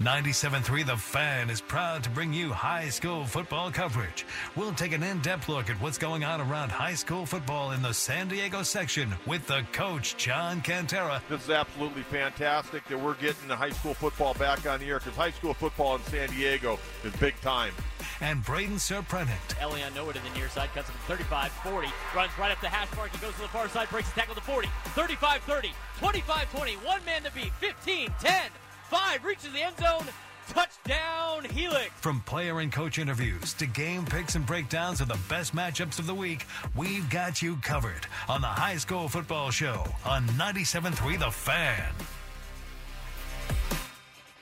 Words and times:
97.3 0.00 0.86
The 0.86 0.96
Fan 0.96 1.50
is 1.50 1.60
proud 1.60 2.04
to 2.04 2.10
bring 2.10 2.32
you 2.32 2.52
high 2.52 2.88
school 2.88 3.24
football 3.24 3.68
coverage. 3.72 4.24
We'll 4.54 4.72
take 4.72 4.92
an 4.92 5.02
in-depth 5.02 5.48
look 5.48 5.68
at 5.68 5.80
what's 5.80 5.98
going 5.98 6.22
on 6.22 6.40
around 6.40 6.70
high 6.70 6.94
school 6.94 7.26
football 7.26 7.72
in 7.72 7.82
the 7.82 7.92
San 7.92 8.28
Diego 8.28 8.62
section 8.62 9.12
with 9.26 9.44
the 9.48 9.66
coach, 9.72 10.16
John 10.16 10.60
Kentera. 10.62 11.20
This 11.28 11.42
is 11.42 11.50
absolutely 11.50 12.02
fantastic 12.02 12.86
that 12.86 12.96
we're 12.96 13.14
getting 13.14 13.48
the 13.48 13.56
high 13.56 13.70
school 13.70 13.92
football 13.92 14.34
back 14.34 14.64
on 14.68 14.78
the 14.78 14.86
air 14.86 15.00
because 15.00 15.16
high 15.16 15.32
school 15.32 15.52
football 15.52 15.96
in 15.96 16.02
San 16.04 16.28
Diego 16.28 16.78
is 17.02 17.12
big 17.16 17.34
time. 17.40 17.72
And 18.20 18.44
Braden 18.44 18.76
Surprenant. 18.76 19.56
Elion 19.58 19.92
nowhere 19.96 20.12
to 20.12 20.22
the 20.22 20.30
near 20.38 20.48
side, 20.48 20.70
cuts 20.74 20.88
it 20.88 20.92
from 20.92 21.16
35 21.16 21.50
40, 21.50 21.88
runs 22.14 22.30
right 22.38 22.52
up 22.52 22.60
the 22.60 22.68
hash 22.68 22.96
mark, 22.96 23.10
he 23.10 23.18
goes 23.18 23.34
to 23.34 23.40
the 23.40 23.48
far 23.48 23.68
side, 23.68 23.88
breaks 23.90 24.08
the 24.10 24.20
tackle 24.20 24.36
to 24.36 24.40
40, 24.42 24.68
35 24.94 25.42
30, 25.42 25.72
25 25.98 26.52
20, 26.52 26.72
one 26.76 27.04
man 27.04 27.24
to 27.24 27.32
beat, 27.32 27.52
15 27.54 28.14
10 28.20 28.50
five, 28.88 29.24
reaches 29.24 29.52
the 29.52 29.62
end 29.62 29.76
zone. 29.78 30.06
Touchdown, 30.48 31.44
Helix. 31.44 31.90
From 32.00 32.22
player 32.22 32.60
and 32.60 32.72
coach 32.72 32.98
interviews 32.98 33.52
to 33.54 33.66
game 33.66 34.06
picks 34.06 34.34
and 34.34 34.46
breakdowns 34.46 35.02
of 35.02 35.08
the 35.08 35.18
best 35.28 35.54
matchups 35.54 35.98
of 35.98 36.06
the 36.06 36.14
week, 36.14 36.46
we've 36.74 37.08
got 37.10 37.42
you 37.42 37.56
covered 37.56 38.06
on 38.28 38.40
the 38.40 38.46
High 38.46 38.78
School 38.78 39.08
Football 39.08 39.50
Show 39.50 39.84
on 40.06 40.26
97.3 40.28 41.18
The 41.18 41.30
Fan. 41.30 41.92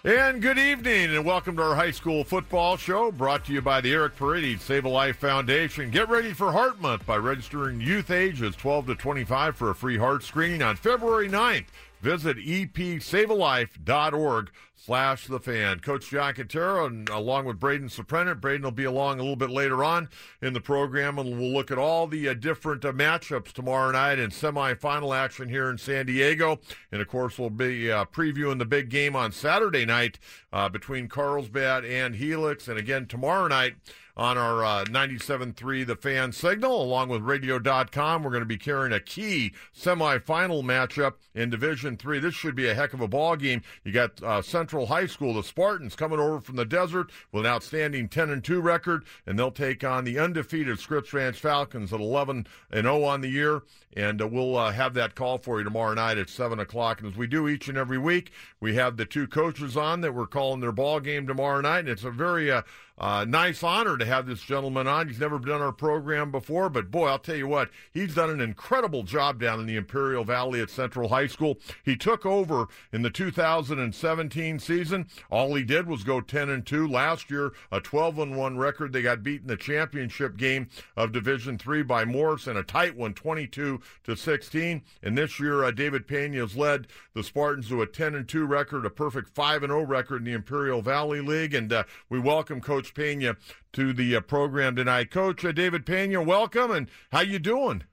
And 0.04 0.40
good 0.40 0.58
evening, 0.58 1.16
and 1.16 1.24
welcome 1.24 1.56
to 1.56 1.62
our 1.64 1.74
high 1.74 1.90
school 1.90 2.22
football 2.22 2.76
show 2.76 3.10
brought 3.10 3.44
to 3.46 3.52
you 3.52 3.60
by 3.60 3.80
the 3.80 3.92
Eric 3.92 4.14
Paredes 4.14 4.62
Save 4.62 4.84
a 4.84 4.88
Life 4.88 5.16
Foundation. 5.16 5.90
Get 5.90 6.08
ready 6.08 6.32
for 6.32 6.52
Heart 6.52 6.80
Month 6.80 7.04
by 7.04 7.16
registering 7.16 7.80
youth 7.80 8.12
ages 8.12 8.54
12 8.54 8.86
to 8.86 8.94
25 8.94 9.56
for 9.56 9.70
a 9.70 9.74
free 9.74 9.98
heart 9.98 10.22
screening 10.22 10.62
on 10.62 10.76
February 10.76 11.28
9th. 11.28 11.64
Visit 12.00 12.36
epsavealife.org 12.36 14.50
slash 14.74 15.26
the 15.26 15.40
fan. 15.40 15.80
Coach 15.80 16.10
John 16.10 16.34
Kentera 16.34 16.86
and 16.86 17.08
along 17.08 17.46
with 17.46 17.58
Braden 17.58 17.88
Surprenant. 17.88 18.40
Braden 18.40 18.62
will 18.62 18.70
be 18.70 18.84
along 18.84 19.18
a 19.18 19.22
little 19.22 19.36
bit 19.36 19.50
later 19.50 19.82
on 19.82 20.08
in 20.40 20.52
the 20.52 20.60
program 20.60 21.18
and 21.18 21.38
we'll 21.38 21.52
look 21.52 21.70
at 21.70 21.78
all 21.78 22.06
the 22.06 22.28
uh, 22.28 22.34
different 22.34 22.84
uh, 22.84 22.92
matchups 22.92 23.52
tomorrow 23.52 23.90
night 23.90 24.18
in 24.18 24.30
semifinal 24.30 25.16
action 25.16 25.48
here 25.48 25.70
in 25.70 25.78
San 25.78 26.06
Diego. 26.06 26.60
And 26.92 27.00
of 27.00 27.08
course, 27.08 27.38
we'll 27.38 27.50
be 27.50 27.90
uh, 27.90 28.04
previewing 28.04 28.58
the 28.58 28.66
big 28.66 28.90
game 28.90 29.16
on 29.16 29.32
Saturday 29.32 29.84
night 29.84 30.18
uh, 30.52 30.68
between 30.68 31.08
Carlsbad 31.08 31.84
and 31.84 32.14
Helix. 32.14 32.68
And 32.68 32.78
again, 32.78 33.06
tomorrow 33.06 33.48
night, 33.48 33.74
on 34.16 34.38
our 34.38 34.64
uh, 34.64 34.84
97.3 34.84 35.86
The 35.86 35.96
Fan 35.96 36.32
Signal, 36.32 36.82
along 36.82 37.10
with 37.10 37.22
Radio.com. 37.22 38.22
We're 38.22 38.30
going 38.30 38.40
to 38.40 38.46
be 38.46 38.56
carrying 38.56 38.92
a 38.92 39.00
key 39.00 39.52
semifinal 39.76 40.62
matchup 40.62 41.14
in 41.34 41.50
Division 41.50 41.96
Three. 41.96 42.18
This 42.18 42.34
should 42.34 42.54
be 42.54 42.68
a 42.68 42.74
heck 42.74 42.94
of 42.94 43.00
a 43.00 43.08
ball 43.08 43.36
game. 43.36 43.62
You 43.84 43.92
got 43.92 44.22
uh, 44.22 44.40
Central 44.40 44.86
High 44.86 45.06
School, 45.06 45.34
the 45.34 45.42
Spartans, 45.42 45.94
coming 45.94 46.18
over 46.18 46.40
from 46.40 46.56
the 46.56 46.64
desert 46.64 47.10
with 47.32 47.44
an 47.44 47.52
outstanding 47.52 48.08
10 48.08 48.30
and 48.30 48.42
2 48.42 48.60
record, 48.60 49.04
and 49.26 49.38
they'll 49.38 49.50
take 49.50 49.84
on 49.84 50.04
the 50.04 50.18
undefeated 50.18 50.78
Scripps 50.78 51.12
Ranch 51.12 51.38
Falcons 51.38 51.92
at 51.92 52.00
11 52.00 52.46
and 52.70 52.84
0 52.84 53.04
on 53.04 53.20
the 53.20 53.28
year. 53.28 53.62
And 53.96 54.20
uh, 54.20 54.28
we'll 54.28 54.56
uh, 54.56 54.72
have 54.72 54.94
that 54.94 55.14
call 55.14 55.38
for 55.38 55.58
you 55.58 55.64
tomorrow 55.64 55.94
night 55.94 56.18
at 56.18 56.28
7 56.28 56.60
o'clock. 56.60 57.00
And 57.00 57.10
as 57.10 57.16
we 57.16 57.26
do 57.26 57.48
each 57.48 57.68
and 57.68 57.78
every 57.78 57.98
week, 57.98 58.30
we 58.60 58.74
have 58.74 58.98
the 58.98 59.06
two 59.06 59.26
coaches 59.26 59.76
on 59.76 60.02
that 60.02 60.14
we're 60.14 60.26
calling 60.26 60.60
their 60.60 60.70
ball 60.70 61.00
game 61.00 61.26
tomorrow 61.26 61.62
night. 61.62 61.80
And 61.80 61.88
it's 61.88 62.04
a 62.04 62.10
very 62.10 62.52
uh, 62.52 62.62
uh, 62.98 63.26
nice 63.28 63.62
honor 63.62 63.98
to 63.98 64.06
have 64.06 64.26
this 64.26 64.40
gentleman 64.40 64.86
on. 64.86 65.08
He's 65.08 65.20
never 65.20 65.38
done 65.38 65.60
our 65.60 65.72
program 65.72 66.30
before, 66.30 66.70
but 66.70 66.90
boy, 66.90 67.08
I'll 67.08 67.18
tell 67.18 67.36
you 67.36 67.46
what, 67.46 67.70
he's 67.92 68.14
done 68.14 68.30
an 68.30 68.40
incredible 68.40 69.02
job 69.02 69.38
down 69.38 69.60
in 69.60 69.66
the 69.66 69.76
Imperial 69.76 70.24
Valley 70.24 70.60
at 70.62 70.70
Central 70.70 71.10
High 71.10 71.26
School. 71.26 71.58
He 71.84 71.96
took 71.96 72.24
over 72.24 72.66
in 72.92 73.02
the 73.02 73.10
2017 73.10 74.58
season. 74.58 75.08
All 75.30 75.54
he 75.54 75.62
did 75.62 75.86
was 75.86 76.04
go 76.04 76.22
10 76.22 76.48
and 76.48 76.64
2 76.64 76.88
last 76.88 77.30
year, 77.30 77.52
a 77.70 77.80
12 77.80 78.18
and 78.18 78.36
1 78.36 78.56
record. 78.56 78.92
They 78.92 79.02
got 79.02 79.22
beat 79.22 79.42
in 79.42 79.48
the 79.48 79.56
championship 79.56 80.38
game 80.38 80.68
of 80.96 81.12
Division 81.12 81.58
3 81.58 81.82
by 81.82 82.06
Morris 82.06 82.46
in 82.46 82.56
a 82.56 82.62
tight 82.62 82.96
one, 82.96 83.12
22 83.12 83.80
to 84.04 84.16
16. 84.16 84.82
And 85.02 85.18
this 85.18 85.38
year, 85.40 85.64
uh, 85.64 85.70
David 85.70 86.06
Pena 86.06 86.38
has 86.38 86.56
led 86.56 86.86
the 87.14 87.22
Spartans 87.22 87.68
to 87.68 87.82
a 87.82 87.86
10 87.86 88.14
and 88.14 88.28
2 88.28 88.44
record, 88.44 88.86
a 88.86 88.90
perfect 88.90 89.28
5 89.28 89.62
and 89.62 89.70
0 89.70 89.82
record 89.82 90.18
in 90.18 90.24
the 90.24 90.32
Imperial 90.32 90.82
Valley 90.82 91.20
League. 91.20 91.54
And 91.54 91.72
uh, 91.72 91.84
we 92.08 92.18
welcome 92.18 92.60
Coach 92.60 92.94
Pena 92.94 93.36
to 93.72 93.92
the 93.92 94.16
uh, 94.16 94.20
program 94.20 94.76
tonight. 94.76 95.10
Coach 95.10 95.44
uh, 95.44 95.52
David 95.52 95.86
Pena, 95.86 96.22
welcome, 96.22 96.70
and 96.70 96.88
how 97.12 97.20
you 97.20 97.38
doing? 97.38 97.84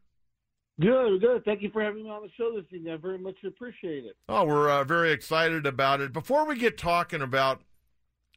Good, 0.80 1.22
good. 1.22 1.46
Thank 1.46 1.62
you 1.62 1.70
for 1.70 1.84
having 1.84 2.04
me 2.04 2.10
on 2.10 2.24
the 2.24 2.30
show 2.36 2.56
this 2.56 2.66
evening. 2.72 2.94
I 2.94 2.98
very 2.98 3.20
much 3.20 3.36
appreciate 3.46 4.06
it. 4.06 4.16
Oh, 4.28 4.44
we're 4.46 4.70
uh, 4.70 4.84
very 4.84 5.12
excited 5.12 5.68
about 5.68 6.02
it. 6.02 6.12
Before 6.12 6.48
we 6.48 6.58
get 6.58 6.78
talking 6.78 7.22
about 7.22 7.62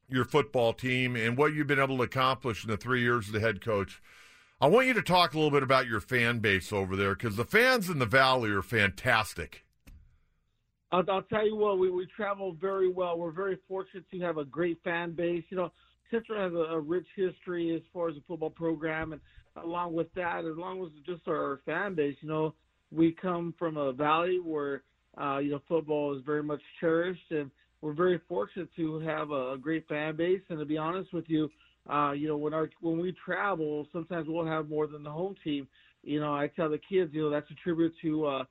your 0.08 0.24
football 0.24 0.72
team 0.72 1.16
and 1.16 1.36
what 1.36 1.54
you've 1.54 1.66
been 1.66 1.80
able 1.80 1.96
to 1.96 2.02
accomplish 2.02 2.62
in 2.62 2.70
the 2.70 2.76
three 2.76 3.00
years 3.00 3.26
as 3.26 3.32
the 3.32 3.40
head 3.40 3.60
coach, 3.60 4.02
I 4.58 4.68
want 4.68 4.86
you 4.86 4.94
to 4.94 5.02
talk 5.02 5.34
a 5.34 5.36
little 5.36 5.50
bit 5.50 5.62
about 5.62 5.86
your 5.86 6.00
fan 6.00 6.38
base 6.38 6.72
over 6.72 6.96
there 6.96 7.14
because 7.14 7.36
the 7.36 7.44
fans 7.44 7.90
in 7.90 7.98
the 7.98 8.06
Valley 8.06 8.50
are 8.50 8.62
fantastic. 8.62 9.66
I'll, 10.90 11.04
I'll, 11.10 11.22
tell 11.22 11.44
you 11.44 11.56
what, 11.56 11.78
we, 11.78 11.90
we 11.90 12.06
travel 12.16 12.56
very 12.58 12.90
well. 12.90 13.18
We're 13.18 13.32
very 13.32 13.58
fortunate 13.68 14.10
to 14.10 14.20
have 14.20 14.38
a 14.38 14.46
great 14.46 14.78
fan 14.82 15.12
base. 15.12 15.44
You 15.50 15.58
know, 15.58 15.72
Central 16.10 16.40
has 16.40 16.54
a, 16.54 16.74
a 16.74 16.80
rich 16.80 17.06
history 17.14 17.74
as 17.74 17.82
far 17.92 18.08
as 18.08 18.14
the 18.14 18.22
football 18.26 18.48
program, 18.48 19.12
and 19.12 19.20
along 19.62 19.92
with 19.92 20.12
that, 20.14 20.46
as 20.46 20.56
long 20.56 20.82
as 20.82 20.90
just 21.04 21.28
our 21.28 21.60
fan 21.66 21.94
base, 21.94 22.16
you 22.22 22.28
know, 22.28 22.54
we 22.90 23.12
come 23.12 23.52
from 23.58 23.76
a 23.76 23.92
valley 23.92 24.38
where 24.42 24.84
uh, 25.20 25.38
you 25.38 25.50
know 25.50 25.60
football 25.68 26.16
is 26.16 26.22
very 26.24 26.42
much 26.42 26.62
cherished, 26.80 27.30
and 27.30 27.50
we're 27.82 27.92
very 27.92 28.20
fortunate 28.26 28.70
to 28.76 29.00
have 29.00 29.32
a, 29.32 29.52
a 29.52 29.58
great 29.58 29.86
fan 29.86 30.16
base. 30.16 30.40
And 30.48 30.58
to 30.60 30.64
be 30.64 30.78
honest 30.78 31.12
with 31.12 31.28
you, 31.28 31.50
uh, 31.90 32.12
you 32.12 32.28
know, 32.28 32.36
when 32.36 32.54
our 32.54 32.68
when 32.80 32.98
we 32.98 33.14
travel, 33.24 33.86
sometimes 33.92 34.26
we'll 34.28 34.46
have 34.46 34.68
more 34.68 34.86
than 34.86 35.02
the 35.02 35.10
home 35.10 35.34
team. 35.44 35.68
You 36.02 36.20
know, 36.20 36.34
I 36.34 36.48
tell 36.48 36.68
the 36.70 36.78
kids, 36.78 37.12
you 37.12 37.22
know, 37.22 37.30
that's 37.30 37.50
a 37.50 37.54
tribute 37.54 37.94
to 38.02 38.26
uh, 38.26 38.44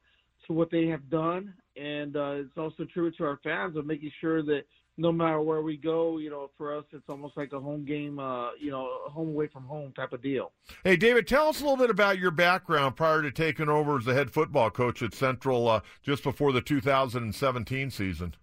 to 0.48 0.54
what 0.54 0.72
they 0.72 0.88
have 0.88 1.10
done, 1.10 1.54
and 1.76 2.16
uh, 2.16 2.36
it's 2.36 2.58
also 2.58 2.84
a 2.84 2.86
tribute 2.88 3.18
to 3.18 3.26
our 3.26 3.40
fans 3.44 3.76
of 3.78 3.86
making 3.86 4.12
sure 4.22 4.44
that 4.44 4.64
no 4.98 5.12
matter 5.12 5.42
where 5.42 5.62
we 5.62 5.76
go, 5.76 6.18
you 6.18 6.30
know, 6.30 6.50
for 6.58 6.78
us, 6.78 6.86
it's 6.94 7.10
almost 7.10 7.36
like 7.36 7.52
a 7.52 7.60
home 7.60 7.84
game, 7.84 8.20
uh, 8.20 8.52
you 8.54 8.72
know, 8.72 8.88
home 9.08 9.30
away 9.30 9.48
from 9.48 9.66
home 9.66 9.92
type 9.94 10.14
of 10.14 10.22
deal. 10.22 10.52
Hey, 10.84 10.96
David, 10.96 11.28
tell 11.28 11.50
us 11.50 11.60
a 11.60 11.64
little 11.64 11.78
bit 11.78 11.90
about 11.90 12.18
your 12.18 12.32
background 12.32 12.96
prior 12.96 13.22
to 13.22 13.32
taking 13.32 13.68
over 13.68 13.98
as 13.98 14.06
the 14.06 14.14
head 14.14 14.32
football 14.32 14.70
coach 14.70 15.02
at 15.02 15.14
Central 15.14 15.68
uh, 15.68 15.82
just 16.02 16.24
before 16.24 16.54
the 16.54 16.62
2017 16.62 17.92
season. 17.92 18.36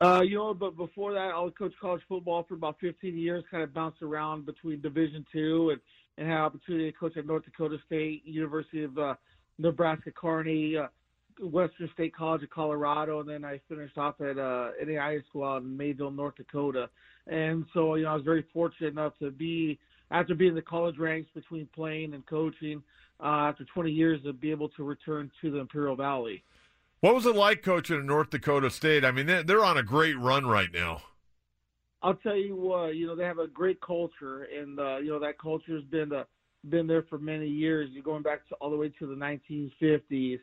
Uh, 0.00 0.20
you 0.20 0.36
know, 0.36 0.52
but 0.52 0.76
before 0.76 1.14
that, 1.14 1.32
I 1.34 1.48
coached 1.56 1.78
college 1.80 2.02
football 2.08 2.44
for 2.46 2.54
about 2.54 2.76
15 2.80 3.16
years. 3.16 3.42
Kind 3.50 3.62
of 3.62 3.72
bounced 3.72 4.02
around 4.02 4.44
between 4.44 4.80
Division 4.80 5.24
two 5.32 5.70
and 5.70 5.80
and 6.18 6.28
had 6.28 6.38
opportunity 6.38 6.90
to 6.90 6.96
coach 6.96 7.16
at 7.16 7.26
North 7.26 7.44
Dakota 7.44 7.76
State, 7.86 8.22
University 8.24 8.84
of 8.84 8.96
uh, 8.98 9.14
Nebraska 9.58 10.10
Kearney, 10.10 10.76
uh, 10.76 10.86
Western 11.40 11.90
State 11.92 12.14
College 12.14 12.42
of 12.42 12.50
Colorado, 12.50 13.20
and 13.20 13.28
then 13.28 13.44
I 13.44 13.60
finished 13.68 13.98
off 13.98 14.20
at 14.20 14.38
uh, 14.38 14.70
NAIA 14.82 15.24
school 15.26 15.44
out 15.44 15.62
in 15.62 15.76
Mayville, 15.76 16.10
North 16.10 16.36
Dakota. 16.36 16.88
And 17.26 17.66
so, 17.74 17.96
you 17.96 18.04
know, 18.04 18.10
I 18.10 18.14
was 18.14 18.24
very 18.24 18.46
fortunate 18.52 18.88
enough 18.88 19.12
to 19.18 19.30
be 19.30 19.78
after 20.10 20.34
being 20.34 20.50
in 20.50 20.54
the 20.54 20.62
college 20.62 20.96
ranks 20.98 21.28
between 21.34 21.68
playing 21.74 22.14
and 22.14 22.24
coaching. 22.26 22.82
Uh, 23.18 23.48
after 23.48 23.64
20 23.64 23.90
years, 23.90 24.22
to 24.24 24.32
be 24.34 24.50
able 24.50 24.68
to 24.68 24.84
return 24.84 25.30
to 25.40 25.50
the 25.50 25.58
Imperial 25.58 25.96
Valley. 25.96 26.42
What 27.00 27.14
was 27.14 27.26
it 27.26 27.36
like 27.36 27.62
coaching 27.62 27.98
at 27.98 28.04
North 28.04 28.30
Dakota 28.30 28.70
State? 28.70 29.04
I 29.04 29.10
mean, 29.10 29.26
they're 29.26 29.64
on 29.64 29.76
a 29.76 29.82
great 29.82 30.18
run 30.18 30.46
right 30.46 30.72
now. 30.72 31.02
I'll 32.02 32.14
tell 32.14 32.36
you 32.36 32.56
what, 32.56 32.94
you 32.96 33.06
know, 33.06 33.16
they 33.16 33.24
have 33.24 33.38
a 33.38 33.48
great 33.48 33.80
culture, 33.80 34.44
and 34.44 34.78
uh, 34.78 34.98
you 34.98 35.10
know 35.10 35.18
that 35.18 35.38
culture 35.38 35.74
has 35.74 35.84
been 35.84 36.12
uh, 36.12 36.24
been 36.68 36.86
there 36.86 37.04
for 37.08 37.18
many 37.18 37.48
years. 37.48 37.90
You're 37.92 38.02
going 38.02 38.22
back 38.22 38.46
to 38.48 38.54
all 38.56 38.70
the 38.70 38.76
way 38.76 38.90
to 38.98 39.06
the 39.06 39.14
1950s. 39.14 40.38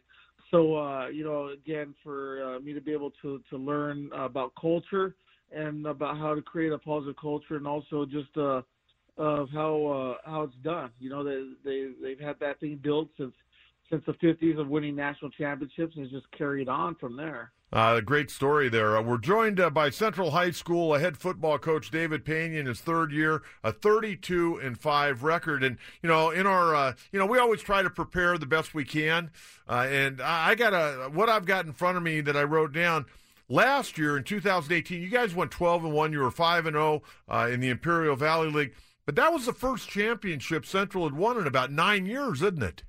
So, 0.52 0.76
uh, 0.76 1.08
you 1.08 1.24
know, 1.24 1.50
again, 1.50 1.96
for 2.04 2.56
uh, 2.56 2.60
me 2.60 2.74
to 2.74 2.82
be 2.82 2.92
able 2.92 3.12
to 3.22 3.42
to 3.50 3.58
learn 3.58 4.10
about 4.14 4.54
culture 4.60 5.16
and 5.52 5.86
about 5.88 6.18
how 6.18 6.36
to 6.36 6.42
create 6.42 6.72
a 6.72 6.78
positive 6.78 7.16
culture, 7.20 7.56
and 7.56 7.68
also 7.68 8.06
just 8.06 8.36
uh, 8.38 8.62
of 9.18 9.50
how 9.50 10.18
uh, 10.26 10.30
how 10.30 10.44
it's 10.44 10.56
done. 10.64 10.92
You 11.00 11.10
know, 11.10 11.24
they 11.24 11.50
they 11.64 11.92
they've 12.02 12.20
had 12.20 12.40
that 12.40 12.60
thing 12.60 12.80
built 12.82 13.10
since 13.18 13.34
since 13.94 14.04
the 14.06 14.28
50s 14.28 14.60
of 14.60 14.68
winning 14.70 14.96
national 14.96 15.30
championships, 15.32 15.96
and 15.96 16.10
just 16.10 16.30
carried 16.32 16.68
on 16.68 16.96
from 16.96 17.16
there. 17.16 17.52
Uh, 17.72 18.00
great 18.02 18.32
story 18.32 18.68
there. 18.70 18.98
Uh, 18.98 19.02
we're 19.02 19.18
joined 19.18 19.60
uh, 19.60 19.70
by 19.70 19.90
Central 19.90 20.32
High 20.32 20.52
School 20.52 20.94
head 20.94 21.18
football 21.18 21.60
coach 21.60 21.92
David 21.92 22.26
Pena 22.26 22.58
in 22.60 22.66
his 22.66 22.82
third 22.82 23.12
year, 23.12 23.44
a 23.64 23.72
32 23.72 24.58
and 24.58 24.80
five 24.80 25.24
record. 25.24 25.64
And 25.64 25.78
you 26.02 26.10
know, 26.10 26.32
in 26.32 26.48
our, 26.48 26.76
uh, 26.76 26.94
you 27.12 27.20
know, 27.20 27.26
we 27.26 27.38
always 27.38 27.62
try 27.62 27.82
to 27.84 27.90
prepare 27.90 28.38
the 28.38 28.46
best 28.46 28.74
we 28.74 28.84
can. 28.84 29.32
Uh, 29.68 29.88
and 29.90 30.22
I 30.22 30.56
got 30.56 30.74
a 30.74 31.10
what 31.10 31.30
I've 31.30 31.46
got 31.46 31.66
in 31.66 31.74
front 31.74 31.98
of 31.98 32.04
me 32.04 32.22
that 32.22 32.38
I 32.38 32.44
wrote 32.44 32.74
down. 32.74 33.06
Last 33.50 33.98
year 33.98 34.18
in 34.18 34.24
2018, 34.24 35.02
you 35.02 35.10
guys 35.10 35.36
went 35.36 35.52
12 35.52 35.86
and 35.86 35.94
one. 35.94 36.14
You 36.14 36.20
were 36.20 36.32
five 36.32 36.66
and 36.66 36.76
zero 36.76 37.04
uh, 37.28 37.50
in 37.52 37.60
the 37.60 37.70
Imperial 37.70 38.16
Valley 38.16 38.50
League, 38.50 38.74
but 39.06 39.16
that 39.16 39.34
was 39.34 39.46
the 39.46 39.54
first 39.54 39.90
championship 39.90 40.66
Central 40.66 41.04
had 41.04 41.14
won 41.14 41.38
in 41.38 41.46
about 41.46 41.72
nine 41.72 42.06
years, 42.06 42.42
isn't 42.42 42.64
it? 42.64 42.84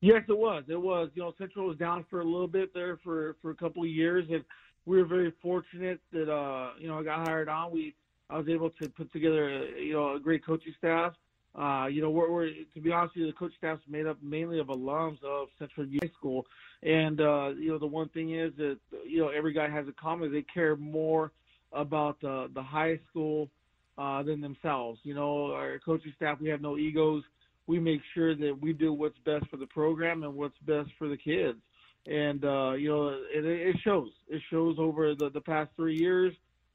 Yes, 0.00 0.22
it 0.28 0.36
was. 0.36 0.64
It 0.68 0.80
was. 0.80 1.10
You 1.14 1.22
know, 1.22 1.34
Central 1.38 1.66
was 1.66 1.76
down 1.76 2.04
for 2.08 2.20
a 2.20 2.24
little 2.24 2.48
bit 2.48 2.72
there 2.72 2.98
for 3.04 3.36
for 3.42 3.50
a 3.50 3.54
couple 3.54 3.82
of 3.82 3.88
years, 3.88 4.26
and 4.30 4.42
we 4.86 4.96
were 4.96 5.04
very 5.06 5.32
fortunate 5.42 6.00
that 6.12 6.32
uh, 6.32 6.70
you 6.78 6.88
know 6.88 6.98
I 6.98 7.02
got 7.02 7.26
hired 7.26 7.48
on. 7.48 7.70
We 7.70 7.94
I 8.30 8.38
was 8.38 8.48
able 8.48 8.70
to 8.70 8.88
put 8.88 9.12
together 9.12 9.48
a, 9.48 9.80
you 9.80 9.92
know 9.92 10.14
a 10.16 10.20
great 10.20 10.44
coaching 10.44 10.74
staff. 10.78 11.12
Uh, 11.52 11.86
you 11.90 12.00
know, 12.00 12.10
we're, 12.10 12.30
we're 12.30 12.46
to 12.74 12.80
be 12.80 12.92
honest 12.92 13.16
with 13.16 13.22
you, 13.22 13.26
the 13.26 13.32
coach 13.36 13.52
staff's 13.58 13.82
made 13.88 14.06
up 14.06 14.16
mainly 14.22 14.60
of 14.60 14.68
alums 14.68 15.22
of 15.24 15.48
Central 15.58 15.84
High 16.00 16.10
School, 16.16 16.46
and 16.82 17.20
uh, 17.20 17.48
you 17.48 17.70
know 17.70 17.78
the 17.78 17.86
one 17.86 18.08
thing 18.10 18.34
is 18.38 18.52
that 18.56 18.78
you 19.06 19.20
know 19.20 19.28
every 19.28 19.52
guy 19.52 19.68
has 19.68 19.86
a 19.88 19.92
common. 19.92 20.32
They 20.32 20.42
care 20.42 20.76
more 20.76 21.32
about 21.72 22.20
the 22.20 22.48
the 22.54 22.62
high 22.62 23.00
school 23.10 23.50
uh, 23.98 24.22
than 24.22 24.40
themselves. 24.40 25.00
You 25.02 25.14
know, 25.14 25.52
our 25.52 25.78
coaching 25.84 26.12
staff 26.16 26.40
we 26.40 26.48
have 26.48 26.62
no 26.62 26.78
egos 26.78 27.24
we 27.70 27.78
make 27.78 28.00
sure 28.14 28.34
that 28.34 28.58
we 28.60 28.72
do 28.72 28.92
what's 28.92 29.18
best 29.24 29.46
for 29.48 29.56
the 29.56 29.66
program 29.66 30.24
and 30.24 30.34
what's 30.34 30.58
best 30.66 30.90
for 30.98 31.08
the 31.08 31.16
kids. 31.16 31.58
And 32.06 32.44
uh, 32.44 32.72
you 32.72 32.88
know, 32.88 33.08
it, 33.08 33.44
it 33.44 33.76
shows. 33.84 34.10
It 34.28 34.42
shows 34.50 34.76
over 34.78 35.14
the 35.14 35.30
the 35.30 35.40
past 35.40 35.70
three 35.76 35.96
years. 35.96 36.34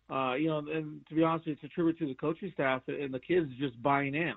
Uh, 0.09 0.35
you 0.35 0.47
know, 0.47 0.59
and 0.59 1.05
to 1.09 1.15
be 1.15 1.23
honest, 1.23 1.47
it's 1.47 1.63
a 1.63 1.67
tribute 1.67 1.99
to 1.99 2.07
the 2.07 2.13
coaching 2.13 2.51
staff 2.53 2.83
and 2.87 3.13
the 3.13 3.19
kids 3.19 3.51
just 3.59 3.81
buying 3.81 4.15
in. 4.15 4.35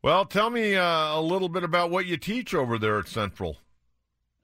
Well, 0.00 0.24
tell 0.24 0.48
me 0.48 0.76
uh, 0.76 1.18
a 1.18 1.20
little 1.20 1.48
bit 1.48 1.64
about 1.64 1.90
what 1.90 2.06
you 2.06 2.16
teach 2.16 2.54
over 2.54 2.78
there 2.78 2.98
at 2.98 3.08
Central. 3.08 3.58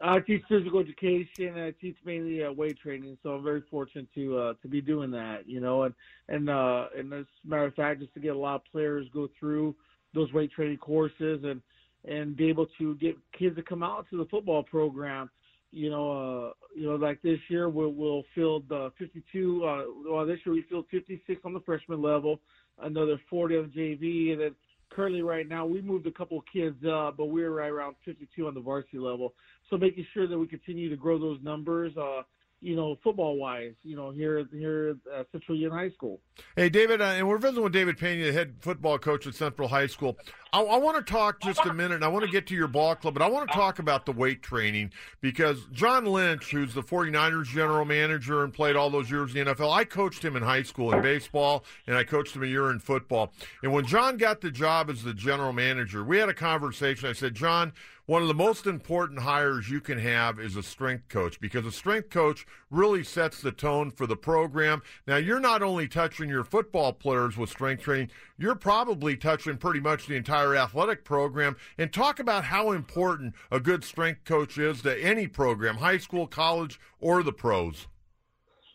I 0.01 0.19
teach 0.19 0.43
physical 0.49 0.81
education. 0.81 1.57
I 1.57 1.71
teach 1.81 1.97
mainly 2.05 2.43
uh, 2.43 2.51
weight 2.51 2.77
training, 2.81 3.17
so 3.23 3.31
I'm 3.31 3.45
very 3.45 3.63
fortunate 3.71 4.09
to 4.17 4.39
uh, 4.39 4.55
to 4.61 4.69
be 4.69 4.81
doing 4.83 5.13
that. 5.13 5.49
You 5.49 5.61
know, 5.61 5.85
and 5.85 5.95
and 6.29 6.51
uh, 6.51 6.87
and 6.99 7.13
as 7.15 7.25
a 7.45 7.49
matter 7.49 7.67
of 7.67 7.75
fact, 7.75 8.01
just 8.01 8.13
to 8.15 8.21
get 8.21 8.35
a 8.35 8.39
lot 8.39 8.57
of 8.57 8.65
players 8.65 9.07
go 9.15 9.31
through 9.39 9.77
those 10.15 10.33
weight 10.33 10.51
training 10.53 10.79
courses 10.79 11.41
and 11.45 11.61
and 12.05 12.37
be 12.37 12.49
able 12.49 12.67
to 12.79 12.97
get 12.97 13.17
kids 13.39 13.55
to 13.57 13.63
come 13.63 13.83
out 13.83 14.07
to 14.11 14.17
the 14.17 14.25
football 14.27 14.63
program. 14.63 15.31
You 15.71 15.89
know, 15.89 16.11
uh, 16.11 16.53
you 16.77 16.87
know, 16.87 16.97
like 16.97 17.23
this 17.23 17.39
year 17.49 17.69
we'll, 17.69 17.93
we'll 17.93 18.25
field 18.35 18.71
uh, 18.71 18.91
52. 18.99 19.65
Uh, 19.65 19.83
well, 20.11 20.27
this 20.27 20.39
year 20.45 20.55
we 20.55 20.63
field 20.69 20.87
56 20.91 21.41
on 21.45 21.55
the 21.55 21.61
freshman 21.61 22.03
level, 22.03 22.41
another 22.83 23.21
40 23.31 23.57
on 23.57 23.73
the 23.75 23.81
JV, 23.81 24.33
and 24.33 24.41
then 24.41 24.55
currently 24.91 25.23
right 25.23 25.49
now 25.49 25.65
we 25.65 25.81
moved 25.81 26.07
a 26.07 26.11
couple 26.11 26.39
of 26.39 26.45
kids 26.53 26.77
up, 26.85 27.17
but 27.17 27.27
we're 27.27 27.51
right 27.53 27.71
around 27.71 27.97
52 28.05 28.47
on 28.47 28.55
the 28.55 28.61
varsity 28.61 28.99
level. 28.99 29.33
So 29.71 29.79
making 29.79 30.07
sure 30.13 30.27
that 30.27 30.39
we 30.39 30.47
continue 30.47 30.91
to 30.91 30.97
grow 30.97 31.19
those 31.19 31.39
numbers. 31.43 31.97
Uh, 31.97 32.23
you 32.63 32.77
know, 32.77 32.97
football 33.03 33.37
wise, 33.37 33.73
you 33.83 33.97
know, 33.97 34.11
here 34.11 34.47
here 34.53 34.97
at 35.15 35.27
Central 35.33 35.59
Union 35.59 35.77
High 35.77 35.91
School. 35.91 36.21
Hey, 36.57 36.69
David, 36.69 37.01
uh, 37.01 37.07
and 37.07 37.29
we're 37.29 37.39
visiting 37.39 37.65
with 37.65 37.73
David 37.73 37.99
Pena, 37.99 38.25
the 38.25 38.33
head 38.33 38.55
football 38.61 38.99
coach 38.99 39.27
at 39.27 39.35
Central 39.35 39.69
High 39.69 39.89
School. 39.89 40.17
I, 40.53 40.61
I 40.61 40.79
want 40.79 41.05
to 41.05 41.13
talk 41.13 41.41
just 41.41 41.65
a 41.65 41.73
minute, 41.73 42.03
I 42.03 42.09
want 42.09 42.25
to 42.27 42.31
get 42.31 42.47
to 42.49 42.55
your 42.55 42.69
ball 42.69 42.95
club, 42.95 43.15
but 43.15 43.23
I 43.23 43.29
want 43.29 43.49
to 43.49 43.55
talk 43.55 43.79
about 43.79 44.05
the 44.05 44.13
weight 44.13 44.43
training 44.43 44.93
because 45.21 45.65
John 45.73 46.05
Lynch, 46.05 46.51
who's 46.51 46.75
the 46.75 46.83
49ers 46.83 47.47
general 47.47 47.87
manager 47.87 48.45
and 48.45 48.53
played 48.53 48.77
all 48.77 48.91
those 48.91 49.11
years 49.11 49.35
in 49.35 49.47
the 49.47 49.55
NFL, 49.55 49.73
I 49.73 49.85
coached 49.85 50.23
him 50.23 50.37
in 50.37 50.43
high 50.43 50.63
school 50.63 50.93
in 50.93 51.01
baseball, 51.01 51.65
and 51.87 51.97
I 51.97 52.05
coached 52.05 52.37
him 52.37 52.43
a 52.43 52.47
year 52.47 52.71
in 52.71 52.81
football. 52.81 53.33
And 53.63 53.73
when 53.73 53.87
John 53.87 54.19
got 54.19 54.43
the 54.43 54.51
job 54.51 54.91
as 54.91 55.03
the 55.03 55.15
general 55.15 55.53
manager, 55.53 56.05
we 56.05 56.19
had 56.19 56.29
a 56.29 56.35
conversation. 56.35 57.09
I 57.09 57.15
said, 57.15 57.35
John, 57.35 57.73
one 58.07 58.21
of 58.21 58.27
the 58.27 58.35
most 58.35 58.67
important 58.67 59.21
hires 59.21 59.71
you 59.71 59.81
can 59.81 59.97
have 59.99 60.41
is 60.41 60.57
a 60.57 60.63
strength 60.63 61.09
coach 61.09 61.41
because 61.41 61.65
a 61.65 61.71
strength 61.71 62.11
coach 62.11 62.45
really 62.69 63.05
sets 63.05 63.41
the 63.41 63.53
tone 63.53 63.93
for 63.93 64.09
the 64.09 64.17
program. 64.17 64.83
Now, 65.07 65.17
you're 65.17 65.39
not 65.39 65.63
only 65.63 65.87
touching 65.87 66.29
your 66.29 66.43
football 66.43 66.93
players 66.93 67.37
with 67.37 67.49
strength 67.49 67.85
training, 67.85 68.11
you're 68.37 68.57
probably 68.57 69.17
touching 69.17 69.57
pretty 69.57 69.79
much 69.79 70.09
the 70.09 70.17
entire 70.17 70.42
athletic 70.57 71.05
program. 71.05 71.57
And 71.79 71.93
talk 71.93 72.19
about 72.19 72.45
how 72.45 72.73
important 72.73 73.35
a 73.51 73.61
good 73.61 73.85
strength 73.85 74.25
coach 74.25 74.59
is 74.59 74.83
to 74.83 75.03
any 75.03 75.27
program, 75.27 75.77
high 75.77 75.99
school, 75.99 76.27
college, 76.27 76.81
or 77.01 77.23
the 77.23 77.33
pros. 77.33 77.87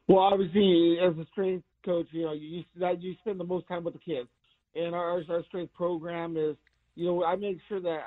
Well, 0.07 0.19
obviously, 0.19 0.97
as 1.05 1.17
a 1.17 1.25
strength 1.31 1.65
coach, 1.83 2.07
you 2.11 2.23
know, 2.23 2.33
you 2.33 2.63
you 2.99 3.15
spend 3.21 3.39
the 3.39 3.43
most 3.43 3.67
time 3.67 3.83
with 3.83 3.93
the 3.93 3.99
kids, 3.99 4.29
and 4.75 4.95
our 4.95 5.21
our 5.29 5.43
strength 5.47 5.73
program 5.73 6.37
is, 6.37 6.55
you 6.95 7.05
know, 7.05 7.23
I 7.23 7.35
make 7.35 7.59
sure 7.67 7.81
that 7.81 7.99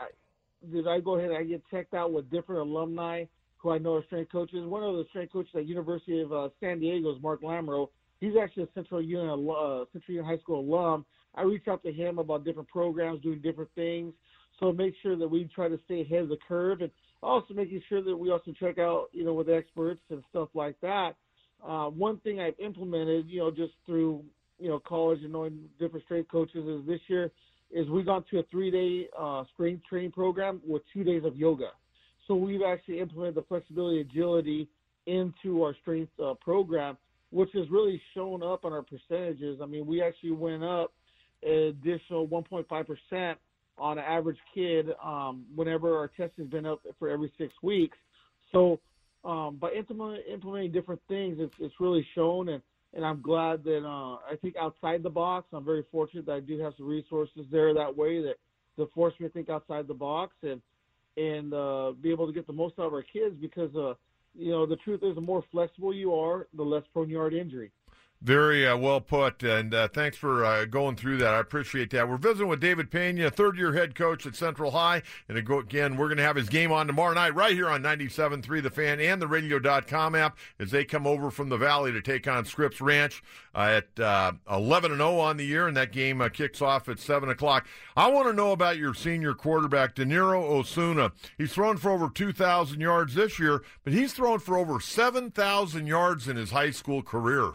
did 0.73 0.87
I 0.89 1.01
go 1.01 1.17
ahead 1.17 1.31
and 1.31 1.39
I 1.39 1.45
get 1.45 1.63
checked 1.71 1.95
out 1.95 2.13
with 2.13 2.31
different 2.31 2.63
alumni 2.63 3.25
who 3.59 3.71
I 3.71 3.79
know 3.79 3.97
are 3.97 4.05
strength 4.07 4.33
coaches. 4.33 4.67
One 4.67 4.83
of 4.83 4.97
the 4.97 5.05
strength 5.11 5.33
coaches 5.33 5.53
at 5.55 5.67
University 5.67 6.21
of 6.21 6.33
uh, 6.33 6.49
San 6.61 6.81
Diego 6.81 7.15
is 7.15 7.23
Mark 7.23 7.43
Lamro. 7.43 7.89
He's 8.21 8.33
actually 8.41 8.65
a 8.65 8.69
Central 8.75 9.03
Union 9.03 9.29
uh, 9.31 9.85
Central 9.93 10.15
Union 10.15 10.25
High 10.25 10.39
School 10.39 10.61
alum. 10.61 11.05
I 11.35 11.43
reach 11.43 11.69
out 11.69 11.83
to 11.85 11.93
him 11.93 12.19
about 12.19 12.45
different 12.45 12.69
programs, 12.69 13.23
doing 13.23 13.41
different 13.41 13.71
things. 13.75 14.13
So 14.59 14.73
make 14.73 14.95
sure 15.03 15.17
that 15.17 15.29
we 15.29 15.49
try 15.55 15.69
to 15.69 15.79
stay 15.85 16.03
ahead 16.03 16.23
of 16.23 16.29
the 16.29 16.39
curve, 16.47 16.81
and 16.81 16.91
also 17.23 17.55
making 17.55 17.83
sure 17.89 18.03
that 18.03 18.17
we 18.17 18.31
also 18.31 18.53
check 18.59 18.79
out, 18.79 19.07
you 19.13 19.25
know, 19.25 19.35
with 19.35 19.49
experts 19.49 20.01
and 20.11 20.23
stuff 20.31 20.49
like 20.55 20.77
that. 20.83 21.13
Uh, 21.67 21.87
one 21.87 22.19
thing 22.19 22.41
I've 22.41 22.59
implemented, 22.59 23.29
you 23.29 23.41
know, 23.41 23.51
just 23.51 23.73
through 23.87 24.25
you 24.59 24.69
know 24.69 24.79
college 24.79 25.21
and 25.23 25.33
knowing 25.33 25.59
different 25.79 26.05
strength 26.05 26.31
coaches 26.31 26.67
is 26.67 26.87
this 26.87 27.01
year 27.09 27.31
is 27.71 27.89
we've 27.89 28.07
gone 28.07 28.25
to 28.31 28.39
a 28.39 28.43
three 28.51 28.71
day 28.71 29.09
uh, 29.19 29.45
strength 29.55 29.83
training 29.89 30.13
program 30.13 30.61
with 30.67 30.83
two 30.93 31.05
days 31.05 31.23
of 31.25 31.37
yoga. 31.37 31.71
So 32.27 32.35
we've 32.35 32.63
actually 32.67 33.01
implemented 33.01 33.37
the 33.37 33.43
flexibility 33.43 34.01
agility 34.01 34.69
into 35.07 35.63
our 35.63 35.75
strength 35.81 36.13
uh, 36.23 36.35
program, 36.35 36.97
which 37.31 37.51
has 37.55 37.69
really 37.71 38.01
shown 38.15 38.43
up 38.43 38.65
on 38.65 38.73
our 38.73 38.83
percentages. 38.83 39.61
I 39.63 39.67
mean, 39.67 39.87
we 39.87 40.03
actually 40.03 40.33
went 40.33 40.63
up 40.63 40.93
additional 41.43 42.27
1.5% 42.29 43.35
on 43.79 43.99
an 43.99 44.05
average 44.05 44.39
kid 44.55 44.89
um, 45.03 45.45
whenever 45.55 45.97
our 45.97 46.09
test 46.09 46.33
has 46.39 46.47
been 46.47 46.67
up 46.67 46.81
for 46.99 47.09
every 47.09 47.33
six 47.39 47.53
weeks. 47.63 47.97
So 48.53 48.81
um, 49.25 49.57
by 49.61 49.71
implementing, 49.73 50.23
implementing 50.33 50.73
different 50.73 51.01
things, 51.09 51.37
it's, 51.39 51.55
it's 51.59 51.75
really 51.81 52.07
shown. 52.15 52.49
And 52.51 52.63
and 52.93 53.05
I'm 53.05 53.23
glad 53.23 53.63
that 53.65 53.85
uh, 53.85 54.17
I 54.17 54.37
think 54.43 54.57
outside 54.61 55.03
the 55.03 55.11
box, 55.11 55.47
I'm 55.53 55.65
very 55.65 55.85
fortunate 55.93 56.27
that 56.27 56.33
I 56.33 56.41
do 56.41 56.59
have 56.59 56.73
some 56.77 56.89
resources 56.89 57.47
there 57.51 57.73
that 57.75 57.97
way 57.97 58.21
that 58.23 58.35
that 58.77 58.93
force 58.93 59.15
me 59.21 59.29
to 59.29 59.33
think 59.33 59.49
outside 59.49 59.87
the 59.87 59.95
box 59.95 60.35
and 60.43 60.61
and 61.17 61.53
uh, 61.55 61.93
be 62.01 62.11
able 62.11 62.27
to 62.27 62.33
get 62.33 62.47
the 62.47 62.53
most 62.53 62.79
out 62.79 62.87
of 62.87 62.95
our 62.95 63.03
kids 63.03 63.37
because 63.41 63.75
uh, 63.77 63.95
you 64.35 64.51
know 64.51 64.67
the 64.67 64.77
truth 64.77 65.01
is 65.03 65.15
the 65.15 65.21
more 65.21 65.45
flexible 65.53 65.95
you 65.95 66.15
are, 66.15 66.49
the 66.55 66.63
less 66.63 66.83
prone 66.93 67.09
you 67.09 67.21
are 67.21 67.31
to 67.31 67.41
injury. 67.41 67.71
Very 68.23 68.69
uh, 68.69 68.77
well 68.77 69.01
put, 69.01 69.43
and 69.43 69.73
uh, 69.73 69.89
thanks 69.89 70.15
for 70.15 70.45
uh, 70.45 70.67
going 70.67 70.95
through 70.95 71.17
that. 71.19 71.33
I 71.33 71.39
appreciate 71.39 71.89
that. 71.93 72.07
We're 72.07 72.19
visiting 72.19 72.49
with 72.49 72.61
David 72.61 72.91
Pena, 72.91 73.31
third 73.31 73.57
year 73.57 73.73
head 73.73 73.95
coach 73.95 74.27
at 74.27 74.37
Central 74.37 74.73
High. 74.73 75.01
And 75.27 75.39
again, 75.39 75.97
we're 75.97 76.09
going 76.09 76.19
to 76.19 76.23
have 76.23 76.37
his 76.37 76.51
game 76.51 76.71
on 76.71 76.87
tomorrow 76.87 77.15
night 77.15 77.35
right 77.35 77.55
here 77.55 77.71
on 77.71 77.83
97.3 77.83 78.63
The 78.63 78.69
Fan 78.69 79.01
and 79.01 79.23
the 79.23 79.27
radio.com 79.27 80.15
app 80.15 80.37
as 80.59 80.71
they 80.71 80.85
come 80.85 81.07
over 81.07 81.31
from 81.31 81.49
the 81.49 81.57
Valley 81.57 81.93
to 81.93 82.03
take 82.03 82.29
on 82.29 82.45
Scripps 82.45 82.83
Ranch 82.83 83.23
uh, 83.55 83.81
at 83.81 83.99
uh, 83.99 84.33
11 84.51 84.91
and 84.91 85.01
0 85.01 85.19
on 85.19 85.39
the 85.39 85.47
year, 85.47 85.67
and 85.67 85.77
that 85.79 85.91
game 85.91 86.21
uh, 86.21 86.29
kicks 86.29 86.61
off 86.61 86.91
at 86.91 86.99
7 86.99 87.31
o'clock. 87.31 87.67
I 87.97 88.09
want 88.09 88.29
to 88.29 88.35
know 88.35 88.53
about 88.53 88.77
your 88.77 88.93
senior 88.93 89.33
quarterback, 89.33 89.95
Daniro 89.95 90.43
Osuna. 90.43 91.13
He's 91.39 91.55
thrown 91.55 91.79
for 91.79 91.91
over 91.91 92.11
2,000 92.11 92.83
yards 92.83 93.15
this 93.15 93.39
year, 93.39 93.63
but 93.83 93.95
he's 93.95 94.13
thrown 94.13 94.41
for 94.41 94.59
over 94.59 94.79
7,000 94.79 95.87
yards 95.87 96.29
in 96.29 96.37
his 96.37 96.51
high 96.51 96.71
school 96.71 97.03
career. 97.03 97.53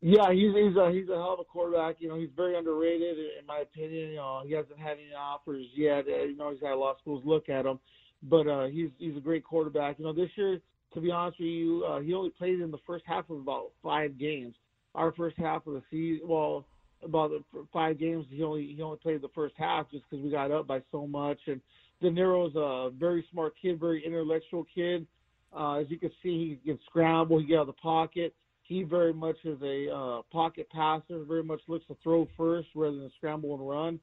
Yeah, 0.00 0.32
he's 0.32 0.54
he's 0.54 0.76
a 0.76 0.90
he's 0.92 1.08
a 1.08 1.16
hell 1.16 1.34
of 1.34 1.40
a 1.40 1.44
quarterback. 1.44 1.96
You 1.98 2.08
know, 2.08 2.18
he's 2.18 2.30
very 2.36 2.56
underrated 2.56 3.18
in 3.18 3.46
my 3.46 3.58
opinion. 3.60 4.10
You 4.10 4.16
know, 4.16 4.42
he 4.46 4.52
hasn't 4.52 4.78
had 4.78 4.92
any 4.92 5.12
offers 5.18 5.66
yet. 5.74 6.04
Uh, 6.06 6.24
you 6.24 6.36
know, 6.36 6.52
he's 6.52 6.62
had 6.62 6.72
a 6.72 6.76
lot 6.76 6.92
of 6.92 6.96
schools 7.00 7.22
look 7.26 7.48
at 7.48 7.66
him, 7.66 7.80
but 8.22 8.46
uh, 8.46 8.66
he's 8.66 8.90
he's 8.98 9.16
a 9.16 9.20
great 9.20 9.42
quarterback. 9.42 9.98
You 9.98 10.04
know, 10.04 10.12
this 10.12 10.30
year, 10.36 10.60
to 10.94 11.00
be 11.00 11.10
honest 11.10 11.40
with 11.40 11.48
you, 11.48 11.84
uh, 11.84 11.98
he 12.00 12.14
only 12.14 12.30
played 12.30 12.60
in 12.60 12.70
the 12.70 12.78
first 12.86 13.04
half 13.08 13.28
of 13.28 13.38
about 13.38 13.72
five 13.82 14.18
games. 14.18 14.54
Our 14.94 15.12
first 15.12 15.36
half 15.36 15.66
of 15.66 15.74
the 15.74 15.82
season, 15.90 16.28
well, 16.28 16.64
about 17.02 17.32
five 17.72 17.98
games, 17.98 18.24
he 18.30 18.44
only 18.44 18.72
he 18.76 18.80
only 18.80 18.98
played 18.98 19.20
the 19.20 19.28
first 19.34 19.54
half 19.58 19.90
just 19.90 20.04
because 20.08 20.24
we 20.24 20.30
got 20.30 20.52
up 20.52 20.68
by 20.68 20.80
so 20.92 21.08
much. 21.08 21.38
And 21.48 21.60
De 22.00 22.08
Niro's 22.08 22.54
a 22.54 22.96
very 22.96 23.26
smart 23.32 23.54
kid, 23.60 23.80
very 23.80 24.04
intellectual 24.06 24.64
kid. 24.72 25.08
Uh, 25.52 25.78
as 25.78 25.86
you 25.88 25.98
can 25.98 26.10
see, 26.22 26.60
he 26.62 26.70
can 26.70 26.78
scramble, 26.86 27.40
he 27.40 27.46
get 27.46 27.56
out 27.56 27.62
of 27.62 27.66
the 27.68 27.72
pocket 27.72 28.32
he 28.68 28.84
very 28.84 29.12
much 29.12 29.36
is 29.44 29.58
a 29.62 29.90
uh, 29.90 30.22
pocket 30.30 30.68
passer, 30.70 31.24
very 31.24 31.42
much 31.42 31.60
looks 31.68 31.86
to 31.86 31.96
throw 32.02 32.28
first 32.36 32.68
rather 32.74 32.96
than 32.96 33.10
scramble 33.16 33.54
and 33.54 33.68
run. 33.68 34.00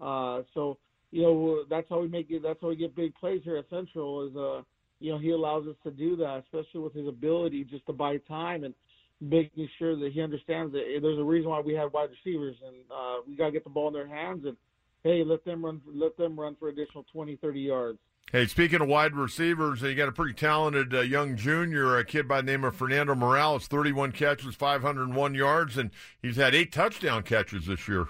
Uh, 0.00 0.42
so 0.54 0.76
you 1.10 1.22
know 1.22 1.64
that's 1.70 1.86
how 1.88 2.00
we 2.00 2.08
make 2.08 2.30
it. 2.30 2.42
That's 2.42 2.58
how 2.60 2.68
we 2.68 2.76
get 2.76 2.94
big 2.94 3.14
plays 3.14 3.40
here 3.44 3.56
at 3.56 3.70
Central. 3.70 4.28
Is 4.28 4.36
uh, 4.36 4.62
you 5.00 5.12
know, 5.12 5.18
he 5.18 5.30
allows 5.30 5.66
us 5.66 5.76
to 5.84 5.90
do 5.90 6.16
that, 6.16 6.42
especially 6.44 6.80
with 6.80 6.94
his 6.94 7.06
ability 7.06 7.64
just 7.64 7.86
to 7.86 7.92
buy 7.92 8.16
time 8.28 8.64
and 8.64 8.74
making 9.20 9.68
sure 9.78 9.98
that 9.98 10.12
he 10.12 10.20
understands 10.20 10.72
that 10.72 10.84
there's 11.02 11.18
a 11.18 11.24
reason 11.24 11.50
why 11.50 11.60
we 11.60 11.74
have 11.74 11.92
wide 11.92 12.08
receivers 12.10 12.56
and 12.66 12.76
uh, 12.90 13.16
we 13.26 13.36
got 13.36 13.46
to 13.46 13.52
get 13.52 13.64
the 13.64 13.70
ball 13.70 13.88
in 13.88 13.94
their 13.94 14.08
hands 14.08 14.44
and 14.44 14.56
hey, 15.04 15.22
let 15.24 15.44
them 15.44 15.64
run, 15.64 15.80
let 15.92 16.16
them 16.16 16.38
run 16.38 16.56
for 16.58 16.68
additional 16.68 17.04
20, 17.12 17.36
30 17.36 17.60
yards. 17.60 17.98
Hey, 18.30 18.46
speaking 18.46 18.82
of 18.82 18.88
wide 18.88 19.14
receivers, 19.14 19.80
you 19.80 19.94
got 19.94 20.10
a 20.10 20.12
pretty 20.12 20.34
talented 20.34 20.92
uh, 20.92 21.00
young 21.00 21.34
junior, 21.34 21.96
a 21.96 22.04
kid 22.04 22.28
by 22.28 22.42
the 22.42 22.46
name 22.46 22.62
of 22.62 22.76
Fernando 22.76 23.14
Morales, 23.14 23.66
31 23.68 24.12
catches, 24.12 24.54
501 24.54 25.34
yards, 25.34 25.78
and 25.78 25.90
he's 26.20 26.36
had 26.36 26.54
eight 26.54 26.70
touchdown 26.70 27.22
catches 27.22 27.64
this 27.64 27.88
year. 27.88 28.06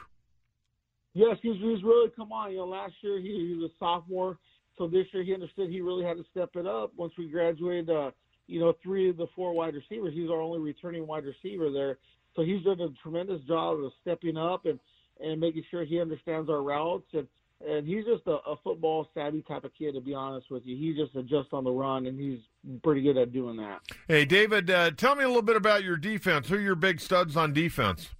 Yes, 1.14 1.36
he's, 1.40 1.54
he's 1.60 1.84
really 1.84 2.10
come 2.16 2.32
on. 2.32 2.50
You 2.50 2.58
know, 2.58 2.66
last 2.66 2.94
year 3.00 3.20
he, 3.20 3.28
he 3.28 3.54
was 3.54 3.70
a 3.70 3.74
sophomore, 3.78 4.38
so 4.76 4.88
this 4.88 5.06
year 5.12 5.22
he 5.22 5.34
understood 5.34 5.70
he 5.70 5.80
really 5.82 6.04
had 6.04 6.16
to 6.16 6.24
step 6.32 6.50
it 6.56 6.66
up. 6.66 6.90
Once 6.96 7.12
we 7.16 7.28
graduated, 7.28 7.88
uh, 7.88 8.10
you 8.48 8.58
know, 8.58 8.74
three 8.82 9.08
of 9.10 9.18
the 9.18 9.28
four 9.36 9.52
wide 9.52 9.74
receivers, 9.74 10.14
he's 10.14 10.30
our 10.30 10.40
only 10.40 10.58
returning 10.58 11.06
wide 11.06 11.26
receiver 11.26 11.70
there. 11.70 11.96
So 12.34 12.42
he's 12.42 12.64
done 12.64 12.80
a 12.80 12.88
tremendous 13.04 13.40
job 13.42 13.78
of 13.78 13.92
stepping 14.02 14.36
up 14.36 14.66
and 14.66 14.80
and 15.20 15.40
making 15.40 15.64
sure 15.70 15.84
he 15.84 16.00
understands 16.00 16.48
our 16.48 16.62
routes 16.62 17.06
and 17.12 17.26
and 17.66 17.86
he's 17.86 18.04
just 18.04 18.26
a, 18.26 18.38
a 18.46 18.56
football 18.62 19.08
savvy 19.14 19.42
type 19.42 19.64
of 19.64 19.72
kid. 19.76 19.94
To 19.94 20.00
be 20.00 20.14
honest 20.14 20.50
with 20.50 20.64
you, 20.64 20.76
he 20.76 20.94
just 20.94 21.16
adjusts 21.16 21.52
on 21.52 21.64
the 21.64 21.70
run, 21.70 22.06
and 22.06 22.18
he's 22.18 22.40
pretty 22.82 23.02
good 23.02 23.16
at 23.16 23.32
doing 23.32 23.56
that. 23.56 23.80
Hey, 24.06 24.24
David, 24.24 24.70
uh, 24.70 24.90
tell 24.92 25.16
me 25.16 25.24
a 25.24 25.28
little 25.28 25.42
bit 25.42 25.56
about 25.56 25.82
your 25.82 25.96
defense. 25.96 26.48
Who 26.48 26.56
are 26.56 26.60
your 26.60 26.74
big 26.74 27.00
studs 27.00 27.36
on 27.36 27.52
defense? 27.52 28.10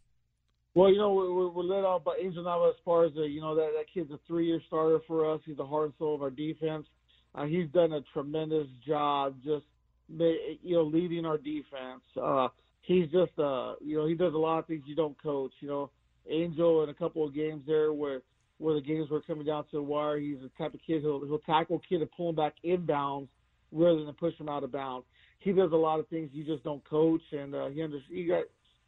Well, 0.74 0.90
you 0.90 0.98
know, 0.98 1.12
we're, 1.12 1.48
we're 1.48 1.62
led 1.62 1.84
off 1.84 2.04
by 2.04 2.16
Angel 2.20 2.44
Nava 2.44 2.70
as 2.70 2.76
far 2.84 3.04
as, 3.04 3.12
the, 3.14 3.22
you 3.22 3.40
know, 3.40 3.54
that, 3.54 3.72
that 3.76 3.86
kid's 3.92 4.10
a 4.12 4.18
three 4.26 4.46
year 4.46 4.60
starter 4.66 5.00
for 5.06 5.32
us. 5.32 5.40
He's 5.44 5.56
the 5.56 5.66
heart 5.66 5.86
and 5.86 5.94
soul 5.98 6.14
of 6.14 6.22
our 6.22 6.30
defense. 6.30 6.86
Uh, 7.34 7.44
he's 7.46 7.68
done 7.70 7.92
a 7.92 8.00
tremendous 8.12 8.66
job 8.86 9.36
just, 9.44 9.64
you 10.08 10.74
know, 10.74 10.82
leading 10.82 11.26
our 11.26 11.36
defense. 11.36 12.02
Uh, 12.20 12.48
he's 12.82 13.10
just, 13.10 13.38
uh, 13.38 13.74
you 13.80 13.96
know, 13.96 14.06
he 14.06 14.14
does 14.14 14.34
a 14.34 14.38
lot 14.38 14.58
of 14.58 14.66
things 14.66 14.82
you 14.86 14.94
don't 14.94 15.20
coach. 15.22 15.52
You 15.60 15.68
know, 15.68 15.90
Angel 16.28 16.82
in 16.84 16.90
a 16.90 16.94
couple 16.94 17.26
of 17.26 17.34
games 17.34 17.62
there 17.66 17.92
where 17.92 18.22
where 18.58 18.74
the 18.74 18.80
games 18.80 19.08
were 19.08 19.20
coming 19.22 19.46
down 19.46 19.64
to 19.64 19.70
the 19.72 19.82
wire. 19.82 20.18
He's 20.18 20.40
the 20.40 20.50
type 20.58 20.74
of 20.74 20.80
kid 20.86 21.02
who'll, 21.02 21.24
he'll 21.24 21.38
tackle 21.38 21.76
a 21.76 21.88
kid 21.88 22.00
and 22.00 22.10
pull 22.12 22.30
him 22.30 22.34
back 22.36 22.54
inbounds 22.64 23.28
rather 23.72 24.04
than 24.04 24.14
push 24.14 24.34
him 24.34 24.48
out 24.48 24.64
of 24.64 24.72
bounds. 24.72 25.06
He 25.38 25.52
does 25.52 25.72
a 25.72 25.76
lot 25.76 26.00
of 26.00 26.08
things 26.08 26.30
you 26.32 26.44
just 26.44 26.64
don't 26.64 26.84
coach, 26.84 27.22
and 27.32 27.54
uh, 27.54 27.68
he, 27.68 27.82
under, 27.82 28.00
he, 28.10 28.24
got, 28.24 28.44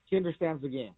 he 0.07 0.17
understands 0.17 0.63
the 0.63 0.69
game. 0.69 0.95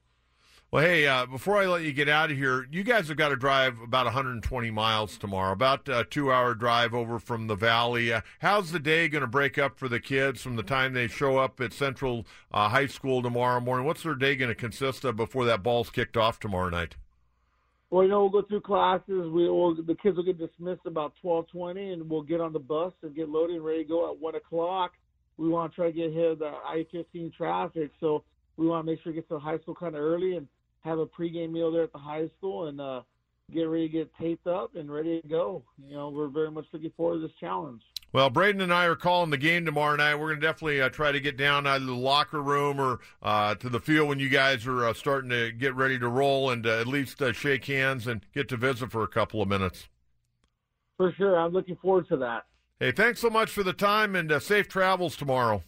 Well, 0.70 0.84
hey, 0.84 1.06
uh, 1.06 1.26
before 1.26 1.58
I 1.58 1.66
let 1.66 1.82
you 1.82 1.92
get 1.92 2.08
out 2.08 2.30
of 2.30 2.38
here, 2.38 2.66
you 2.70 2.82
guys 2.82 3.08
have 3.08 3.18
got 3.18 3.28
to 3.28 3.36
drive 3.36 3.78
about 3.80 4.06
120 4.06 4.70
miles 4.70 5.18
tomorrow, 5.18 5.52
about 5.52 5.86
a 5.86 6.02
two 6.04 6.32
hour 6.32 6.54
drive 6.54 6.94
over 6.94 7.18
from 7.18 7.46
the 7.46 7.54
valley. 7.54 8.10
Uh, 8.10 8.22
how's 8.38 8.72
the 8.72 8.78
day 8.78 9.06
going 9.08 9.20
to 9.20 9.26
break 9.26 9.58
up 9.58 9.78
for 9.78 9.86
the 9.86 10.00
kids 10.00 10.40
from 10.40 10.56
the 10.56 10.62
time 10.62 10.94
they 10.94 11.08
show 11.08 11.36
up 11.36 11.60
at 11.60 11.74
Central 11.74 12.26
uh, 12.50 12.70
High 12.70 12.86
School 12.86 13.20
tomorrow 13.20 13.60
morning? 13.60 13.84
What's 13.84 14.02
their 14.02 14.14
day 14.14 14.34
going 14.34 14.48
to 14.48 14.54
consist 14.54 15.04
of 15.04 15.14
before 15.14 15.44
that 15.44 15.62
ball's 15.62 15.90
kicked 15.90 16.16
off 16.16 16.40
tomorrow 16.40 16.70
night? 16.70 16.96
Well, 17.92 18.04
you 18.04 18.08
know, 18.08 18.20
we'll 18.22 18.40
go 18.40 18.48
through 18.48 18.62
classes. 18.62 19.04
We 19.06 19.50
will, 19.50 19.74
the 19.74 19.94
kids 19.94 20.16
will 20.16 20.24
get 20.24 20.38
dismissed 20.38 20.86
about 20.86 21.12
12:20, 21.22 21.92
and 21.92 22.08
we'll 22.08 22.22
get 22.22 22.40
on 22.40 22.54
the 22.54 22.58
bus 22.58 22.94
and 23.02 23.14
get 23.14 23.28
loaded 23.28 23.56
and 23.56 23.64
ready 23.64 23.82
to 23.82 23.88
go 23.88 24.10
at 24.10 24.18
one 24.18 24.34
o'clock. 24.34 24.92
We 25.36 25.50
want 25.50 25.70
to 25.70 25.76
try 25.76 25.86
to 25.88 25.92
get 25.92 26.08
ahead 26.08 26.24
of 26.24 26.38
the 26.38 26.52
I-15 26.66 27.34
traffic, 27.34 27.90
so 28.00 28.24
we 28.56 28.66
want 28.66 28.86
to 28.86 28.90
make 28.90 29.02
sure 29.02 29.12
we 29.12 29.16
get 29.16 29.28
to 29.28 29.34
the 29.34 29.40
high 29.40 29.58
school 29.58 29.74
kind 29.74 29.94
of 29.94 30.00
early 30.00 30.36
and 30.36 30.48
have 30.80 31.00
a 31.00 31.06
pregame 31.06 31.52
meal 31.52 31.70
there 31.70 31.82
at 31.82 31.92
the 31.92 31.98
high 31.98 32.30
school 32.38 32.68
and 32.68 32.80
uh, 32.80 33.02
get 33.52 33.64
ready 33.64 33.88
to 33.88 33.92
get 33.92 34.10
taped 34.18 34.46
up 34.46 34.74
and 34.74 34.90
ready 34.90 35.20
to 35.20 35.28
go. 35.28 35.62
You 35.86 35.94
know, 35.94 36.08
we're 36.08 36.28
very 36.28 36.50
much 36.50 36.64
looking 36.72 36.92
forward 36.96 37.16
to 37.16 37.26
this 37.26 37.36
challenge. 37.38 37.82
Well, 38.12 38.28
Braden 38.28 38.60
and 38.60 38.74
I 38.74 38.84
are 38.84 38.94
calling 38.94 39.30
the 39.30 39.38
game 39.38 39.64
tomorrow 39.64 39.96
night. 39.96 40.16
We're 40.16 40.28
going 40.28 40.40
to 40.40 40.46
definitely 40.46 40.82
uh, 40.82 40.90
try 40.90 41.12
to 41.12 41.20
get 41.20 41.38
down 41.38 41.66
either 41.66 41.86
the 41.86 41.94
locker 41.94 42.42
room 42.42 42.78
or 42.78 43.00
uh, 43.22 43.54
to 43.54 43.70
the 43.70 43.80
field 43.80 44.08
when 44.08 44.18
you 44.18 44.28
guys 44.28 44.66
are 44.66 44.84
uh, 44.84 44.92
starting 44.92 45.30
to 45.30 45.50
get 45.50 45.74
ready 45.74 45.98
to 45.98 46.08
roll 46.08 46.50
and 46.50 46.66
uh, 46.66 46.78
at 46.78 46.86
least 46.86 47.22
uh, 47.22 47.32
shake 47.32 47.64
hands 47.64 48.06
and 48.06 48.26
get 48.34 48.50
to 48.50 48.58
visit 48.58 48.90
for 48.90 49.02
a 49.02 49.08
couple 49.08 49.40
of 49.40 49.48
minutes. 49.48 49.88
For 50.98 51.12
sure. 51.16 51.38
I'm 51.38 51.52
looking 51.52 51.76
forward 51.76 52.06
to 52.08 52.18
that. 52.18 52.44
Hey, 52.78 52.92
thanks 52.92 53.20
so 53.20 53.30
much 53.30 53.50
for 53.50 53.62
the 53.62 53.72
time 53.72 54.14
and 54.14 54.30
uh, 54.30 54.40
safe 54.40 54.68
travels 54.68 55.16
tomorrow. 55.16 55.62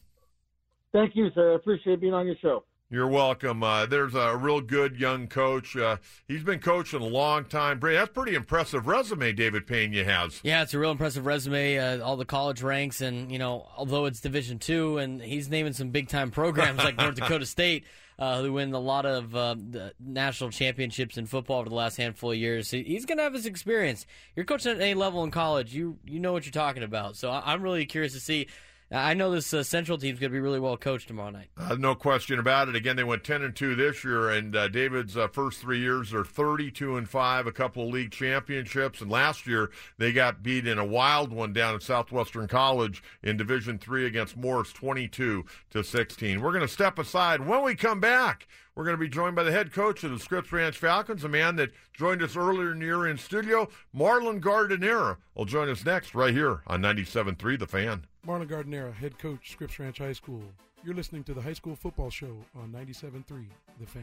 Thank 0.92 1.16
you, 1.16 1.30
sir. 1.34 1.52
I 1.52 1.54
appreciate 1.56 2.00
being 2.00 2.12
on 2.12 2.26
your 2.26 2.36
show. 2.42 2.64
You're 2.94 3.08
welcome. 3.08 3.64
Uh, 3.64 3.86
there's 3.86 4.14
a 4.14 4.36
real 4.36 4.60
good 4.60 5.00
young 5.00 5.26
coach. 5.26 5.76
Uh, 5.76 5.96
he's 6.28 6.44
been 6.44 6.60
coaching 6.60 7.00
a 7.00 7.04
long 7.04 7.44
time. 7.44 7.80
That's 7.80 8.12
pretty 8.12 8.36
impressive 8.36 8.86
resume 8.86 9.32
David 9.32 9.66
Pena 9.66 10.04
has. 10.04 10.38
Yeah, 10.44 10.62
it's 10.62 10.74
a 10.74 10.78
real 10.78 10.92
impressive 10.92 11.26
resume. 11.26 11.76
Uh, 11.76 12.04
all 12.04 12.16
the 12.16 12.24
college 12.24 12.62
ranks, 12.62 13.00
and 13.00 13.32
you 13.32 13.38
know, 13.40 13.68
although 13.76 14.04
it's 14.04 14.20
Division 14.20 14.60
two, 14.60 14.98
and 14.98 15.20
he's 15.20 15.50
naming 15.50 15.72
some 15.72 15.88
big 15.88 16.08
time 16.08 16.30
programs 16.30 16.84
like 16.84 16.96
North 16.96 17.16
Dakota 17.16 17.46
State, 17.46 17.84
uh, 18.20 18.40
who 18.42 18.52
win 18.52 18.72
a 18.72 18.78
lot 18.78 19.06
of 19.06 19.34
uh, 19.34 19.56
national 19.98 20.50
championships 20.50 21.16
in 21.16 21.26
football 21.26 21.58
over 21.58 21.68
the 21.68 21.74
last 21.74 21.96
handful 21.96 22.30
of 22.30 22.38
years. 22.38 22.70
He's 22.70 23.06
going 23.06 23.18
to 23.18 23.24
have 23.24 23.34
his 23.34 23.44
experience. 23.44 24.06
You're 24.36 24.44
coaching 24.44 24.70
at 24.70 24.80
a 24.80 24.94
level 24.94 25.24
in 25.24 25.32
college. 25.32 25.74
You 25.74 25.98
you 26.04 26.20
know 26.20 26.32
what 26.32 26.44
you're 26.44 26.52
talking 26.52 26.84
about. 26.84 27.16
So 27.16 27.28
I'm 27.32 27.60
really 27.60 27.86
curious 27.86 28.12
to 28.12 28.20
see 28.20 28.46
I 28.91 29.14
know 29.14 29.31
this 29.31 29.53
uh, 29.53 29.62
Central 29.62 29.99
team's 29.99 30.21
going 30.21 30.31
to 30.31 30.35
be 30.35 30.41
really 30.41 30.61
well 30.61 30.76
coached 30.76 31.09
tomorrow 31.09 31.31
night. 31.31 31.49
Uh, 31.57 31.75
no 31.76 31.95
question 31.95 32.38
about 32.38 32.69
it. 32.69 32.76
Again, 32.76 32.97
they 32.97 33.03
went 33.03 33.25
ten 33.25 33.43
and 33.43 33.57
two 33.57 33.75
this 33.75 34.05
year, 34.05 34.31
and 34.31 34.55
uh, 34.55 34.69
David's 34.69 35.17
uh, 35.17 35.26
first 35.29 35.61
three 35.61 35.81
years 35.81 36.12
are 36.14 36.25
thirty-two 36.25 36.97
and 36.97 37.09
five, 37.09 37.47
a 37.47 37.53
couple 37.53 37.85
of 37.85 37.95
league 37.95 38.12
championships, 38.12 39.00
and 39.00 39.11
last 39.11 39.47
year 39.47 39.71
they 39.99 40.12
got 40.12 40.43
beat 40.43 40.67
in 40.67 40.79
a 40.79 40.85
wild 40.85 41.33
one 41.33 41.53
down 41.53 41.75
at 41.75 41.83
Southwestern 41.83 42.47
College 42.47 43.03
in 43.23 43.37
Division 43.37 43.79
three 43.79 44.07
against 44.07 44.37
Morris, 44.37 44.73
twenty-two 44.73 45.45
to 45.71 45.83
sixteen. 45.83 46.41
We're 46.41 46.53
going 46.53 46.61
to 46.61 46.69
step 46.69 46.99
aside 46.99 47.47
when 47.47 47.64
we 47.64 47.75
come 47.75 48.00
back. 48.00 48.47
We're 48.76 48.85
going 48.85 48.97
to 48.97 49.00
be 49.00 49.09
joined 49.09 49.37
by 49.37 49.45
the 49.45 49.52
head 49.52 49.73
coach 49.73 50.02
of 50.02 50.11
the 50.11 50.19
Scripps 50.19 50.50
Ranch 50.50 50.76
Falcons, 50.76 51.23
a 51.23 51.28
man 51.28 51.54
that 51.57 51.71
joined 51.93 52.23
us 52.23 52.35
earlier 52.35 52.73
in 52.73 52.81
the 52.81 52.87
year 52.87 53.07
in 53.07 53.19
studio, 53.19 53.69
Marlon 53.97 54.40
Gardenera, 54.40 55.19
will 55.37 55.45
join 55.45 55.69
us 55.69 55.85
next 55.85 56.12
right 56.12 56.35
here 56.35 56.62
on 56.66 56.83
97.3 56.83 57.57
The 57.57 57.69
Fan. 57.69 58.04
Marlon 58.26 58.49
Gardenera, 58.49 58.93
head 58.93 59.16
coach, 59.16 59.52
Scripps 59.52 59.78
Ranch 59.78 59.99
High 59.99 60.12
School. 60.12 60.43
You're 60.85 60.97
listening 60.97 61.23
to 61.25 61.35
the 61.35 61.40
High 61.40 61.52
School 61.52 61.76
Football 61.76 62.11
Show 62.11 62.37
on 62.57 62.73
97.3 62.73 63.47
The 63.78 63.87
Fan. 63.87 64.02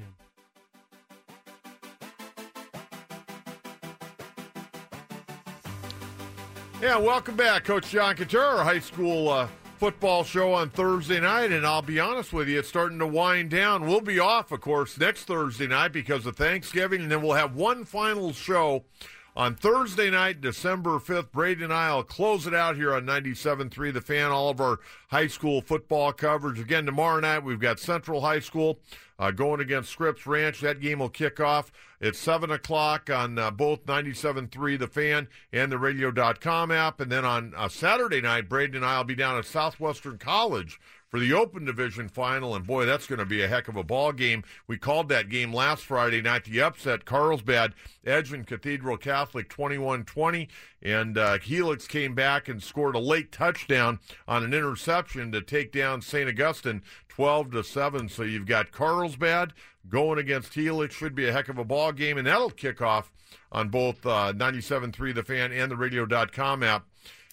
Yeah, 6.82 6.98
welcome 6.98 7.36
back, 7.36 7.66
Coach 7.66 7.90
John 7.90 8.16
Kentera, 8.16 8.64
high 8.64 8.80
school 8.80 9.30
uh, 9.30 9.48
football 9.82 10.24
show 10.24 10.54
on 10.54 10.70
Thursday 10.70 11.20
night, 11.20 11.52
and 11.52 11.66
I'll 11.66 11.82
be 11.82 12.00
honest 12.00 12.32
with 12.32 12.48
you, 12.48 12.60
it's 12.60 12.68
starting 12.68 13.00
to 13.00 13.08
wind 13.08 13.50
down. 13.50 13.88
We'll 13.88 14.00
be 14.00 14.20
off, 14.20 14.52
of 14.52 14.62
course, 14.62 14.96
next 14.96 15.24
Thursday 15.24 15.66
night 15.66 15.92
because 15.92 16.28
of 16.28 16.36
Thanksgiving, 16.36 17.02
and 17.02 17.12
then 17.12 17.24
we'll 17.24 17.34
have 17.34 17.56
one 17.56 17.84
final 17.84 18.32
show 18.32 18.84
on 19.36 19.56
Thursday 19.56 20.10
night, 20.10 20.42
December 20.42 21.00
5th. 21.00 21.32
Brady 21.32 21.64
and 21.64 21.74
I 21.74 21.94
will 21.94 22.04
close 22.04 22.48
it 22.48 22.54
out 22.54 22.76
here 22.76 22.94
on 22.94 23.06
97.3 23.06 23.94
The 23.94 24.02
Fan, 24.02 24.32
all 24.32 24.50
of 24.50 24.60
our 24.60 24.80
high 25.10 25.28
school 25.28 25.62
football 25.62 26.12
coverage. 26.14 26.60
Again, 26.60 26.86
tomorrow 26.86 27.20
night, 27.20 27.44
we've 27.44 27.60
got 27.60 27.80
Central 27.80 28.22
High 28.22 28.40
School 28.40 28.80
uh, 29.18 29.32
going 29.32 29.62
against 29.62 29.92
Scripps 29.92 30.28
Ranch. 30.28 30.62
That 30.62 30.82
game 30.82 31.00
will 31.00 31.10
kick 31.10 31.40
off 31.40 31.72
at 32.02 32.16
7 32.16 32.52
o'clock 32.52 33.10
on 33.10 33.38
uh, 33.38 33.52
both 33.52 33.86
97.3 33.86 34.80
The 34.80 34.88
Fan 34.88 35.28
and 35.54 35.72
the 35.72 35.78
radio.com 35.78 36.72
app. 36.72 37.00
And 37.00 37.12
then 37.12 37.24
on 37.24 37.54
uh, 37.56 37.70
Saturday 37.70 38.22
night, 38.22 38.50
Braden 38.50 38.76
and 38.76 38.86
I 38.86 38.98
will 38.98 39.06
be 39.06 39.16
down 39.16 39.38
at 39.38 39.46
Southwestern 39.46 40.18
College 40.18 40.80
for 41.12 41.20
the 41.20 41.34
Open 41.34 41.66
Division 41.66 42.08
final. 42.08 42.56
And 42.56 42.66
boy, 42.66 42.86
that's 42.86 43.06
going 43.06 43.20
to 43.20 43.26
be 43.26 43.44
a 43.44 43.48
heck 43.48 43.68
of 43.68 43.76
a 43.76 43.84
ball 43.84 44.14
game. 44.14 44.44
We 44.66 44.78
called 44.78 45.10
that 45.10 45.30
game 45.30 45.54
last 45.54 45.84
Friday 45.84 46.22
night, 46.22 46.46
the 46.46 46.62
upset. 46.62 47.06
Carlsbad 47.06 47.74
edging 48.06 48.46
Cathedral 48.46 48.98
Catholic 48.98 49.50
21 49.50 50.06
20. 50.06 50.48
And 50.82 51.18
uh, 51.18 51.38
Helix 51.40 51.86
came 51.86 52.16
back 52.16 52.48
and 52.48 52.64
scored 52.64 52.96
a 52.96 53.00
late 53.00 53.32
touchdown 53.32 54.00
on 54.28 54.44
an 54.44 54.54
interception 54.54 55.32
to 55.34 55.42
take 55.42 55.72
down 55.74 56.02
St. 56.02 56.30
Augustine 56.30 56.82
12 57.10 57.52
to 57.52 57.64
7. 57.64 58.08
So 58.08 58.24
you've 58.24 58.48
got 58.48 58.72
Carlsbad 58.72 59.54
going 59.90 60.18
against 60.18 60.54
Helix. 60.54 60.96
Should 60.96 61.14
be 61.14 61.28
a 61.28 61.34
heck 61.34 61.50
of 61.50 61.58
a 61.58 61.66
ball 61.66 61.92
game, 61.92 62.18
and 62.18 62.26
that'll 62.26 62.50
kick 62.50 62.82
off 62.82 63.12
on 63.52 63.68
both 63.68 64.06
uh, 64.06 64.32
97.3 64.34 65.14
The 65.14 65.24
Fan 65.24 65.52
and 65.52 65.70
the 65.70 65.76
radio.com 65.76 66.64
app 66.64 66.86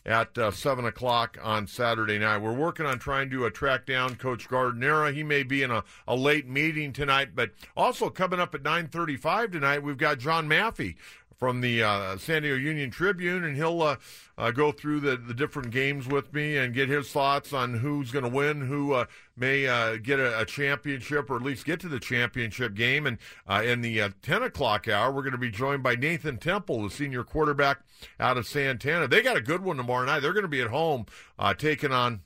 at 0.09 0.39
uh, 0.39 0.51
7 0.51 0.87
o'clock 0.87 1.37
on 1.43 1.67
Saturday 1.67 2.19
night. 2.19 2.39
We're 2.39 2.55
working 2.55 2.87
on 2.87 2.99
trying 2.99 3.29
to 3.31 3.45
uh, 3.45 3.51
track 3.51 3.85
down 3.85 4.17
Coach 4.17 4.49
Gardenera. 4.49 5.13
He 5.13 5.23
may 5.23 5.43
be 5.43 5.63
in 5.63 5.71
a, 5.71 5.85
a 6.07 6.17
late 6.17 6.49
meeting 6.49 6.95
tonight, 6.95 7.35
but 7.35 7.51
also 7.77 8.09
coming 8.09 8.41
up 8.41 8.55
at 8.55 8.63
9.35 8.63 9.53
tonight, 9.53 9.83
we've 9.83 9.99
got 9.99 10.19
John 10.19 10.49
Maffei 10.49 10.97
from 11.39 11.61
the 11.61 11.83
uh, 11.83 12.17
San 12.17 12.43
Diego 12.43 12.57
Union 12.57 12.91
Tribune, 12.91 13.45
and 13.45 13.57
he'll 13.57 13.81
uh, 13.81 13.97
uh, 14.37 14.51
go 14.51 14.73
through 14.73 15.01
the, 15.01 15.17
the 15.17 15.33
different 15.33 15.71
games 15.71 16.09
with 16.09 16.33
me 16.35 16.57
and 16.57 16.75
get 16.75 16.89
his 16.89 17.11
thoughts 17.11 17.53
on 17.53 17.75
who's 17.75 18.11
going 18.11 18.25
to 18.25 18.31
win, 18.31 18.63
who 18.63 18.93
uh, 18.93 19.05
may 19.37 19.67
uh, 19.67 19.97
get 19.97 20.19
a, 20.19 20.41
a, 20.41 20.45
championship 20.45 21.31
or 21.31 21.37
at 21.37 21.43
least 21.43 21.65
get 21.65 21.79
to 21.81 21.89
the 21.89 22.01
championship 22.01 22.75
game. 22.75 23.07
And 23.07 23.19
uh, 23.49 23.63
in 23.65 23.83
the 23.83 24.13
10 24.23 24.43
o'clock 24.43 24.89
hour, 24.89 25.13
we're 25.13 25.23
going 25.23 25.33
to 25.33 25.39
be 25.39 25.51
joined 25.51 25.83
by 25.83 25.95
Nathan 25.95 26.39
Temple, 26.39 26.83
the 26.83 26.91
senior 26.91 27.23
quarterback 27.23 27.83
out 28.19 28.37
of 28.37 28.47
Santana. 28.47 29.07
They 29.07 29.23
got 29.23 29.37
a 29.37 29.41
good 29.41 29.63
one 29.63 29.77
tomorrow 29.77 30.07
night. 30.07 30.21
They're 30.21 30.33
going 30.33 30.43
to 30.43 30.49
be 30.49 30.61
at 30.61 30.69
home 30.69 31.07
taking 31.57 31.93
on 31.93 32.23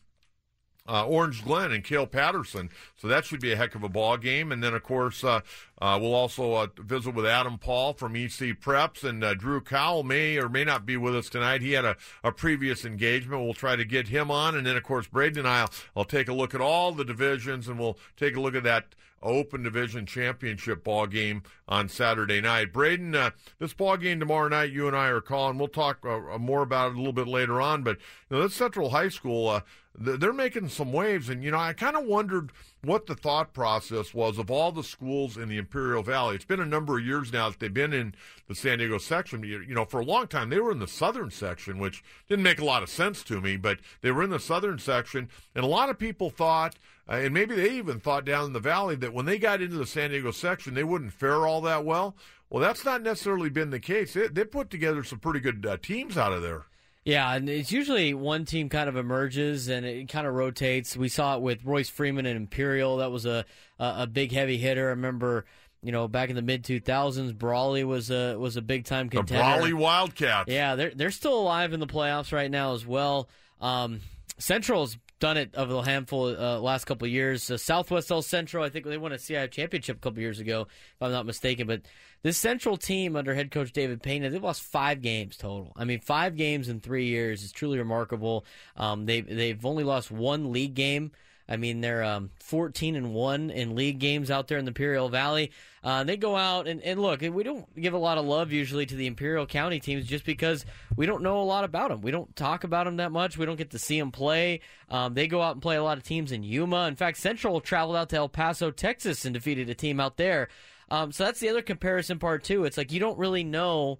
uh, 0.89 1.07
Orange 1.07 1.45
Glen 1.45 1.73
and 1.73 1.85
Cale 1.85 2.07
Patterson. 2.07 2.71
So 2.97 3.09
that 3.09 3.25
should 3.25 3.41
be 3.41 3.53
a 3.53 3.57
heck 3.57 3.75
of 3.75 3.83
a 3.83 3.89
ball 3.89 4.17
game. 4.17 4.51
And 4.51 4.63
then, 4.63 4.75
of 4.75 4.83
course, 4.83 5.23
uh, 5.23 5.41
uh, 5.81 5.99
we'll 6.01 6.15
also 6.15 6.55
uh, 6.55 6.67
visit 6.79 7.15
with 7.15 7.27
Adam 7.27 7.59
Paul 7.59 7.93
from 7.93 8.17
EC 8.17 8.59
Preps, 8.61 9.05
and 9.05 9.23
uh, 9.23 9.35
Drew 9.35 9.61
Cowell 9.61 10.03
may 10.03 10.39
or 10.39 10.49
may 10.49 10.65
not 10.65 10.87
be 10.87 10.97
with 10.97 11.15
us 11.17 11.29
tonight. 11.29 11.63
He 11.63 11.73
had 11.73 11.85
a, 11.85 11.97
a 12.23 12.33
previous 12.33 12.85
engagement. 12.85 13.43
We'll 13.43 13.55
try 13.55 13.77
to 13.77 13.85
get 13.85 14.09
him 14.09 14.31
on. 14.31 14.55
And 14.55 14.67
then, 14.67 14.77
of 14.77 14.83
course, 14.83 15.07
Braden 15.07 15.41
and 15.41 15.49
I 15.49 15.63
will 15.63 15.71
I'll 15.97 16.05
take 16.05 16.29
a 16.29 16.33
look 16.33 16.55
at 16.55 16.61
all 16.61 16.93
the 16.93 17.05
divisions, 17.05 17.69
and 17.69 17.79
we'll 17.79 17.99
take 18.17 18.37
a 18.37 18.41
look 18.41 18.55
at 18.55 18.65
that 18.65 18.95
Open 19.23 19.63
Division 19.63 20.07
Championship 20.07 20.85
ball 20.85 21.07
game 21.07 21.43
on 21.69 21.89
Saturday 21.89 22.41
night. 22.41 22.73
Braden, 22.73 23.15
uh, 23.15 23.31
this 23.59 23.73
ball 23.73 23.97
game 23.97 24.21
tomorrow 24.21 24.49
night, 24.49 24.73
you 24.73 24.87
and 24.87 24.97
I 24.97 25.09
are 25.09 25.21
calling. 25.21 25.59
We'll 25.59 25.69
talk 25.69 26.05
uh, 26.05 26.39
more 26.39 26.63
about 26.63 26.93
it 26.93 26.95
a 26.95 26.99
little 26.99 27.13
bit 27.13 27.29
later 27.29 27.61
on. 27.61 27.83
But 27.83 27.99
you 28.31 28.37
know, 28.37 28.43
this 28.43 28.55
Central 28.55 28.91
High 28.91 29.09
School, 29.09 29.49
uh, 29.49 29.61
they're 29.95 30.33
making 30.33 30.69
some 30.69 30.93
waves, 30.93 31.29
and 31.29 31.45
you 31.45 31.51
know, 31.51 31.59
I 31.59 31.73
kind 31.73 31.97
of 31.97 32.05
wondered 32.05 32.51
what 32.85 33.07
the 33.07 33.15
thought 33.15 33.53
process 33.53 34.13
was 34.13 34.39
of 34.39 34.51
all 34.51 34.73
the 34.73 34.83
schools 34.83 35.37
in 35.37 35.49
the 35.49 35.57
Imperial 35.57 36.03
Valley. 36.03 36.35
It's 36.35 36.45
been 36.45 36.59
a 36.59 36.67
number 36.67 36.99
of 36.99 37.07
years 37.07 37.33
now 37.33 37.49
that 37.49 37.61
they've 37.61 37.73
been 37.73 37.93
in 37.93 38.13
the 38.49 38.57
San 38.57 38.79
Diego 38.79 38.99
section. 38.99 39.45
You, 39.45 39.65
know, 39.69 39.85
for 39.85 40.01
a 40.01 40.05
long 40.05 40.27
time 40.27 40.51
they 40.51 40.59
were 40.59 40.73
in 40.73 40.81
the 40.81 40.89
southern 40.89 41.31
section, 41.31 41.79
which 41.79 42.03
didn't 42.29 42.43
make 42.43 42.61
a 42.61 42.65
lot 42.65 42.83
of 42.83 42.89
sense 42.89 43.23
to 43.25 43.41
me, 43.41 43.57
but 43.57 43.79
they 44.01 44.11
were 44.11 44.25
in 44.25 44.31
the 44.31 44.41
southern 44.41 44.81
section, 44.81 45.29
and 45.55 45.65
a 45.65 45.69
lot 45.69 45.91
of 45.91 45.99
people 45.99 46.29
thought 46.29 46.77
uh, 47.09 47.17
and 47.17 47.35
maybe 47.35 47.55
they 47.55 47.71
even 47.71 48.01
thought 48.01 48.25
down 48.25 48.47
in 48.47 48.53
the 48.53 48.61
valley 48.61 48.95
that 48.97 49.13
when 49.13 49.27
they 49.27 49.39
got 49.39 49.61
into 49.61 49.77
the 49.77 49.87
San 49.87 50.11
Diego 50.11 50.31
section, 50.31 50.75
they 50.75 50.85
wouldn't 50.85 51.13
fare 51.13 51.47
all 51.47 51.61
that 51.61 51.85
well. 51.85 52.17
Well, 52.49 52.63
that's 52.63 52.85
not 52.85 53.03
necessarily 53.03 53.49
been 53.49 53.71
the 53.71 53.81
case. 53.81 54.15
They, 54.15 54.29
they 54.29 54.45
put 54.45 54.71
together 54.71 55.03
some 55.05 55.19
pretty 55.19 55.41
good 55.41 55.65
uh, 55.67 55.77
teams 55.81 56.17
out 56.17 56.33
of 56.33 56.43
there. 56.43 56.67
Yeah, 57.05 57.35
and 57.35 57.49
it's 57.49 57.73
usually 57.73 58.15
one 58.15 58.45
team 58.45 58.69
kind 58.69 58.89
of 58.89 58.97
emerges 58.97 59.69
and 59.69 59.85
it 59.85 60.09
kind 60.09 60.27
of 60.27 60.35
rotates. 60.35 60.97
We 60.97 61.09
saw 61.09 61.37
it 61.37 61.43
with 61.43 61.65
Royce 61.65 61.89
Freeman 61.89 62.27
and 62.27 62.37
Imperial. 62.37 62.99
That 62.99 63.11
was 63.11 63.27
a 63.27 63.45
a, 63.79 63.95
a 63.99 64.07
big 64.07 64.31
heavy 64.31 64.57
hitter. 64.57 64.87
I 64.87 64.91
remember, 64.91 65.45
you 65.83 65.91
know, 65.91 66.07
back 66.07 66.31
in 66.31 66.37
the 66.37 66.43
mid 66.43 66.65
two 66.65 66.79
thousands, 66.79 67.33
Brawley 67.33 67.83
was 67.83 68.11
a 68.11 68.37
was 68.39 68.57
a 68.57 68.63
big 68.63 68.85
time 68.85 69.09
contender. 69.09 69.43
The 69.43 69.57
Brawley 69.57 69.73
Wildcats. 69.73 70.49
Yeah, 70.51 70.77
they're 70.77 70.93
they're 70.95 71.11
still 71.11 71.39
alive 71.39 71.73
in 71.73 71.81
the 71.81 71.89
playoffs 71.89 72.33
right 72.33 72.51
now 72.51 72.75
as 72.75 72.87
well. 72.87 73.29
Um, 73.61 74.01
Central's 74.39 74.97
done 75.23 75.37
it 75.37 75.55
over 75.57 75.73
the 75.73 75.81
handful 75.83 76.37
uh, 76.37 76.59
last 76.59 76.85
couple 76.85 77.07
of 77.07 77.13
years. 77.13 77.49
Uh, 77.49 77.57
Southwest 77.57 78.11
El 78.11 78.23
Centro, 78.23 78.65
I 78.65 78.71
think 78.71 78.85
they 78.85 78.99
won 78.99 79.13
a 79.13 79.17
CIF 79.17 79.53
championship 79.53 79.99
a 79.99 80.01
couple 80.01 80.21
years 80.21 80.41
ago, 80.41 80.63
if 80.69 81.01
I'm 81.01 81.13
not 81.13 81.27
mistaken. 81.27 81.69
But 81.69 81.83
this 82.23 82.37
Central 82.37 82.77
team 82.77 83.15
under 83.15 83.33
head 83.33 83.53
coach 83.53 83.71
David 83.71 84.03
Pena, 84.03 84.31
they've 84.31 84.43
lost 84.43 84.63
five 84.63 85.01
games 85.01 85.37
total. 85.37 85.73
I 85.77 85.85
mean, 85.85 86.01
five 86.01 86.37
games 86.37 86.69
in 86.69 86.81
three 86.81 87.07
years 87.07 87.45
is 87.45 87.53
truly 87.53 87.79
remarkable. 87.79 88.45
Um, 88.77 89.07
they 89.07 89.21
they've 89.21 89.65
only 89.65 89.85
lost 89.85 90.11
one 90.11 90.51
league 90.51 90.75
game. 90.75 91.13
I 91.49 91.57
mean, 91.57 91.81
they're 91.81 92.05
um, 92.05 92.31
14 92.41 92.97
and 92.97 93.13
one 93.13 93.51
in 93.51 93.75
league 93.75 93.99
games 93.99 94.31
out 94.31 94.49
there 94.49 94.59
in 94.59 94.65
the 94.65 94.71
Imperial 94.71 95.09
Valley. 95.09 95.51
Uh, 95.85 96.05
they 96.05 96.17
go 96.17 96.37
out 96.37 96.69
and, 96.69 96.81
and 96.83 97.01
look. 97.01 97.21
We 97.21 97.43
don't 97.43 97.75
give 97.75 97.95
a 97.95 97.99
lot 97.99 98.17
of 98.19 98.25
love 98.25 98.53
usually 98.53 98.87
to 98.87 98.95
the 98.95 99.07
Imperial 99.07 99.47
County 99.47 99.81
teams 99.81 100.07
just 100.07 100.25
because 100.25 100.65
we 100.97 101.07
don't 101.07 101.23
know 101.23 101.43
a 101.43 101.45
lot 101.45 101.65
about 101.65 101.91
them. 101.91 102.01
We 102.01 102.13
don't 102.13 102.35
talk 102.37 102.63
about 102.65 102.85
them 102.85 102.97
that 102.99 103.11
much. 103.11 103.37
We 103.37 103.47
don't 103.47 103.57
get 103.57 103.71
to 103.73 103.79
see 103.79 103.99
them 103.99 104.13
play. 104.13 104.61
Um, 104.89 105.15
they 105.15 105.27
go 105.27 105.43
out 105.43 105.55
and 105.55 105.63
play 105.63 105.77
a 105.77 105.83
lot 105.83 105.99
of 105.99 106.05
teams 106.05 106.31
in 106.31 106.45
Yuma. 106.45 106.87
In 106.87 106.97
fact, 106.97 107.19
Central 107.19 107.61
traveled 107.61 107.97
out 107.97 108.11
to 108.11 108.17
El 108.17 108.29
Paso, 108.29 108.71
Texas, 108.71 109.25
and 109.25 109.35
defeated 109.35 109.69
a 109.69 109.75
team 109.75 109.99
out 109.99 110.17
there. 110.17 110.49
Um, 110.91 111.11
so 111.11 111.25
that's 111.25 111.41
the 111.41 111.49
other 111.49 111.63
comparison 111.63 112.19
part 112.19 112.45
too. 112.45 112.65
It's 112.65 112.77
like 112.77 112.93
you 112.93 113.01
don't 113.01 113.19
really 113.19 113.45
know 113.45 113.99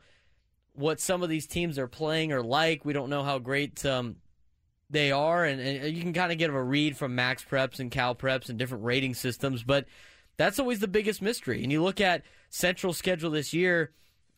what 0.75 1.01
some 1.01 1.23
of 1.23 1.29
these 1.29 1.47
teams 1.47 1.79
are 1.79 1.89
playing 1.89 2.33
or 2.33 2.43
like. 2.43 2.85
We 2.85 2.93
don't 2.93 3.11
know 3.11 3.23
how 3.23 3.39
great 3.39 3.85
um, 3.85 4.17
they 4.93 5.11
are, 5.11 5.45
and, 5.45 5.61
and 5.61 5.97
you 5.97 6.03
can 6.03 6.13
kind 6.13 6.31
of 6.31 6.39
get 6.39 6.51
a 6.51 6.63
read 6.63 6.97
from 6.97 7.15
Max 7.15 7.45
Preps 7.45 7.81
and 7.81 7.91
Cal 7.91 8.15
Preps 8.15 8.49
and 8.49 8.59
different 8.59 8.85
rating 8.85 9.15
systems, 9.15 9.63
but 9.63 9.87
that's 10.37 10.59
always 10.59 10.81
the 10.81 10.89
biggest 10.89 11.23
mystery. 11.23 11.63
And 11.63 11.73
you 11.73 11.83
look 11.83 12.01
at 12.01 12.23
Central 12.51 12.93
schedule 12.93 13.31
this 13.31 13.55
year, 13.55 13.93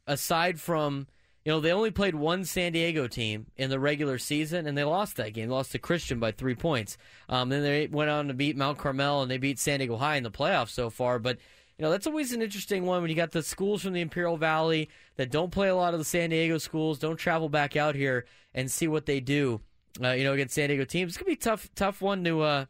aside 0.06 0.61
from 0.61 1.09
you 1.44 1.52
know 1.52 1.61
they 1.61 1.72
only 1.72 1.90
played 1.90 2.14
one 2.14 2.44
San 2.44 2.72
Diego 2.72 3.09
team 3.09 3.46
in 3.57 3.68
the 3.68 3.81
regular 3.81 4.16
season, 4.16 4.66
and 4.66 4.79
they 4.79 4.85
lost 4.85 5.16
that 5.16 5.35
game. 5.35 5.48
They 5.48 5.55
lost 5.55 5.72
to 5.72 5.79
Christian 5.79 6.20
by 6.20 6.31
three 6.31 6.55
points. 6.55 6.96
Um, 7.29 7.48
then 7.48 7.62
they 7.62 7.88
went 7.88 8.11
on 8.11 8.29
to 8.29 8.35
beat 8.35 8.57
Mount 8.57 8.79
Carmel, 8.79 9.22
and 9.22 9.31
they 9.31 9.38
beat 9.38 9.59
San 9.59 9.81
Diego 9.81 9.96
High 9.96 10.16
in 10.16 10.22
the 10.22 10.31
playoffs 10.31 10.70
so 10.70 10.88
far, 10.88 11.18
but. 11.18 11.38
You 11.76 11.83
know, 11.83 11.90
that's 11.90 12.07
always 12.07 12.33
an 12.33 12.40
interesting 12.40 12.87
one 12.87 13.02
when 13.02 13.11
you 13.11 13.16
got 13.16 13.33
the 13.33 13.42
schools 13.42 13.83
from 13.83 13.94
the 13.94 14.00
Imperial 14.00 14.37
Valley 14.37 14.90
that 15.16 15.33
don't 15.33 15.50
play 15.50 15.68
a 15.68 15.74
lot 15.74 15.92
of 15.92 15.98
the 15.98 16.05
San 16.05 16.31
Diego 16.31 16.59
schools, 16.59 17.00
don't 17.00 17.16
travel 17.16 17.48
back 17.48 17.74
out 17.74 17.96
here 17.96 18.26
and 18.55 18.70
see 18.70 18.87
what 18.87 19.07
they 19.07 19.18
do 19.18 19.61
uh, 20.02 20.11
you 20.11 20.24
know, 20.24 20.33
against 20.33 20.54
San 20.54 20.68
Diego 20.68 20.85
teams. 20.85 21.12
It's 21.12 21.18
gonna 21.18 21.30
be 21.30 21.37
tough, 21.37 21.68
tough 21.74 22.00
one 22.00 22.24
to, 22.24 22.42
uh, 22.42 22.64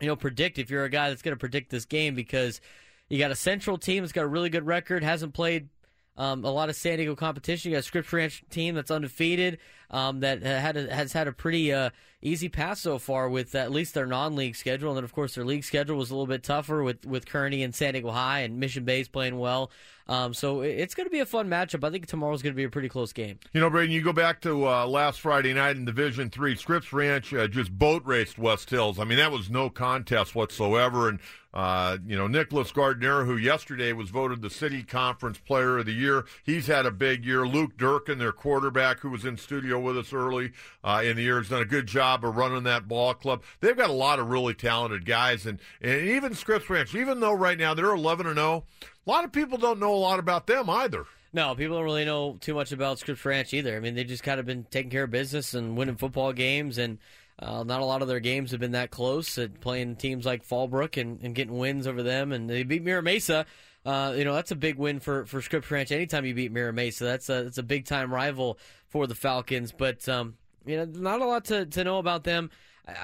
you 0.00 0.06
know, 0.06 0.16
predict 0.16 0.58
if 0.58 0.70
you're 0.70 0.84
a 0.84 0.90
guy 0.90 1.08
that's 1.08 1.22
gonna 1.22 1.36
predict 1.36 1.70
this 1.70 1.84
game 1.84 2.14
because 2.14 2.60
you 3.08 3.18
got 3.18 3.30
a 3.30 3.36
Central 3.36 3.76
team 3.76 4.02
that's 4.02 4.12
got 4.12 4.24
a 4.24 4.28
really 4.28 4.50
good 4.50 4.66
record, 4.66 5.02
hasn't 5.02 5.34
played 5.34 5.68
um, 6.16 6.44
a 6.44 6.50
lot 6.50 6.68
of 6.68 6.76
San 6.76 6.96
Diego 6.96 7.14
competition. 7.16 7.70
You 7.70 7.76
got 7.76 7.80
a 7.80 7.82
Scripps 7.82 8.12
Ranch 8.12 8.44
team 8.50 8.74
that's 8.74 8.90
undefeated, 8.90 9.58
um, 9.90 10.20
that 10.20 10.42
had 10.42 10.76
a, 10.76 10.94
has 10.94 11.12
had 11.12 11.28
a 11.28 11.32
pretty 11.32 11.72
uh, 11.72 11.90
easy 12.22 12.48
pass 12.48 12.80
so 12.80 12.98
far 12.98 13.28
with 13.28 13.54
at 13.54 13.70
least 13.70 13.94
their 13.94 14.06
non-league 14.06 14.56
schedule, 14.56 14.90
and 14.90 14.96
then 14.96 15.04
of 15.04 15.12
course 15.12 15.34
their 15.34 15.44
league 15.44 15.64
schedule 15.64 15.96
was 15.96 16.10
a 16.10 16.14
little 16.14 16.26
bit 16.26 16.42
tougher 16.42 16.82
with 16.82 17.04
with 17.04 17.26
Kearney 17.26 17.62
and 17.62 17.74
San 17.74 17.94
Diego 17.94 18.10
High 18.10 18.40
and 18.40 18.58
Mission 18.58 18.84
Bay's 18.84 19.08
playing 19.08 19.38
well. 19.38 19.70
Um, 20.10 20.34
so 20.34 20.62
it's 20.62 20.96
going 20.96 21.06
to 21.06 21.10
be 21.10 21.20
a 21.20 21.26
fun 21.26 21.48
matchup. 21.48 21.84
I 21.84 21.90
think 21.90 22.06
tomorrow's 22.06 22.42
going 22.42 22.52
to 22.52 22.56
be 22.56 22.64
a 22.64 22.68
pretty 22.68 22.88
close 22.88 23.12
game. 23.12 23.38
You 23.52 23.60
know, 23.60 23.70
Braden, 23.70 23.92
you 23.92 24.02
go 24.02 24.12
back 24.12 24.40
to 24.40 24.66
uh, 24.66 24.84
last 24.84 25.20
Friday 25.20 25.54
night 25.54 25.76
in 25.76 25.84
Division 25.84 26.30
Three. 26.30 26.56
Scripps 26.56 26.92
Ranch 26.92 27.32
uh, 27.32 27.46
just 27.46 27.76
boat 27.78 28.02
raced 28.04 28.36
West 28.36 28.70
Hills. 28.70 28.98
I 28.98 29.04
mean, 29.04 29.18
that 29.18 29.30
was 29.30 29.50
no 29.50 29.70
contest 29.70 30.34
whatsoever. 30.34 31.08
And 31.08 31.20
uh, 31.52 31.98
you 32.06 32.16
know, 32.16 32.26
Nicholas 32.26 32.70
Gardner, 32.70 33.24
who 33.24 33.36
yesterday 33.36 33.92
was 33.92 34.10
voted 34.10 34.42
the 34.42 34.50
City 34.50 34.82
Conference 34.82 35.38
Player 35.38 35.78
of 35.78 35.86
the 35.86 35.92
Year, 35.92 36.24
he's 36.44 36.66
had 36.68 36.86
a 36.86 36.92
big 36.92 37.24
year. 37.24 37.46
Luke 37.46 37.76
Durkin, 37.76 38.18
their 38.18 38.32
quarterback, 38.32 39.00
who 39.00 39.10
was 39.10 39.24
in 39.24 39.36
studio 39.36 39.79
with 39.80 39.98
us 39.98 40.12
early 40.12 40.52
uh, 40.84 41.02
in 41.04 41.16
the 41.16 41.22
year, 41.22 41.38
has 41.38 41.48
done 41.48 41.62
a 41.62 41.66
good 41.66 41.86
job 41.86 42.24
of 42.24 42.36
running 42.36 42.64
that 42.64 42.88
ball 42.88 43.14
club. 43.14 43.42
They've 43.60 43.76
got 43.76 43.90
a 43.90 43.94
lot 43.94 44.18
of 44.18 44.30
really 44.30 44.54
talented 44.54 45.04
guys, 45.04 45.46
and 45.46 45.58
and 45.80 46.00
even 46.00 46.34
Scripps 46.34 46.70
Ranch, 46.70 46.94
even 46.94 47.20
though 47.20 47.32
right 47.32 47.58
now 47.58 47.74
they're 47.74 47.94
11 47.94 48.26
and 48.26 48.36
0 48.36 48.64
a 49.06 49.10
lot 49.10 49.24
of 49.24 49.32
people 49.32 49.58
don't 49.58 49.80
know 49.80 49.94
a 49.94 49.96
lot 49.96 50.18
about 50.18 50.46
them 50.46 50.68
either. 50.70 51.04
No, 51.32 51.54
people 51.54 51.76
don't 51.76 51.84
really 51.84 52.04
know 52.04 52.36
too 52.40 52.54
much 52.54 52.72
about 52.72 52.98
Scripps 52.98 53.24
Ranch 53.24 53.54
either. 53.54 53.76
I 53.76 53.80
mean, 53.80 53.94
they've 53.94 54.06
just 54.06 54.22
kind 54.22 54.40
of 54.40 54.46
been 54.46 54.64
taking 54.70 54.90
care 54.90 55.04
of 55.04 55.10
business 55.10 55.54
and 55.54 55.76
winning 55.76 55.96
football 55.96 56.32
games, 56.32 56.78
and 56.78 56.98
uh, 57.38 57.62
not 57.62 57.80
a 57.80 57.84
lot 57.84 58.02
of 58.02 58.08
their 58.08 58.20
games 58.20 58.50
have 58.50 58.60
been 58.60 58.72
that 58.72 58.90
close. 58.90 59.38
At 59.38 59.60
playing 59.60 59.96
teams 59.96 60.26
like 60.26 60.46
Fallbrook 60.46 61.00
and, 61.00 61.20
and 61.22 61.34
getting 61.34 61.56
wins 61.56 61.86
over 61.86 62.02
them, 62.02 62.32
and 62.32 62.50
they 62.50 62.62
beat 62.64 62.82
Mira 62.82 63.02
Mesa. 63.02 63.46
Uh, 63.86 64.12
you 64.16 64.24
know, 64.24 64.34
that's 64.34 64.50
a 64.50 64.56
big 64.56 64.76
win 64.76 65.00
for 65.00 65.24
for 65.24 65.40
Scripps 65.40 65.70
Ranch. 65.70 65.90
Anytime 65.92 66.24
you 66.24 66.34
beat 66.34 66.52
Mira 66.52 66.72
Mesa, 66.72 67.04
that's 67.04 67.28
a 67.28 67.44
that's 67.44 67.58
a 67.58 67.62
big 67.62 67.86
time 67.86 68.12
rival 68.12 68.58
for 68.90 69.06
the 69.06 69.14
Falcons. 69.14 69.72
But 69.72 70.06
um, 70.08 70.34
you 70.66 70.76
know, 70.76 70.84
not 70.84 71.20
a 71.20 71.24
lot 71.26 71.46
to, 71.46 71.64
to 71.66 71.84
know 71.84 71.98
about 71.98 72.24
them. 72.24 72.50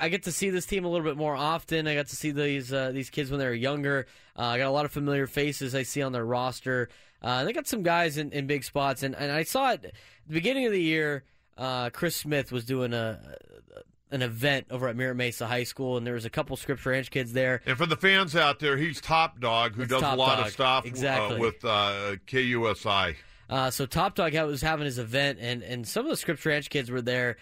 I 0.00 0.08
get 0.08 0.24
to 0.24 0.32
see 0.32 0.50
this 0.50 0.66
team 0.66 0.84
a 0.84 0.88
little 0.88 1.06
bit 1.06 1.16
more 1.16 1.34
often. 1.36 1.86
I 1.86 1.94
got 1.94 2.08
to 2.08 2.16
see 2.16 2.32
these 2.32 2.72
uh, 2.72 2.90
these 2.92 3.08
kids 3.08 3.30
when 3.30 3.38
they 3.38 3.46
were 3.46 3.54
younger. 3.54 4.06
Uh, 4.38 4.42
I 4.42 4.58
got 4.58 4.66
a 4.66 4.70
lot 4.70 4.84
of 4.84 4.92
familiar 4.92 5.26
faces 5.26 5.74
I 5.74 5.84
see 5.84 6.02
on 6.02 6.12
their 6.12 6.24
roster. 6.24 6.88
Uh, 7.22 7.44
they 7.44 7.52
got 7.52 7.66
some 7.66 7.82
guys 7.82 8.18
in, 8.18 8.30
in 8.32 8.46
big 8.46 8.62
spots, 8.62 9.02
and, 9.02 9.14
and 9.14 9.32
I 9.32 9.42
saw 9.44 9.70
it 9.72 9.84
at 9.84 9.92
the 10.26 10.34
beginning 10.34 10.66
of 10.66 10.72
the 10.72 10.82
year. 10.82 11.24
Uh, 11.56 11.88
Chris 11.90 12.14
Smith 12.16 12.52
was 12.52 12.64
doing 12.64 12.92
a 12.92 13.36
an 14.10 14.22
event 14.22 14.66
over 14.70 14.86
at 14.88 14.96
Mira 14.96 15.14
Mesa 15.14 15.46
High 15.46 15.64
School, 15.64 15.96
and 15.96 16.06
there 16.06 16.14
was 16.14 16.24
a 16.24 16.30
couple 16.30 16.56
Scripps 16.56 16.84
Ranch 16.86 17.10
kids 17.10 17.32
there. 17.32 17.60
And 17.66 17.76
for 17.76 17.86
the 17.86 17.96
fans 17.96 18.36
out 18.36 18.60
there, 18.60 18.76
he's 18.76 19.00
Top 19.00 19.40
Dog, 19.40 19.74
who 19.74 19.82
It's 19.82 19.90
does 19.90 20.02
a 20.02 20.14
lot 20.14 20.36
Dog. 20.36 20.46
of 20.46 20.52
stuff 20.52 20.84
uh, 20.84 20.88
Exactly. 20.88 21.40
with 21.40 21.64
uh, 21.64 22.16
KUSI. 22.26 23.16
Uh, 23.48 23.70
so 23.70 23.86
Top 23.86 24.14
Dog 24.14 24.34
was 24.34 24.62
having 24.62 24.86
his 24.86 24.98
event, 24.98 25.38
and, 25.40 25.62
and 25.62 25.86
some 25.86 26.04
of 26.04 26.10
the 26.10 26.16
Scripps 26.16 26.44
Ranch 26.44 26.68
kids 26.68 26.90
were 26.90 27.02
there, 27.02 27.36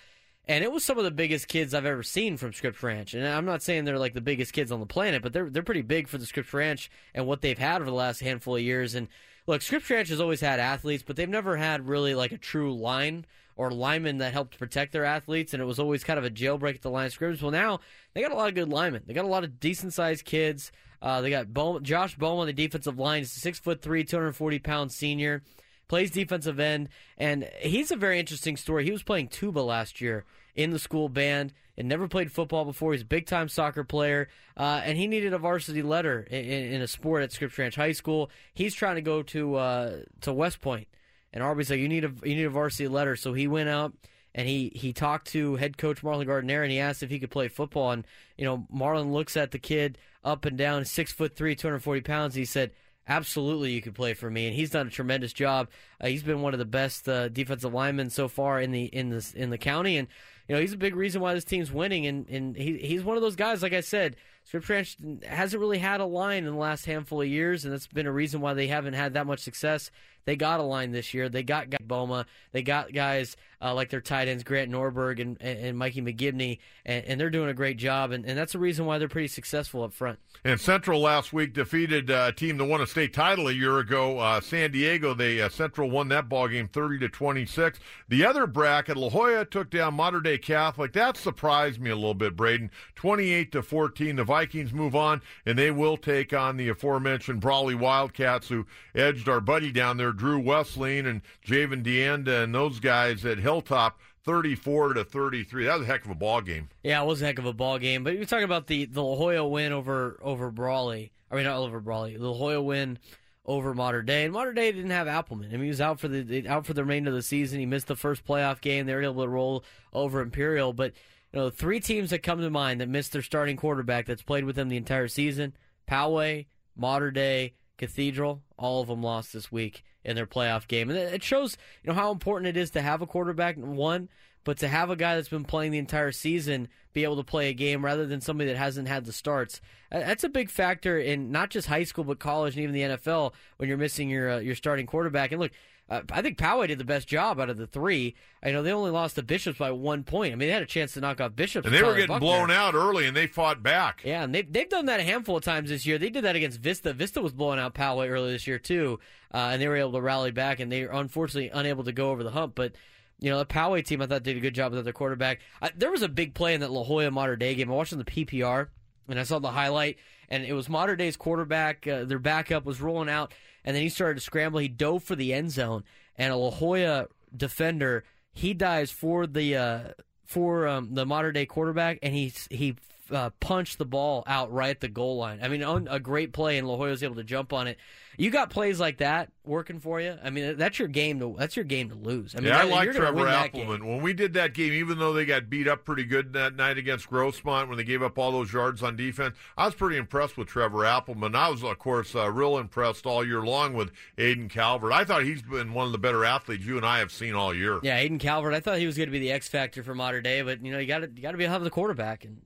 and 0.47 0.63
it 0.63 0.71
was 0.71 0.85
some 0.85 0.99
of 0.99 1.05
the 1.05 1.11
biggest 1.11 1.49
kids 1.49 1.73
I've 1.73 1.87
ever 1.87 2.03
seen 2.03 2.37
from 2.37 2.53
Scripps 2.53 2.83
Ranch. 2.83 3.15
And 3.15 3.27
I'm 3.27 3.47
not 3.47 3.63
saying 3.63 3.85
they're 3.85 3.99
like 3.99 4.13
the 4.13 4.21
biggest 4.21 4.53
kids 4.53 4.71
on 4.71 4.81
the 4.81 4.87
planet, 4.87 5.23
but 5.23 5.33
they're 5.33 5.49
they're 5.49 5.63
pretty 5.63 5.83
big 5.83 6.09
for 6.09 6.19
the 6.19 6.27
Scripps 6.27 6.53
Ranch 6.53 6.91
and 7.15 7.27
what 7.27 7.41
they've 7.41 7.59
had 7.59 7.77
over 7.77 7.91
the 7.91 7.97
last 7.97 8.21
handful 8.21 8.57
of 8.57 8.63
years. 8.63 8.95
And 8.95 9.09
look, 9.47 9.63
Scripps 9.63 9.89
Ranch 9.89 10.09
has 10.11 10.21
always 10.21 10.41
had 10.41 10.61
athletes, 10.61 11.03
but 11.07 11.17
they've 11.17 11.29
never 11.29 11.57
had 11.57 11.89
really 11.89 12.15
like 12.15 12.33
a 12.33 12.39
true 12.39 12.75
line 12.75 13.25
or 13.57 13.71
linemen 13.71 14.19
that 14.19 14.33
helped 14.33 14.59
protect 14.59 14.93
their 14.93 15.05
athletes, 15.05 15.55
and 15.55 15.63
it 15.63 15.67
was 15.67 15.79
always 15.79 16.05
kind 16.05 16.19
of 16.19 16.25
a 16.25 16.31
jailbreak 16.31 16.75
at 16.75 16.83
the 16.83 16.91
line 16.91 17.07
of 17.07 17.13
scrimmage. 17.13 17.41
Well, 17.41 17.53
now 17.53 17.81
they 18.13 18.21
got 18.21 18.33
a 18.33 18.37
lot 18.37 18.49
of 18.49 18.55
good 18.55 18.69
linemen. 18.69 19.05
They 19.07 19.15
got 19.15 19.25
a 19.25 19.29
lot 19.29 19.45
of 19.45 19.61
decent 19.61 19.93
sized 19.93 20.25
kids. 20.25 20.73
Uh, 21.01 21.21
they 21.21 21.31
got 21.31 21.53
Josh 21.83 22.17
Bowman, 22.17 22.41
on 22.41 22.47
the 22.47 22.53
defensive 22.53 22.99
line, 22.99 23.25
six 23.25 23.59
foot 23.59 23.81
three, 23.81 24.05
240 24.05 24.59
pound 24.59 24.93
senior. 24.93 25.43
Plays 25.89 26.11
defensive 26.11 26.59
end, 26.59 26.89
and 27.19 27.49
he's 27.61 27.91
a 27.91 27.97
very 27.97 28.19
interesting 28.19 28.57
story. 28.57 28.85
He 28.85 28.91
was 28.91 29.03
playing 29.03 29.29
tuba 29.29 29.61
last 29.61 30.01
year 30.01 30.25
in 30.55 30.71
the 30.71 30.79
school 30.79 31.09
band 31.09 31.53
and 31.77 31.89
never 31.89 32.07
played 32.07 32.31
football 32.31 32.65
before. 32.65 32.93
He's 32.93 33.03
a 33.03 33.07
big 33.07 33.27
time 33.27 33.49
soccer 33.49 33.85
player, 33.85 34.29
uh, 34.57 34.81
and 34.85 34.97
he 34.97 35.07
needed 35.07 35.33
a 35.33 35.39
varsity 35.39 35.83
letter 35.83 36.21
in, 36.31 36.45
in, 36.45 36.83
a 36.83 36.87
sport 36.87 37.23
at 37.23 37.33
Scripps 37.33 37.59
Ranch 37.59 37.75
High 37.75 37.93
School. 37.93 38.31
He's 38.53 38.75
trying 38.75 38.97
to 38.97 39.03
go 39.03 39.23
to 39.23 39.57
uh, 39.57 39.97
to 40.23 40.33
West 40.33 40.61
Point, 40.61 40.89
and 41.33 41.43
Arby's 41.43 41.71
like, 41.71 41.81
"You 41.81 41.89
need 41.89 42.05
a 42.05 42.13
you 42.23 42.37
need 42.37 42.45
a 42.45 42.51
varsity 42.51 42.89
letter." 42.89 43.17
So 43.17 43.33
he 43.33 43.47
went 43.47 43.69
out 43.69 43.95
and 44.35 44.49
he 44.49 44.73
he 44.75 44.93
talked 44.93 45.29
to 45.29 45.57
head 45.57 45.79
coach 45.79 46.03
Marlon 46.03 46.27
Gardner 46.27 46.63
and 46.63 46.73
he 46.73 46.81
asked 46.81 47.03
if 47.03 47.11
he 47.11 47.19
could 47.19 47.31
play 47.31 47.49
football. 47.49 47.93
And 47.93 48.07
you 48.37 48.45
know, 48.45 48.67
Marlon 48.75 49.13
looks 49.13 49.37
at 49.37 49.53
the 49.53 49.59
kid 49.59 49.99
up 50.25 50.45
and 50.45 50.59
down, 50.59 50.85
six 50.85 51.13
foot 51.13 51.37
three, 51.37 51.55
two 51.55 51.69
hundred 51.69 51.81
forty 51.81 52.01
pounds. 52.01 52.35
he 52.35 52.45
said, 52.45 52.73
"Absolutely, 53.09 53.73
you 53.73 53.83
could 53.83 53.95
play 53.95 54.15
for 54.15 54.31
me." 54.31 54.47
And 54.47 54.55
he's 54.55 54.71
done 54.71 54.87
a 54.87 54.91
tremendous 54.91 55.33
job. 55.33 55.69
Uh, 56.01 56.09
he's 56.09 56.23
been 56.23 56.43
one 56.43 56.55
of 56.55 56.59
the 56.59 56.65
best 56.65 57.09
uh, 57.09 57.29
defensive 57.29 57.73
linemen 57.73 58.11
so 58.11 58.29
far 58.29 58.61
in 58.61 58.71
the 58.71 58.85
in 58.85 59.11
the 59.11 59.33
in 59.35 59.51
the 59.51 59.59
county, 59.59 59.97
and 59.97 60.09
you 60.49 60.55
know, 60.55 60.61
he's 60.61 60.73
a 60.73 60.79
big 60.79 60.95
reason 60.95 61.21
why 61.23 61.35
this 61.35 61.45
team's 61.45 61.73
winning. 61.73 62.07
And, 62.07 62.29
and 62.29 62.57
he, 62.57 62.77
he's 62.79 63.03
one 63.03 63.17
of 63.17 63.23
those 63.23 63.37
guys, 63.37 63.63
like 63.63 63.73
I 63.73 63.81
said, 63.81 64.17
Scripps 64.45 64.69
Ranch 64.69 64.97
hasn't 65.27 65.59
really 65.59 65.79
had 65.79 66.01
a 66.01 66.05
line 66.05 66.45
in 66.45 66.53
the 66.53 66.59
last 66.59 66.85
handful 66.85 67.23
of 67.23 67.29
years, 67.29 67.65
and 67.65 67.73
that's 67.73 67.87
been 67.87 68.07
a 68.07 68.13
reason 68.13 68.41
why 68.43 68.53
they 68.53 68.67
haven't 68.67 68.95
had 68.95 69.15
that 69.15 69.27
much 69.27 69.41
success. 69.41 69.91
They 70.27 70.37
got 70.37 70.61
a 70.61 70.63
line 70.63 70.93
this 70.93 71.13
year. 71.13 71.29
They 71.29 71.43
got 71.43 71.69
Boma. 71.87 72.27
They 72.53 72.63
got 72.63 72.93
guys 72.93 73.37
uh, 73.61 73.75
like 73.75 73.91
their 73.91 74.01
tight 74.01 74.29
ends, 74.29 74.45
Grant 74.45 74.71
Norberg 74.71 75.21
and, 75.21 75.41
and 75.41 75.77
Mikey 75.79 76.03
McGibney, 76.03 76.59
and, 76.85 77.05
and, 77.07 77.21
they're 77.21 77.31
doing 77.31 77.49
a 77.49 77.55
great 77.55 77.79
job. 77.79 78.11
And, 78.11 78.27
and 78.27 78.37
that's 78.37 78.53
the 78.53 78.59
reason 78.59 78.85
why 78.85 78.99
they're 78.99 79.09
pretty 79.09 79.29
successful 79.29 79.83
up 79.83 79.95
front. 79.95 80.19
And 80.45 80.61
Central 80.61 81.01
last 81.01 81.33
week 81.33 81.55
defeated 81.55 82.11
uh, 82.11 82.27
a 82.29 82.33
team 82.33 82.59
that 82.59 82.67
won 82.67 82.83
a 82.83 82.87
state 82.87 83.15
title 83.15 83.49
a 83.49 83.53
year 83.53 83.79
ago, 83.79 84.19
uh, 84.19 84.41
San 84.43 84.73
Diego. 84.73 85.15
They 85.15 85.41
uh, 85.41 85.49
Central 85.49 85.89
won 85.89 86.09
that 86.09 86.29
ball 86.29 86.49
game 86.49 86.69
30 86.69 86.99
to 87.01 87.09
26. 87.09 87.79
The 88.09 88.25
other 88.25 88.47
bracket, 88.47 88.99
La 88.99 89.09
Jolla 89.09 89.47
took 89.47 89.71
down 89.71 89.95
Mater 89.95 90.21
Dei 90.21 90.37
Catholic. 90.37 90.93
That 90.93 91.17
surprised 91.17 91.81
me 91.81 91.91
a 91.91 91.97
little 91.97 92.13
bit, 92.13 92.37
Braden. 92.37 92.71
28 92.97 93.53
to 93.53 93.63
14. 93.63 94.17
The 94.17 94.25
Vikings 94.35 94.73
move 94.73 94.97
on, 94.97 95.23
and 95.47 95.57
they 95.57 95.71
will 95.71 95.97
take 95.97 96.33
on 96.33 96.57
the 96.57 96.69
aforementioned 96.69 97.41
Brawley 97.41 97.77
Wildcats, 97.77 98.49
who 98.49 98.67
edged 98.93 99.29
our 99.29 99.41
buddy 99.41 99.71
down 99.71 99.97
there 99.97 100.11
Drew 100.11 100.41
Wesleyan 100.41 101.07
and 101.07 101.23
Javen 101.47 101.85
Deanda 101.85 102.43
and 102.43 102.53
those 102.53 102.81
guys 102.81 103.25
at 103.25 103.39
Hilltop 103.39 104.01
34 104.25 104.95
to 104.95 105.05
33. 105.05 105.67
That 105.67 105.79
was 105.79 105.87
a 105.89 105.91
heck 105.93 106.05
of 106.05 106.11
a 106.11 106.17
ball 106.17 106.41
game. 106.41 106.69
Yeah, 106.83 107.01
it 107.01 107.07
was 107.07 107.23
a 107.23 107.27
heck 107.27 107.39
of 107.39 107.47
a 107.47 107.53
ball 107.53 107.79
game. 107.79 108.03
But 108.03 108.17
you're 108.17 108.25
talking 108.25 108.45
about 108.45 108.67
the, 108.67 108.87
the 108.87 109.05
La 109.05 109.15
Jolla 109.15 109.47
win 109.47 109.73
over 109.73 110.19
over 110.21 110.51
Brawley. 110.51 111.13
I 111.31 111.37
mean, 111.37 111.45
not 111.45 111.59
over 111.59 111.79
Brawley. 111.79 112.17
La 112.19 112.33
Jolla 112.33 112.61
win 112.61 112.99
over 113.47 113.73
Mater 113.73 114.03
Dei, 114.03 114.25
And 114.25 114.33
Mater 114.33 114.53
Dei 114.53 114.73
didn't 114.73 114.91
have 114.91 115.07
Appleman. 115.07 115.51
I 115.51 115.53
mean, 115.53 115.63
he 115.63 115.69
was 115.69 115.81
out 115.81 116.01
for 116.01 116.09
the 116.09 116.49
out 116.49 116.67
for 116.67 116.75
the 116.75 116.83
remainder 116.83 117.11
of 117.11 117.15
the 117.15 117.23
season. 117.23 117.61
He 117.61 117.67
missed 117.67 117.87
the 117.87 117.95
first 117.95 118.27
playoff 118.27 118.61
game. 118.61 118.87
They 118.87 118.95
were 118.95 119.03
able 119.05 119.23
to 119.23 119.29
roll 119.29 119.65
over 119.93 120.21
Imperial. 120.21 120.73
But 120.73 120.93
you 121.35 121.41
know, 121.41 121.51
three 121.51 121.81
teams 121.81 122.11
that 122.11 122.23
come 122.23 122.41
to 122.41 122.51
mind 122.51 122.81
that 122.81 122.89
missed 122.89 123.13
their 123.13 123.23
starting 123.23 123.57
quarterback 123.57 124.07
that's 124.07 124.23
played 124.23 124.45
with 124.45 124.55
them 124.55 124.69
the 124.69 124.77
entire 124.77 125.09
season: 125.09 125.57
Poway, 125.89 126.47
Mater 126.77 127.11
Dei, 127.11 127.55
Cathedral. 127.77 128.43
All 128.57 128.81
of 128.81 128.87
them 128.87 129.03
lost 129.03 129.33
this 129.33 129.51
week 129.51 129.83
in 130.05 130.15
their 130.15 130.27
playoff 130.27 130.69
game. 130.69 130.91
And 130.91 130.99
it 130.99 131.25
shows, 131.25 131.57
you 131.83 131.89
know, 131.89 131.95
how 131.99 132.13
important 132.13 132.49
it 132.49 132.61
is 132.61 132.71
to 132.71 132.83
have 132.83 133.03
a 133.03 133.07
quarterback, 133.07 133.57
one, 133.57 134.09
but 134.45 134.59
to 134.59 134.69
have 134.69 134.91
a 134.91 134.97
guy 134.97 135.17
that's 135.17 135.29
been 135.29 135.45
playing 135.45 135.73
the 135.73 135.79
entire 135.79 136.13
season 136.13 136.69
be 136.93 137.03
able 137.03 137.17
to 137.17 137.25
play 137.25 137.49
a 137.49 137.55
game 137.55 137.85
rather 137.85 138.07
than 138.07 138.21
somebody 138.21 138.51
that 138.51 138.57
hasn't 138.57 138.87
had 138.87 139.05
the 139.05 139.13
starts. 139.13 139.61
That's 139.91 140.23
a 140.23 140.29
big 140.29 140.51
factor 140.51 141.01
in 141.01 141.33
not 141.33 141.51
just 141.51 141.67
high 141.67 141.83
school, 141.83 142.05
but 142.05 142.21
college 142.21 142.55
and 142.55 142.63
even 142.63 142.75
the 142.75 142.97
NFL 142.97 143.33
when 143.57 143.69
you're 143.69 143.79
missing 143.79 144.09
your 144.09 144.31
uh, 144.31 144.39
your 144.39 144.55
starting 144.55 144.87
quarterback. 144.87 145.33
And 145.33 145.41
look, 145.41 145.53
uh, 145.91 146.01
I 146.11 146.23
think 146.23 146.39
Poway 146.39 146.69
did 146.69 146.79
the 146.79 146.85
best 146.85 147.07
job 147.07 147.39
out 147.39 147.51
of 147.51 147.59
the 147.59 147.67
three. 147.67 148.15
I 148.43 148.53
know 148.53 148.63
they 148.63 148.73
only 148.73 148.91
lost 148.91 149.17
the 149.17 149.23
Bishops 149.23 149.59
by 149.59 149.71
one 149.71 150.03
point. 150.03 150.33
I 150.33 150.37
mean, 150.37 150.49
they 150.49 150.55
had 150.55 150.63
a 150.63 150.67
chance 150.67 150.95
to 150.95 151.01
knock 151.01 151.21
off 151.21 151.37
Bishops. 151.37 151.67
And 151.67 151.75
they 151.75 151.83
were 151.83 151.93
getting 151.95 152.09
Buckner. 152.09 152.21
blown 152.21 152.51
out 152.51 152.75
early, 152.75 153.07
and 153.07 153.15
they 153.15 153.27
fought 153.27 153.63
back. 153.63 154.03
Yeah, 154.03 154.23
and 154.25 154.35
they've, 154.35 154.51
they've 154.51 154.69
done 154.69 154.87
that 154.87 155.01
a 155.01 155.03
handful 155.03 155.37
of 155.37 155.45
times 155.45 155.69
this 155.69 155.85
year. 155.85 155.99
They 155.99 156.09
did 156.09 156.25
that 156.25 156.37
against 156.37 156.61
Vista. 156.61 156.95
Vista 156.95 157.21
was 157.21 157.33
blowing 157.33 157.59
out 157.59 157.75
Poway 157.75 158.09
early 158.09 158.33
this 158.33 158.47
year, 158.47 158.59
too, 158.59 158.99
uh, 159.33 159.51
and 159.53 159.61
they 159.61 159.69
were 159.69 159.77
able 159.77 159.93
to 159.93 160.01
rally 160.01 160.31
back, 160.31 160.59
and 160.59 160.73
they 160.73 160.85
were 160.85 160.93
unfortunately 160.93 161.51
unable 161.53 161.85
to 161.85 161.93
go 161.93 162.11
over 162.11 162.23
the 162.23 162.31
hump. 162.31 162.55
But, 162.55 162.73
you 163.21 163.31
know, 163.31 163.39
the 163.39 163.47
Poway 163.47 163.85
team, 163.85 164.01
I 164.01 164.07
thought, 164.07 164.23
did 164.23 164.39
a 164.39 164.41
good 164.41 164.55
job 164.55 164.73
with 164.73 164.85
their 164.85 164.93
quarterback. 164.95 165.41
I, 165.61 165.71
there 165.77 165.91
was 165.91 166.03
a 166.03 166.09
big 166.09 166.33
play 166.33 166.55
in 166.55 166.61
that 166.63 166.71
La 166.71 166.83
Jolla 166.83 167.11
Mater 167.11 167.37
Dei 167.37 167.55
game. 167.55 167.71
I 167.71 167.75
watched 167.75 167.93
on 167.93 167.99
the 167.99 168.05
PPR, 168.07 168.69
and 169.09 169.21
I 169.21 169.23
saw 169.25 169.39
the 169.39 169.51
highlight, 169.51 169.99
and 170.31 170.45
it 170.45 170.55
was 170.55 170.71
Mater 170.71 170.97
Dei's 170.97 171.17
quarterback. 171.19 171.87
Uh, 171.87 172.05
their 172.05 172.19
backup 172.19 172.65
was 172.65 172.81
rolling 172.81 173.11
out, 173.11 173.35
and 173.65 173.75
then 173.75 173.83
he 173.83 173.89
started 173.89 174.17
to 174.17 174.21
scramble. 174.21 174.61
He 174.61 174.69
dove 174.69 175.03
for 175.03 175.17
the 175.17 175.33
end 175.33 175.51
zone 175.51 175.85
and 176.17 176.33
a 176.33 176.37
La 176.37 176.51
Jolla 176.51 177.07
defender. 177.35 178.05
He 178.33 178.55
dives 178.55 178.91
for 178.91 179.27
the 179.27 179.57
uh, 179.57 179.81
for 180.25 180.67
um, 180.67 180.95
the 180.95 181.07
Mater 181.07 181.33
Dei 181.33 181.47
quarterback, 181.47 181.99
and 182.03 182.15
he 182.15 182.33
he 182.51 182.77
uh, 183.11 183.31
punched 183.41 183.79
the 183.79 183.85
ball 183.85 184.23
out 184.27 184.53
right 184.53 184.71
at 184.71 184.81
the 184.81 184.89
goal 184.89 185.19
line. 185.19 185.41
I 185.43 185.49
mean, 185.49 185.63
a 185.63 186.01
great 186.01 186.33
play, 186.33 186.59
and 186.59 186.67
La 186.67 186.77
Jolla 186.77 186.91
was 186.91 187.03
able 187.03 187.17
to 187.17 187.25
jump 187.25 187.53
on 187.53 187.67
it. 187.67 187.79
You 188.17 188.31
got 188.31 188.51
plays 188.51 188.79
like 188.79 188.99
that 188.99 189.31
working 189.45 189.81
for 189.81 190.01
you. 190.01 190.17
I 190.23 190.31
mean, 190.31 190.57
that's 190.57 190.79
your 190.79 190.89
game 190.89 191.19
to 191.19 191.35
that's 191.37 191.57
your 191.57 191.65
game 191.65 191.89
to 191.89 191.97
lose. 191.97 192.35
I 192.37 192.41
mean, 192.41 192.49
yeah, 192.49 192.61
I 192.61 192.65
like 192.65 192.93
Trevor 192.93 193.27
Appleman. 193.27 193.85
When 193.85 194.03
we 194.03 194.13
did 194.13 194.35
that 194.35 194.55
game, 194.55 194.73
even 194.73 194.99
though 194.99 195.13
they 195.13 195.25
got 195.25 195.51
beat 195.51 195.67
up 195.67 195.85
pretty 195.85 196.05
good 196.05 196.33
that 196.35 196.55
night 196.55 196.79
against 196.79 197.11
Grossmont 197.11 197.69
when 197.69 197.77
they 197.77 197.85
gave 197.85 198.03
up 198.03 198.17
all 198.19 198.31
those 198.31 198.53
yards 198.53 198.83
on 198.83 198.95
defense, 198.95 199.37
I 199.59 199.67
was 199.67 199.75
pretty 199.75 199.97
impressed 199.97 200.37
with 200.37 200.49
Trevor 200.49 200.85
Appleman. 200.85 201.35
I 201.35 201.49
was, 201.49 201.65
of 201.65 201.79
course, 201.79 202.15
uh, 202.15 202.31
real 202.31 202.57
impressed 202.57 203.05
all 203.05 203.27
year 203.27 203.43
long 203.43 203.75
with 203.75 203.91
Aiden 204.17 204.49
Calvert. 204.49 204.93
I 204.93 205.05
thought 205.05 205.25
he's 205.25 205.43
been 205.43 205.75
one 205.75 205.87
of 205.87 205.93
the 205.93 205.99
better 205.99 206.25
athletes 206.25 206.65
you 206.65 206.77
and 206.77 206.87
I 206.87 207.01
have 207.01 207.11
seen 207.11 207.35
all 207.35 207.53
year. 207.53 207.81
Yeah, 207.83 208.01
Aiden 208.01 208.21
Calvert. 208.21 208.55
I 208.55 208.61
thought 208.61 208.79
he 208.79 208.87
was 208.87 208.97
going 208.97 209.09
to 209.09 209.13
be 209.13 209.19
the 209.19 209.33
X 209.33 209.49
factor 209.49 209.83
for 209.83 209.95
Mater 209.95 210.21
Dei, 210.21 210.43
but 210.43 210.65
you 210.65 210.71
know, 210.71 210.79
you 210.79 210.87
got 210.87 211.01
to 211.01 211.11
you 211.13 211.23
got 211.23 211.33
to 211.33 211.37
be 211.37 211.45
able 211.45 211.51
to 211.51 211.55
have 211.55 211.65
the 211.65 211.71
quarterback 211.71 212.25
and 212.25 212.41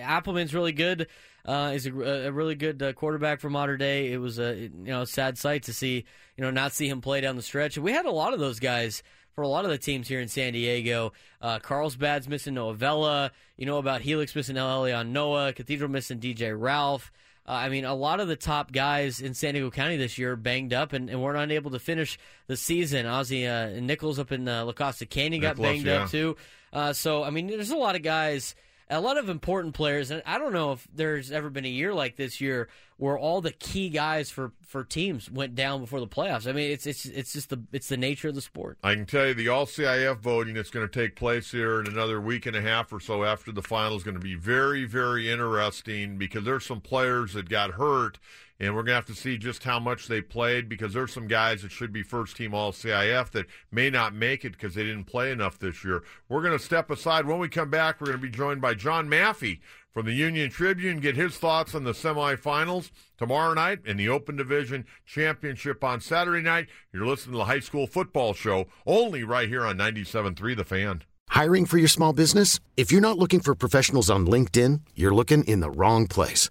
Appleman's 0.00 0.54
really 0.54 0.72
good. 0.72 1.06
Uh, 1.44 1.72
is 1.74 1.86
a, 1.86 2.26
a, 2.26 2.32
really 2.32 2.54
good 2.54 2.82
uh, 2.82 2.92
quarterback 2.92 3.40
for 3.40 3.48
Mater 3.48 3.78
Dei. 3.78 4.12
It 4.12 4.18
was 4.18 4.38
a 4.38 4.54
you 4.56 4.70
know 4.74 5.04
sad 5.04 5.38
sight 5.38 5.62
to 5.64 5.72
see 5.72 6.04
you 6.36 6.44
know 6.44 6.50
not 6.50 6.72
see 6.72 6.86
him 6.86 7.00
play 7.00 7.22
down 7.22 7.36
the 7.36 7.42
stretch. 7.42 7.78
We 7.78 7.92
had 7.92 8.04
a 8.04 8.10
lot 8.10 8.34
of 8.34 8.40
those 8.40 8.60
guys 8.60 9.02
for 9.34 9.42
a 9.42 9.48
lot 9.48 9.64
of 9.64 9.70
the 9.70 9.78
teams 9.78 10.06
here 10.06 10.20
in 10.20 10.28
San 10.28 10.52
Diego. 10.52 11.12
Uh, 11.40 11.58
Carlsbad's 11.58 12.28
missing 12.28 12.54
Noah 12.54 12.74
Vela. 12.74 13.32
You 13.56 13.64
know 13.64 13.78
about 13.78 14.02
Helix 14.02 14.34
missing 14.34 14.56
Elion 14.56 15.08
Noah. 15.08 15.54
Cathedral 15.54 15.90
missing 15.90 16.20
DJ 16.20 16.54
Ralph. 16.58 17.10
Uh, 17.48 17.52
I 17.52 17.68
mean, 17.70 17.86
a 17.86 17.94
lot 17.94 18.20
of 18.20 18.28
the 18.28 18.36
top 18.36 18.70
guys 18.70 19.22
in 19.22 19.32
San 19.32 19.54
Diego 19.54 19.70
County 19.70 19.96
this 19.96 20.18
year 20.18 20.36
banged 20.36 20.74
up 20.74 20.92
and, 20.92 21.08
and 21.08 21.22
weren't 21.22 21.38
unable 21.38 21.70
to 21.70 21.78
finish 21.78 22.18
the 22.48 22.56
season. 22.56 23.06
Ozzy 23.06 23.48
uh, 23.48 23.80
Nichols 23.80 24.18
up 24.18 24.30
in 24.30 24.46
uh, 24.46 24.66
La 24.66 24.72
Costa 24.72 25.06
Canyon 25.06 25.40
got 25.40 25.56
banged 25.56 25.86
yeah. 25.86 26.04
up 26.04 26.10
too. 26.10 26.36
Uh, 26.70 26.92
so, 26.92 27.24
I 27.24 27.30
mean, 27.30 27.46
there's 27.46 27.70
a 27.70 27.76
lot 27.76 27.96
of 27.96 28.02
guys– 28.02 28.54
a 28.90 29.00
lot 29.00 29.16
of 29.16 29.28
important 29.28 29.74
players, 29.74 30.10
and 30.10 30.22
I 30.26 30.38
don't 30.38 30.52
know 30.52 30.72
if 30.72 30.86
there's 30.92 31.30
ever 31.30 31.48
been 31.48 31.64
a 31.64 31.68
year 31.68 31.94
like 31.94 32.16
this 32.16 32.40
year 32.40 32.68
where 32.96 33.16
all 33.16 33.40
the 33.40 33.52
key 33.52 33.88
guys 33.88 34.30
for, 34.30 34.52
for 34.60 34.84
teams 34.84 35.30
went 35.30 35.54
down 35.54 35.80
before 35.80 36.00
the 36.00 36.06
playoffs. 36.06 36.46
I 36.46 36.52
mean, 36.52 36.70
it's 36.70 36.86
it's 36.86 37.06
it's 37.06 37.32
just 37.32 37.50
the 37.50 37.62
it's 37.72 37.88
the 37.88 37.96
nature 37.96 38.28
of 38.28 38.34
the 38.34 38.42
sport. 38.42 38.78
I 38.82 38.94
can 38.94 39.06
tell 39.06 39.28
you 39.28 39.34
the 39.34 39.48
All 39.48 39.64
CIF 39.64 40.18
voting 40.18 40.54
that's 40.54 40.70
going 40.70 40.86
to 40.86 41.00
take 41.00 41.16
place 41.16 41.50
here 41.50 41.80
in 41.80 41.86
another 41.86 42.20
week 42.20 42.46
and 42.46 42.56
a 42.56 42.60
half 42.60 42.92
or 42.92 43.00
so 43.00 43.24
after 43.24 43.52
the 43.52 43.62
final 43.62 43.96
is 43.96 44.02
going 44.02 44.16
to 44.16 44.20
be 44.20 44.34
very 44.34 44.84
very 44.84 45.30
interesting 45.30 46.18
because 46.18 46.44
there's 46.44 46.66
some 46.66 46.80
players 46.80 47.32
that 47.34 47.48
got 47.48 47.72
hurt 47.72 48.18
and 48.60 48.74
we're 48.74 48.82
going 48.82 48.92
to 48.92 48.94
have 48.94 49.06
to 49.06 49.14
see 49.14 49.38
just 49.38 49.64
how 49.64 49.80
much 49.80 50.06
they 50.06 50.20
played 50.20 50.68
because 50.68 50.92
there's 50.92 51.12
some 51.12 51.26
guys 51.26 51.62
that 51.62 51.72
should 51.72 51.92
be 51.92 52.02
first 52.02 52.36
team 52.36 52.54
All 52.54 52.72
CIF 52.72 53.30
that 53.30 53.46
may 53.72 53.88
not 53.88 54.14
make 54.14 54.44
it 54.44 54.52
because 54.52 54.74
they 54.74 54.84
didn't 54.84 55.04
play 55.04 55.32
enough 55.32 55.58
this 55.58 55.82
year. 55.82 56.02
We're 56.28 56.42
going 56.42 56.56
to 56.56 56.64
step 56.64 56.90
aside. 56.90 57.26
When 57.26 57.38
we 57.38 57.48
come 57.48 57.70
back, 57.70 58.00
we're 58.00 58.08
going 58.08 58.18
to 58.18 58.22
be 58.22 58.30
joined 58.30 58.60
by 58.60 58.74
John 58.74 59.08
Maffei 59.08 59.60
from 59.90 60.06
the 60.06 60.12
Union 60.12 60.50
Tribune, 60.50 61.00
get 61.00 61.16
his 61.16 61.36
thoughts 61.36 61.74
on 61.74 61.84
the 61.84 61.92
semifinals 61.92 62.90
tomorrow 63.18 63.54
night 63.54 63.80
and 63.84 63.98
the 63.98 64.08
Open 64.08 64.36
Division 64.36 64.84
Championship 65.04 65.82
on 65.82 66.00
Saturday 66.00 66.42
night. 66.42 66.68
You're 66.92 67.06
listening 67.06 67.32
to 67.32 67.38
the 67.38 67.44
High 67.46 67.60
School 67.60 67.86
Football 67.86 68.34
Show, 68.34 68.66
only 68.86 69.24
right 69.24 69.48
here 69.48 69.64
on 69.64 69.78
97.3 69.78 70.56
The 70.56 70.64
Fan. 70.64 71.02
Hiring 71.30 71.64
for 71.64 71.78
your 71.78 71.88
small 71.88 72.12
business? 72.12 72.60
If 72.76 72.92
you're 72.92 73.00
not 73.00 73.18
looking 73.18 73.40
for 73.40 73.54
professionals 73.54 74.10
on 74.10 74.26
LinkedIn, 74.26 74.80
you're 74.94 75.14
looking 75.14 75.44
in 75.44 75.60
the 75.60 75.70
wrong 75.70 76.06
place. 76.06 76.50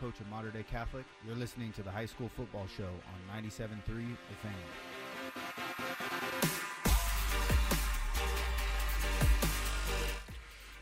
coach 0.00 0.18
of 0.18 0.28
Mater 0.30 0.50
Dei 0.50 0.62
Catholic. 0.62 1.04
You're 1.26 1.36
listening 1.36 1.72
to 1.72 1.82
the 1.82 1.90
High 1.90 2.06
School 2.06 2.30
Football 2.34 2.66
Show 2.74 2.84
on 2.84 3.42
97.3 3.42 3.84
The 3.86 4.36
Fan. 4.42 4.54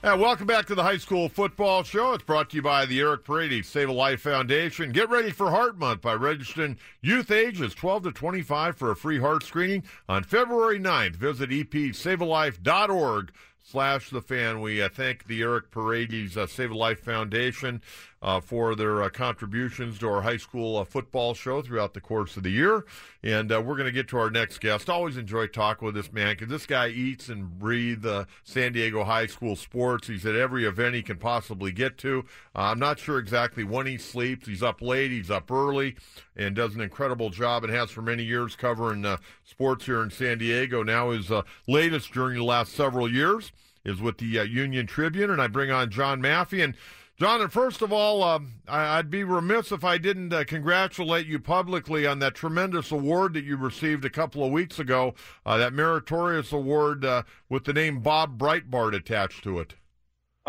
Uh, 0.04 0.16
welcome 0.16 0.46
back 0.46 0.64
to 0.66 0.76
the 0.76 0.84
High 0.84 0.98
School 0.98 1.28
Football 1.28 1.82
Show. 1.82 2.12
It's 2.12 2.22
brought 2.22 2.50
to 2.50 2.56
you 2.56 2.62
by 2.62 2.86
the 2.86 3.00
Eric 3.00 3.24
Paredes 3.24 3.68
Save 3.68 3.88
a 3.88 3.92
Life 3.92 4.20
Foundation. 4.20 4.92
Get 4.92 5.10
ready 5.10 5.32
for 5.32 5.50
Heart 5.50 5.76
Month 5.76 6.02
by 6.02 6.14
registering 6.14 6.78
youth 7.00 7.32
ages 7.32 7.74
12 7.74 8.04
to 8.04 8.12
25 8.12 8.76
for 8.76 8.92
a 8.92 8.96
free 8.96 9.18
heart 9.18 9.42
screening 9.42 9.82
on 10.08 10.22
February 10.22 10.78
9th. 10.78 11.16
Visit 11.16 11.50
epsavealife.org 11.50 13.32
slash 13.70 14.10
the 14.10 14.22
fan. 14.22 14.60
We 14.60 14.80
uh, 14.80 14.88
thank 14.88 15.26
the 15.26 15.42
Eric 15.42 15.70
Paredes 15.70 16.36
uh, 16.36 16.46
Save 16.46 16.70
a 16.70 16.76
Life 16.76 17.00
Foundation 17.00 17.82
uh, 18.20 18.40
for 18.40 18.74
their 18.74 19.02
uh, 19.02 19.08
contributions 19.08 19.98
to 19.98 20.08
our 20.08 20.22
high 20.22 20.36
school 20.36 20.76
uh, 20.76 20.84
football 20.84 21.34
show 21.34 21.62
throughout 21.62 21.94
the 21.94 22.00
course 22.00 22.36
of 22.36 22.42
the 22.42 22.50
year. 22.50 22.84
And 23.22 23.52
uh, 23.52 23.60
we're 23.60 23.76
going 23.76 23.86
to 23.86 23.92
get 23.92 24.08
to 24.08 24.18
our 24.18 24.30
next 24.30 24.60
guest. 24.60 24.90
Always 24.90 25.16
enjoy 25.16 25.46
talking 25.46 25.86
with 25.86 25.94
this 25.94 26.12
man 26.12 26.34
because 26.34 26.48
this 26.48 26.66
guy 26.66 26.88
eats 26.88 27.28
and 27.28 27.58
breathes 27.58 28.06
San 28.44 28.72
Diego 28.72 29.04
high 29.04 29.26
school 29.26 29.56
sports. 29.56 30.08
He's 30.08 30.26
at 30.26 30.34
every 30.34 30.64
event 30.64 30.94
he 30.94 31.02
can 31.02 31.18
possibly 31.18 31.72
get 31.72 31.98
to. 31.98 32.24
I'm 32.54 32.78
not 32.78 32.98
sure 32.98 33.18
exactly 33.18 33.64
when 33.64 33.86
he 33.86 33.98
sleeps. 33.98 34.46
He's 34.46 34.62
up 34.62 34.82
late, 34.82 35.10
he's 35.10 35.30
up 35.30 35.50
early, 35.50 35.96
and 36.36 36.54
does 36.54 36.74
an 36.74 36.80
incredible 36.80 37.30
job 37.30 37.64
and 37.64 37.72
has 37.72 37.90
for 37.90 38.02
many 38.02 38.22
years 38.22 38.56
covering 38.56 39.04
sports 39.44 39.86
here 39.86 40.02
in 40.02 40.10
San 40.10 40.38
Diego. 40.38 40.82
Now 40.82 41.10
his 41.10 41.30
latest 41.66 42.12
during 42.12 42.36
the 42.36 42.44
last 42.44 42.72
several 42.72 43.10
years 43.10 43.52
is 43.88 44.00
with 44.00 44.18
the 44.18 44.38
uh, 44.38 44.42
Union 44.42 44.86
Tribune, 44.86 45.30
and 45.30 45.40
I 45.40 45.46
bring 45.46 45.70
on 45.70 45.90
John 45.90 46.20
Maffei. 46.20 46.62
And 46.62 46.74
John, 47.18 47.40
and 47.40 47.52
first 47.52 47.82
of 47.82 47.92
all, 47.92 48.22
uh, 48.22 48.38
I, 48.68 48.98
would 48.98 49.10
be 49.10 49.24
remiss 49.24 49.72
if 49.72 49.82
I 49.82 49.98
didn't 49.98 50.32
uh, 50.32 50.44
congratulate 50.44 51.26
you 51.26 51.40
publicly 51.40 52.06
on 52.06 52.20
that 52.20 52.36
tremendous 52.36 52.92
award 52.92 53.34
that 53.34 53.42
you 53.42 53.56
received 53.56 54.04
a 54.04 54.10
couple 54.10 54.44
of 54.44 54.52
weeks 54.52 54.78
ago, 54.78 55.14
uh, 55.44 55.56
that 55.58 55.72
meritorious 55.72 56.52
award 56.52 57.04
uh, 57.04 57.24
with 57.48 57.64
the 57.64 57.72
name 57.72 58.02
Bob 58.02 58.38
Breitbart 58.38 58.94
attached 58.94 59.42
to 59.42 59.58
it. 59.58 59.74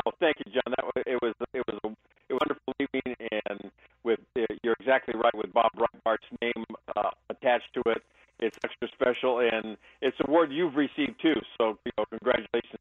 Oh, 0.05 0.11
thank 0.19 0.37
you, 0.45 0.51
John. 0.51 0.75
That 0.77 0.85
was, 0.85 1.03
it 1.07 1.19
was 1.23 1.33
it 1.55 1.63
was 1.67 1.79
a, 1.83 1.87
a 1.87 2.37
wonderful 2.39 2.73
evening, 2.79 3.15
and 3.49 3.71
with 4.03 4.19
uh, 4.37 4.41
you're 4.63 4.75
exactly 4.79 5.15
right 5.15 5.35
with 5.35 5.51
Bob 5.51 5.71
Breitbart's 5.75 6.27
name 6.39 6.65
uh, 6.95 7.09
attached 7.31 7.73
to 7.73 7.81
it 7.91 8.03
it's 8.39 8.57
extra 8.63 8.87
special, 8.93 9.39
and 9.39 9.77
it's 10.01 10.17
a 10.21 10.27
award 10.29 10.51
you've 10.51 10.75
received 10.75 11.19
too. 11.21 11.35
So, 11.57 11.77
you 11.85 11.91
know, 11.97 12.05
congratulations. 12.09 12.79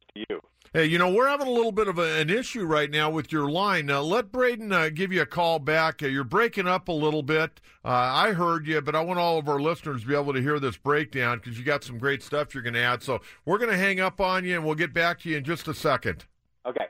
Hey, 0.71 0.85
you 0.85 0.99
know, 0.99 1.11
we're 1.11 1.27
having 1.27 1.47
a 1.47 1.51
little 1.51 1.71
bit 1.71 1.87
of 1.87 1.97
a, 1.97 2.19
an 2.19 2.29
issue 2.29 2.63
right 2.63 2.91
now 2.91 3.09
with 3.09 3.31
your 3.31 3.49
line. 3.49 3.89
Uh, 3.89 4.03
let 4.03 4.31
Braden 4.31 4.71
uh, 4.71 4.89
give 4.89 5.11
you 5.11 5.23
a 5.23 5.25
call 5.25 5.57
back. 5.57 6.03
Uh, 6.03 6.05
you're 6.05 6.23
breaking 6.23 6.67
up 6.67 6.89
a 6.89 6.91
little 6.91 7.23
bit. 7.23 7.59
Uh, 7.83 7.87
I 7.87 8.33
heard 8.33 8.67
you, 8.67 8.79
but 8.79 8.95
I 8.95 9.01
want 9.01 9.17
all 9.17 9.39
of 9.39 9.49
our 9.49 9.59
listeners 9.59 10.01
to 10.01 10.07
be 10.07 10.13
able 10.13 10.31
to 10.31 10.41
hear 10.41 10.59
this 10.59 10.77
breakdown 10.77 11.39
because 11.39 11.57
you 11.57 11.65
got 11.65 11.83
some 11.83 11.97
great 11.97 12.21
stuff 12.21 12.53
you're 12.53 12.61
going 12.61 12.75
to 12.75 12.81
add. 12.81 13.01
So 13.01 13.19
we're 13.45 13.57
going 13.57 13.71
to 13.71 13.77
hang 13.77 13.99
up 13.99 14.21
on 14.21 14.45
you, 14.45 14.57
and 14.57 14.63
we'll 14.63 14.75
get 14.75 14.93
back 14.93 15.21
to 15.21 15.29
you 15.29 15.37
in 15.37 15.43
just 15.43 15.67
a 15.67 15.73
second. 15.73 16.25
Okay. 16.67 16.85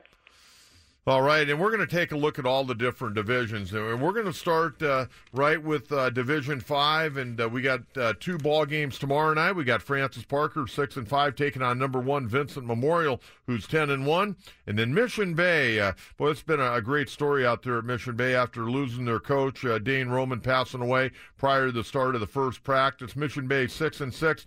All 1.10 1.22
right, 1.22 1.50
and 1.50 1.58
we're 1.58 1.76
going 1.76 1.84
to 1.84 1.92
take 1.92 2.12
a 2.12 2.16
look 2.16 2.38
at 2.38 2.46
all 2.46 2.62
the 2.62 2.72
different 2.72 3.16
divisions, 3.16 3.72
and 3.72 4.00
we're 4.00 4.12
going 4.12 4.26
to 4.26 4.32
start 4.32 4.80
uh, 4.80 5.06
right 5.32 5.60
with 5.60 5.90
uh, 5.90 6.08
Division 6.10 6.60
Five, 6.60 7.16
and 7.16 7.40
uh, 7.40 7.48
we 7.48 7.62
got 7.62 7.80
uh, 7.96 8.12
two 8.20 8.38
ball 8.38 8.64
games 8.64 8.96
tomorrow 8.96 9.34
night. 9.34 9.56
We 9.56 9.64
got 9.64 9.82
Francis 9.82 10.22
Parker 10.22 10.68
six 10.68 10.96
and 10.96 11.08
five 11.08 11.34
taking 11.34 11.62
on 11.62 11.80
number 11.80 11.98
one 11.98 12.28
Vincent 12.28 12.64
Memorial, 12.64 13.20
who's 13.48 13.66
ten 13.66 13.90
and 13.90 14.06
one, 14.06 14.36
and 14.68 14.78
then 14.78 14.94
Mission 14.94 15.34
Bay. 15.34 15.80
Uh, 15.80 15.94
boy, 16.16 16.30
it's 16.30 16.42
been 16.42 16.60
a, 16.60 16.80
great 16.80 17.08
story 17.08 17.44
out 17.44 17.64
there 17.64 17.78
at 17.78 17.84
Mission 17.84 18.14
Bay 18.14 18.36
after 18.36 18.70
losing 18.70 19.04
their 19.04 19.18
coach 19.18 19.64
uh, 19.64 19.80
Dane 19.80 20.10
Roman 20.10 20.38
passing 20.38 20.80
away 20.80 21.10
prior 21.36 21.66
to 21.66 21.72
the 21.72 21.82
start 21.82 22.14
of 22.14 22.20
the 22.20 22.26
first 22.28 22.62
practice. 22.62 23.16
Mission 23.16 23.48
Bay 23.48 23.66
six 23.66 24.00
and 24.00 24.14
six, 24.14 24.46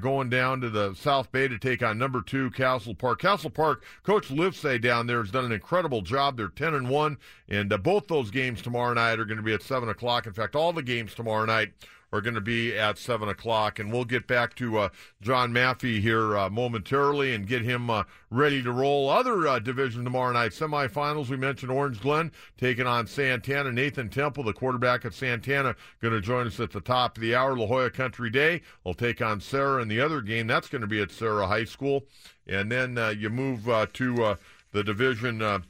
going 0.00 0.30
down 0.30 0.60
to 0.60 0.70
the 0.70 0.94
South 0.94 1.32
Bay 1.32 1.48
to 1.48 1.58
take 1.58 1.82
on 1.82 1.98
number 1.98 2.22
two 2.22 2.50
Castle 2.52 2.94
Park. 2.94 3.20
Castle 3.20 3.50
Park 3.50 3.84
coach 4.04 4.28
Livesay 4.28 4.80
down 4.80 5.06
there 5.06 5.20
has 5.20 5.30
done 5.30 5.44
an 5.44 5.52
incredible 5.52 6.02
job. 6.02 6.36
They're 6.36 6.48
10 6.48 6.74
and 6.74 6.88
1, 6.88 7.18
and 7.48 7.72
uh, 7.72 7.78
both 7.78 8.06
those 8.06 8.30
games 8.30 8.62
tomorrow 8.62 8.94
night 8.94 9.18
are 9.18 9.24
going 9.24 9.38
to 9.38 9.42
be 9.42 9.52
at 9.52 9.62
7 9.62 9.88
o'clock. 9.88 10.26
In 10.26 10.32
fact, 10.32 10.54
all 10.54 10.72
the 10.72 10.82
games 10.82 11.14
tomorrow 11.14 11.44
night 11.44 11.72
are 12.12 12.20
going 12.20 12.34
to 12.34 12.40
be 12.40 12.76
at 12.76 12.98
7 12.98 13.28
o'clock. 13.28 13.78
And 13.78 13.90
we'll 13.90 14.04
get 14.04 14.26
back 14.26 14.54
to 14.56 14.78
uh, 14.78 14.88
John 15.20 15.52
Maffei 15.52 16.00
here 16.00 16.36
uh, 16.36 16.50
momentarily 16.50 17.34
and 17.34 17.46
get 17.46 17.62
him 17.62 17.88
uh, 17.88 18.04
ready 18.30 18.62
to 18.62 18.70
roll. 18.70 19.08
Other 19.08 19.48
uh, 19.48 19.58
division 19.58 20.04
tomorrow 20.04 20.32
night, 20.32 20.52
semifinals, 20.52 21.28
we 21.28 21.36
mentioned 21.36 21.72
Orange 21.72 22.00
Glen 22.00 22.30
taking 22.58 22.86
on 22.86 23.06
Santana. 23.06 23.72
Nathan 23.72 24.10
Temple, 24.10 24.44
the 24.44 24.52
quarterback 24.52 25.04
at 25.04 25.14
Santana, 25.14 25.74
going 26.00 26.14
to 26.14 26.20
join 26.20 26.46
us 26.46 26.60
at 26.60 26.72
the 26.72 26.80
top 26.80 27.16
of 27.16 27.22
the 27.22 27.34
hour. 27.34 27.56
La 27.56 27.66
Jolla 27.66 27.90
Country 27.90 28.30
Day 28.30 28.60
will 28.84 28.94
take 28.94 29.22
on 29.22 29.40
Serra 29.40 29.80
in 29.80 29.88
the 29.88 30.00
other 30.00 30.20
game. 30.20 30.46
That's 30.46 30.68
going 30.68 30.82
to 30.82 30.86
be 30.86 31.00
at 31.00 31.10
Serra 31.10 31.46
High 31.46 31.64
School. 31.64 32.04
And 32.46 32.70
then 32.70 32.98
uh, 32.98 33.08
you 33.08 33.30
move 33.30 33.68
uh, 33.68 33.86
to 33.94 34.36
the 34.72 34.84
division 34.84 35.62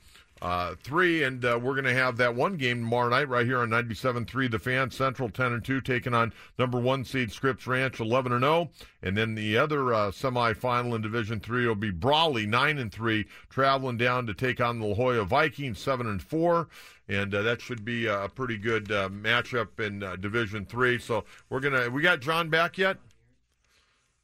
uh, 0.43 0.75
three, 0.83 1.23
and 1.23 1.45
uh, 1.45 1.57
we're 1.63 1.75
going 1.75 1.85
to 1.85 1.95
have 1.95 2.17
that 2.17 2.35
one 2.35 2.57
game 2.57 2.81
tomorrow 2.81 3.09
night 3.09 3.29
right 3.29 3.47
here 3.47 3.61
on 3.61 3.71
97.3 3.71 4.51
The 4.51 4.59
Fan. 4.59 4.91
Central 4.91 5.31
10 5.31 5.53
and 5.53 5.65
2 5.65 5.81
taking 5.81 6.15
on 6.15 6.33
number 6.59 6.81
one 6.81 7.05
seed 7.05 7.31
Scripps 7.31 7.65
Ranch 7.69 8.01
11 8.01 8.33
and 8.33 8.43
0, 8.43 8.69
and 9.03 9.17
then 9.17 9.37
the 9.37 9.57
other 9.57 9.95
uh, 9.95 10.11
semifinal 10.11 10.97
in 10.97 11.01
Division 11.01 11.39
three 11.39 11.67
will 11.67 11.77
be 11.77 11.93
Brawley 11.93 12.45
9 12.45 12.79
and 12.79 12.91
3 12.91 13.25
traveling 13.51 13.97
down 13.97 14.27
to 14.27 14.35
take 14.35 14.61
on 14.61 14.81
the 14.81 14.87
La 14.87 14.97
Jolla 14.97 15.25
Vikings 15.25 15.79
7 15.79 16.09
and 16.09 16.21
4 16.21 16.69
and 17.09 17.35
uh, 17.35 17.43
that 17.43 17.61
should 17.61 17.85
be 17.85 18.07
a 18.07 18.29
pretty 18.35 18.57
good 18.57 18.91
uh, 18.91 19.09
matchup 19.11 19.79
in 19.79 20.03
uh, 20.03 20.17
Division 20.17 20.65
Three. 20.65 20.99
So 20.99 21.25
we're 21.51 21.61
gonna 21.61 21.91
we 21.91 22.01
got 22.01 22.21
John 22.21 22.49
back 22.49 22.79
yet? 22.79 22.97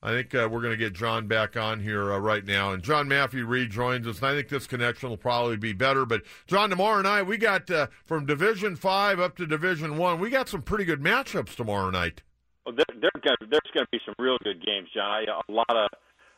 I 0.03 0.11
think 0.11 0.35
uh, 0.35 0.49
we're 0.51 0.61
going 0.61 0.73
to 0.73 0.77
get 0.77 0.93
John 0.93 1.27
back 1.27 1.57
on 1.57 1.81
here 1.81 2.13
uh, 2.13 2.19
right 2.19 2.45
now. 2.45 2.73
And 2.73 2.83
John 2.83 3.09
Maffei 3.09 3.47
rejoins 3.47 4.07
us, 4.07 4.19
and 4.19 4.27
I 4.27 4.35
think 4.35 4.49
this 4.49 4.67
connection 4.67 5.09
will 5.09 5.17
probably 5.17 5.57
be 5.57 5.73
better. 5.73 6.07
But, 6.07 6.23
John, 6.47 6.71
tomorrow 6.71 7.03
night, 7.03 7.23
we 7.23 7.37
got 7.37 7.69
uh, 7.71 7.89
from 8.05 8.25
Division 8.25 8.77
5 8.77 9.19
up 9.19 9.37
to 9.39 9.47
Division 9.47 9.97
1, 9.97 10.21
we 10.21 10.31
got 10.31 10.49
some 10.49 10.63
pretty 10.63 10.85
good 10.85 11.01
matchups 11.03 11.57
tomorrow 11.57 11.91
night. 11.91 12.23
Well, 12.65 12.77
there, 12.77 13.01
there, 13.01 13.37
there's 13.41 13.71
going 13.75 13.87
to 13.87 13.89
be 13.91 14.01
some 14.05 14.15
real 14.19 14.39
good 14.45 14.65
games, 14.65 14.89
John. 14.95 15.25
A 15.29 15.53
lot 15.53 15.71
of 15.71 15.89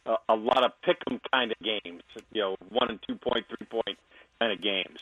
uh, 0.07 0.17
a 0.31 0.35
lot 0.35 0.65
of 0.65 0.73
pick 0.83 0.97
'em 1.11 1.21
kind 1.33 1.53
of 1.53 1.59
games, 1.59 2.03
you 2.33 2.41
know, 2.41 2.57
one 2.71 2.89
and 2.89 2.99
two 3.07 3.17
point, 3.17 3.45
three 3.49 3.67
point 3.67 3.99
kind 4.41 4.53
of 4.53 4.63
games. 4.63 4.99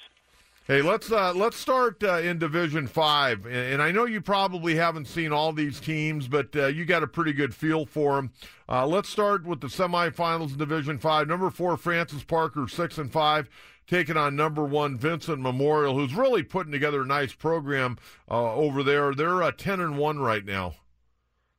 Hey, 0.68 0.82
let's 0.82 1.10
uh, 1.10 1.32
let's 1.32 1.56
start 1.56 2.04
uh, 2.04 2.18
in 2.18 2.38
Division 2.38 2.88
Five, 2.88 3.46
and 3.46 3.80
I 3.80 3.90
know 3.90 4.04
you 4.04 4.20
probably 4.20 4.74
haven't 4.74 5.06
seen 5.06 5.32
all 5.32 5.54
these 5.54 5.80
teams, 5.80 6.28
but 6.28 6.54
uh, 6.54 6.66
you 6.66 6.84
got 6.84 7.02
a 7.02 7.06
pretty 7.06 7.32
good 7.32 7.54
feel 7.54 7.86
for 7.86 8.16
them. 8.16 8.32
Uh, 8.68 8.86
let's 8.86 9.08
start 9.08 9.46
with 9.46 9.62
the 9.62 9.68
semifinals 9.68 10.52
in 10.52 10.58
Division 10.58 10.98
Five. 10.98 11.26
Number 11.26 11.48
four, 11.48 11.78
Francis 11.78 12.22
Parker, 12.22 12.68
six 12.68 12.98
and 12.98 13.10
five, 13.10 13.48
taking 13.86 14.18
on 14.18 14.36
number 14.36 14.62
one 14.62 14.98
Vincent 14.98 15.40
Memorial, 15.40 15.94
who's 15.94 16.12
really 16.12 16.42
putting 16.42 16.70
together 16.70 17.00
a 17.00 17.06
nice 17.06 17.32
program 17.32 17.96
uh, 18.30 18.52
over 18.52 18.82
there. 18.82 19.14
They're 19.14 19.42
uh, 19.42 19.52
ten 19.52 19.80
and 19.80 19.96
one 19.96 20.18
right 20.18 20.44
now. 20.44 20.74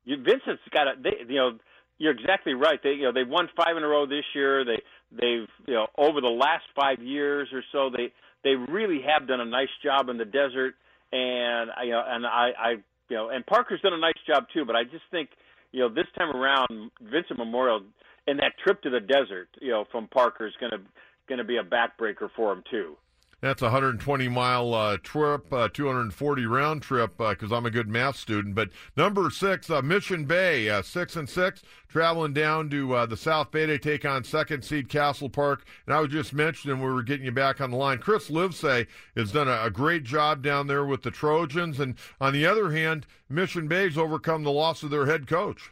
You, 0.05 0.17
Vincent's 0.17 0.61
got 0.71 0.87
a, 0.87 0.91
they, 1.01 1.15
you 1.27 1.37
know, 1.37 1.57
you're 1.97 2.13
exactly 2.13 2.53
right. 2.53 2.79
They, 2.83 2.91
you 2.91 3.05
know, 3.05 3.11
they've 3.11 3.27
won 3.27 3.49
five 3.57 3.75
in 3.75 3.81
a 3.81 3.87
row 3.87 4.05
this 4.05 4.25
year. 4.35 4.63
They, 4.63 4.83
they've, 5.11 5.49
you 5.65 5.73
know, 5.73 5.87
over 5.97 6.21
the 6.21 6.27
last 6.27 6.65
five 6.79 7.01
years 7.01 7.49
or 7.51 7.63
so, 7.71 7.89
they 7.89 8.13
they 8.43 8.55
really 8.55 9.01
have 9.05 9.27
done 9.27 9.41
a 9.41 9.45
nice 9.45 9.69
job 9.83 10.09
in 10.09 10.17
the 10.17 10.25
desert, 10.25 10.75
and 11.11 11.69
you 11.83 11.91
know, 11.91 12.03
and 12.07 12.25
I, 12.25 12.51
I, 12.57 12.69
you 13.09 13.17
know, 13.17 13.29
and 13.29 13.45
Parker's 13.45 13.81
done 13.81 13.93
a 13.93 13.97
nice 13.97 14.19
job 14.27 14.45
too. 14.53 14.65
But 14.65 14.75
I 14.75 14.83
just 14.83 15.03
think, 15.11 15.29
you 15.71 15.81
know, 15.81 15.89
this 15.89 16.07
time 16.17 16.35
around, 16.35 16.91
Vincent 17.01 17.37
Memorial 17.37 17.81
and 18.29 18.39
that 18.39 18.53
trip 18.63 18.81
to 18.83 18.89
the 18.89 18.99
desert, 18.99 19.49
you 19.59 19.71
know, 19.71 19.85
from 19.91 20.07
Parker 20.07 20.45
is 20.45 20.53
going 20.59 20.71
to 20.71 20.79
going 21.27 21.39
to 21.39 21.43
be 21.43 21.57
a 21.57 21.63
backbreaker 21.63 22.29
for 22.35 22.51
him 22.51 22.63
too. 22.69 22.95
That's 23.41 23.61
a 23.61 23.65
120 23.65 24.27
mile 24.27 24.73
uh, 24.73 24.97
trip, 24.97 25.51
uh, 25.53 25.69
240 25.69 26.45
round 26.45 26.81
trip 26.81 27.17
because 27.17 27.51
uh, 27.51 27.55
I'm 27.55 27.65
a 27.65 27.71
good 27.71 27.87
math 27.87 28.17
student. 28.17 28.53
But 28.53 28.69
number 28.97 29.29
six, 29.29 29.69
uh, 29.69 29.81
Mission 29.81 30.25
Bay, 30.25 30.69
uh, 30.69 30.81
six 30.81 31.15
and 31.15 31.29
six, 31.29 31.61
traveling 31.87 32.33
down 32.33 32.69
to 32.71 32.93
uh, 32.95 33.05
the 33.05 33.15
South 33.15 33.51
Bay 33.51 33.65
to 33.65 33.77
take 33.77 34.03
on 34.03 34.25
second 34.25 34.63
seed 34.63 34.89
Castle 34.89 35.29
Park. 35.29 35.65
And 35.85 35.95
I 35.95 36.01
was 36.01 36.09
just 36.09 36.33
mentioning 36.33 36.79
we 36.79 36.91
were 36.91 37.01
getting 37.01 37.25
you 37.25 37.31
back 37.31 37.61
on 37.61 37.71
the 37.71 37.77
line. 37.77 37.99
Chris 37.99 38.29
Livesay 38.29 38.87
has 39.15 39.31
done 39.31 39.47
a, 39.47 39.63
a, 39.63 39.69
great 39.69 40.03
job 40.03 40.43
down 40.43 40.67
there 40.67 40.83
with 40.83 41.03
the 41.03 41.11
Trojans. 41.11 41.79
And 41.79 41.95
on 42.19 42.33
the 42.33 42.45
other 42.45 42.71
hand, 42.71 43.07
Mission 43.29 43.69
Bay's 43.69 43.97
overcome 43.97 44.43
the 44.43 44.51
loss 44.51 44.83
of 44.83 44.89
their 44.89 45.05
head 45.05 45.27
coach. 45.27 45.71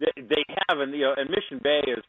They, 0.00 0.12
they 0.16 0.44
have, 0.68 0.80
and 0.80 0.92
you 0.92 1.02
know, 1.02 1.14
and 1.16 1.30
Mission 1.30 1.60
Bay 1.62 1.80
is 1.86 2.04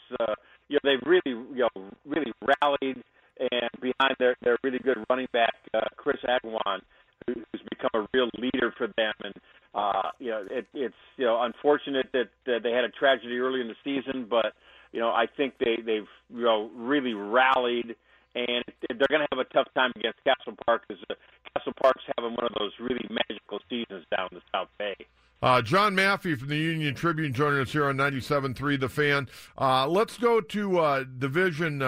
you 0.67 0.75
know 0.75 0.79
they've 0.83 1.07
really 1.07 1.21
you 1.55 1.67
know 1.75 1.91
really 2.03 2.33
rallied 2.61 3.01
and 3.39 3.69
behind 3.81 4.15
their 4.19 4.35
their 4.41 4.57
really 4.63 4.79
good 4.79 4.97
running 5.09 5.27
back 5.33 5.53
uh, 5.73 5.81
Chris 5.95 6.17
Agwan, 6.27 6.79
who, 7.27 7.33
who's 7.33 7.61
become 7.69 7.89
a 7.93 8.07
real 8.13 8.29
leader 8.37 8.73
for 8.77 8.87
them. 8.97 9.13
And 9.23 9.33
uh, 9.73 10.09
you 10.19 10.31
know 10.31 10.45
it, 10.49 10.67
it's 10.73 10.95
you 11.17 11.25
know 11.25 11.41
unfortunate 11.41 12.07
that, 12.13 12.29
that 12.45 12.63
they 12.63 12.71
had 12.71 12.83
a 12.83 12.89
tragedy 12.89 13.37
early 13.37 13.61
in 13.61 13.67
the 13.67 13.75
season, 13.83 14.27
but 14.29 14.53
you 14.91 14.99
know 14.99 15.09
I 15.09 15.25
think 15.25 15.55
they 15.59 15.77
they've 15.77 16.07
you 16.33 16.43
know 16.43 16.69
really 16.75 17.13
rallied. 17.13 17.95
And 18.37 18.65
they're 18.89 19.07
going 19.07 19.21
to 19.21 19.27
have 19.31 19.39
a 19.39 19.53
tough 19.53 19.67
time 19.75 19.93
against 19.95 20.21
Castle 20.25 20.57
Park 20.65 20.83
because 20.89 21.01
uh, 21.09 21.13
Castle 21.55 21.71
Park's 21.81 22.03
having 22.17 22.35
one 22.35 22.43
of 22.43 22.51
those 22.59 22.73
really 22.81 23.07
magical 23.09 23.59
seasons 23.69 24.05
down 24.13 24.27
in 24.29 24.39
the 24.39 24.41
South 24.53 24.67
Bay. 24.77 24.93
Uh, 25.41 25.61
John 25.61 25.95
Maffei 25.95 26.37
from 26.37 26.49
the 26.49 26.57
Union 26.57 26.95
Tribune 26.95 27.31
joining 27.31 27.61
us 27.61 27.71
here 27.71 27.85
on 27.85 27.95
97.3 27.97 28.79
The 28.79 28.89
Fan. 28.89 29.29
Uh, 29.57 29.87
let's 29.87 30.17
go 30.17 30.41
to 30.41 30.79
uh, 30.79 31.03
Division 31.17 31.81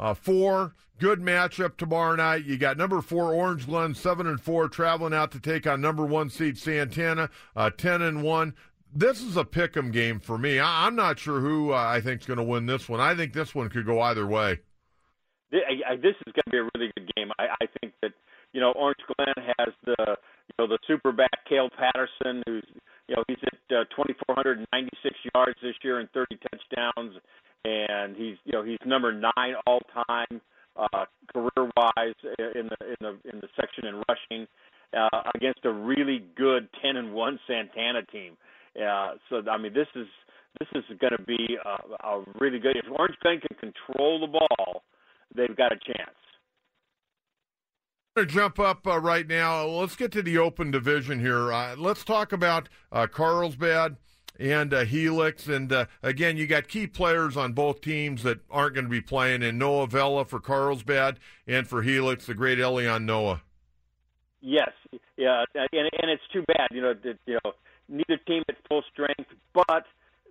uh, 0.00 0.10
uh, 0.10 0.14
4. 0.14 0.74
Good 0.98 1.20
matchup 1.20 1.76
tomorrow 1.76 2.16
night. 2.16 2.44
You 2.44 2.58
got 2.58 2.76
number 2.76 3.00
4 3.00 3.32
Orange 3.32 3.66
Glen, 3.66 3.94
7 3.94 4.26
and 4.26 4.40
4, 4.40 4.68
traveling 4.68 5.14
out 5.14 5.30
to 5.32 5.40
take 5.40 5.66
on 5.66 5.80
number 5.80 6.04
1 6.04 6.30
seed 6.30 6.58
Santana, 6.58 7.30
uh, 7.56 7.70
10 7.70 8.02
and 8.02 8.22
1. 8.22 8.54
This 8.92 9.22
is 9.22 9.36
a 9.36 9.44
pick 9.44 9.76
'em 9.76 9.92
game 9.92 10.18
for 10.18 10.36
me. 10.36 10.58
I- 10.58 10.86
am 10.86 10.96
not 10.96 11.18
sure 11.18 11.40
who 11.40 11.72
I 11.72 12.00
think 12.00 12.20
is 12.20 12.26
going 12.26 12.38
to 12.38 12.42
win 12.42 12.66
this 12.66 12.88
one. 12.88 13.00
I 13.00 13.14
think 13.14 13.32
this 13.32 13.54
one 13.54 13.68
could 13.68 13.86
go 13.86 14.00
either 14.00 14.26
way. 14.26 14.58
This 15.50 16.16
is 16.26 16.32
going 16.32 16.44
to 16.44 16.50
be 16.50 16.58
a 16.58 16.68
really 16.74 16.92
good 16.96 17.10
game. 17.16 17.30
I, 17.38 17.48
I 17.60 17.66
think 17.80 17.94
that 18.02 18.12
you 18.52 18.60
know 18.60 18.72
Orange 18.72 19.00
Glen 19.06 19.34
has 19.58 19.74
the 19.84 20.16
you 20.58 20.66
know, 20.66 20.66
the 20.66 20.78
super 20.86 21.12
back 21.12 21.44
Cale 21.48 21.70
Patterson, 21.70 22.42
who's 22.46 22.64
you 23.08 23.16
know 23.16 23.24
he's 23.28 23.38
at 23.44 23.76
uh, 23.76 23.84
2,496 23.96 25.16
yards 25.34 25.58
this 25.62 25.74
year 25.82 25.98
and 26.00 26.10
30 26.12 26.38
touchdowns, 26.50 27.16
and 27.90 28.16
he's 28.16 28.36
you 28.44 28.52
know 28.52 28.62
he's 28.62 28.78
number 28.86 29.12
nine 29.12 29.54
all 29.66 29.80
time 30.08 30.40
uh, 30.76 31.04
career 31.32 31.70
wise 31.76 32.14
in 32.38 32.68
the 32.68 32.86
in 32.86 32.96
the 33.00 33.10
in 33.32 33.40
the 33.40 33.48
section 33.56 33.86
in 33.86 34.02
rushing 34.08 34.46
uh, 34.96 35.22
against 35.34 35.60
a 35.64 35.72
really 35.72 36.24
good 36.36 36.68
10 36.82 36.96
and 36.96 37.12
one 37.12 37.38
Santana 37.46 38.02
team. 38.12 38.36
Uh, 38.76 39.14
so 39.28 39.42
I 39.50 39.58
mean 39.58 39.72
this 39.74 39.88
is 39.94 40.06
this 40.58 40.68
is 40.74 40.84
going 41.00 41.16
to 41.16 41.22
be 41.22 41.56
a, 41.64 42.06
a 42.06 42.24
really 42.40 42.58
good. 42.58 42.76
If 42.76 42.90
Orange 42.90 43.16
Glen 43.22 43.40
can 43.40 43.56
control 43.72 44.20
the 44.20 44.26
ball, 44.26 44.82
they've 45.34 45.56
got 45.56 45.72
a 45.72 45.76
chance 45.76 46.16
to 48.16 48.26
jump 48.26 48.58
up 48.58 48.86
uh, 48.86 48.98
right 48.98 49.26
now. 49.26 49.64
Let's 49.64 49.96
get 49.96 50.12
to 50.12 50.22
the 50.22 50.38
open 50.38 50.70
division 50.70 51.20
here. 51.20 51.52
Uh, 51.52 51.76
let's 51.76 52.04
talk 52.04 52.32
about 52.32 52.68
uh, 52.90 53.06
Carlsbad 53.06 53.96
and 54.40 54.72
uh, 54.74 54.84
Helix. 54.84 55.46
And 55.46 55.72
uh, 55.72 55.86
again, 56.02 56.36
you 56.36 56.46
got 56.46 56.68
key 56.68 56.86
players 56.86 57.36
on 57.36 57.52
both 57.52 57.80
teams 57.80 58.22
that 58.22 58.40
aren't 58.50 58.74
going 58.74 58.86
to 58.86 58.90
be 58.90 59.00
playing. 59.00 59.42
And 59.42 59.58
Noah 59.58 59.86
Vella 59.86 60.24
for 60.24 60.40
Carlsbad 60.40 61.18
and 61.46 61.66
for 61.66 61.82
Helix, 61.82 62.26
the 62.26 62.34
great 62.34 62.58
Elion 62.58 63.04
Noah. 63.04 63.42
Yes, 64.40 64.70
yeah, 65.18 65.44
and 65.54 65.68
and 65.74 66.10
it's 66.10 66.22
too 66.32 66.42
bad, 66.48 66.68
you 66.70 66.80
know, 66.80 66.94
that 66.94 67.18
you 67.26 67.38
know 67.44 67.52
neither 67.90 68.16
team 68.26 68.42
at 68.48 68.56
full 68.66 68.82
strength, 68.90 69.30
but 69.52 69.84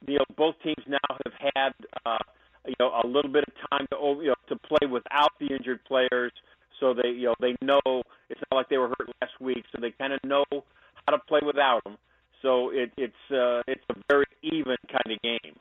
you 0.08 0.18
know 0.18 0.26
both 0.36 0.56
teams 0.64 0.84
now 0.88 0.98
have 1.26 1.52
had 1.54 1.74
uh, 2.08 2.18
you 2.66 2.74
know 2.80 2.90
a 3.04 3.06
little 3.06 3.32
bit 3.32 3.44
of 3.48 3.54
time 3.70 3.86
to 3.92 3.98
you 4.24 4.30
know 4.30 4.36
to 4.48 4.56
play 4.56 4.88
without 4.90 5.30
the 5.40 5.54
injured 5.56 5.86
players 5.86 6.32
so 6.80 6.94
they 6.94 7.10
you 7.10 7.26
know 7.26 7.36
they 7.40 7.56
know 7.62 7.82
it's 8.30 8.42
not 8.50 8.58
like 8.58 8.70
they 8.70 8.78
were 8.78 8.90
hurt 8.90 9.10
last 9.22 9.40
week, 9.40 9.64
so 9.72 9.80
they 9.82 9.92
kind 9.92 10.14
of 10.14 10.20
know 10.24 10.46
how 10.52 11.16
to 11.16 11.20
play 11.28 11.40
without 11.46 11.84
them. 11.84 11.98
So 12.42 12.70
it, 12.70 12.92
it's 12.98 13.14
uh, 13.32 13.62
it's 13.68 13.84
a 13.90 13.96
very 14.10 14.26
even 14.44 14.78
kind 14.90 15.16
of 15.16 15.22
game. 15.22 15.56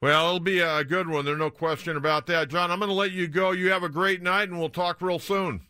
Well, 0.00 0.26
it'll 0.28 0.40
be 0.40 0.60
a 0.60 0.84
good 0.84 1.08
one. 1.08 1.24
There's 1.24 1.38
no 1.38 1.50
question 1.50 1.96
about 1.96 2.26
that. 2.26 2.48
John, 2.48 2.70
I'm 2.70 2.78
going 2.78 2.90
to 2.90 2.94
let 2.94 3.12
you 3.12 3.26
go. 3.26 3.52
You 3.52 3.70
have 3.70 3.82
a 3.82 3.88
great 3.88 4.22
night, 4.22 4.48
and 4.50 4.58
we'll 4.58 4.68
talk 4.68 5.00
real 5.00 5.18
soon. 5.18 5.62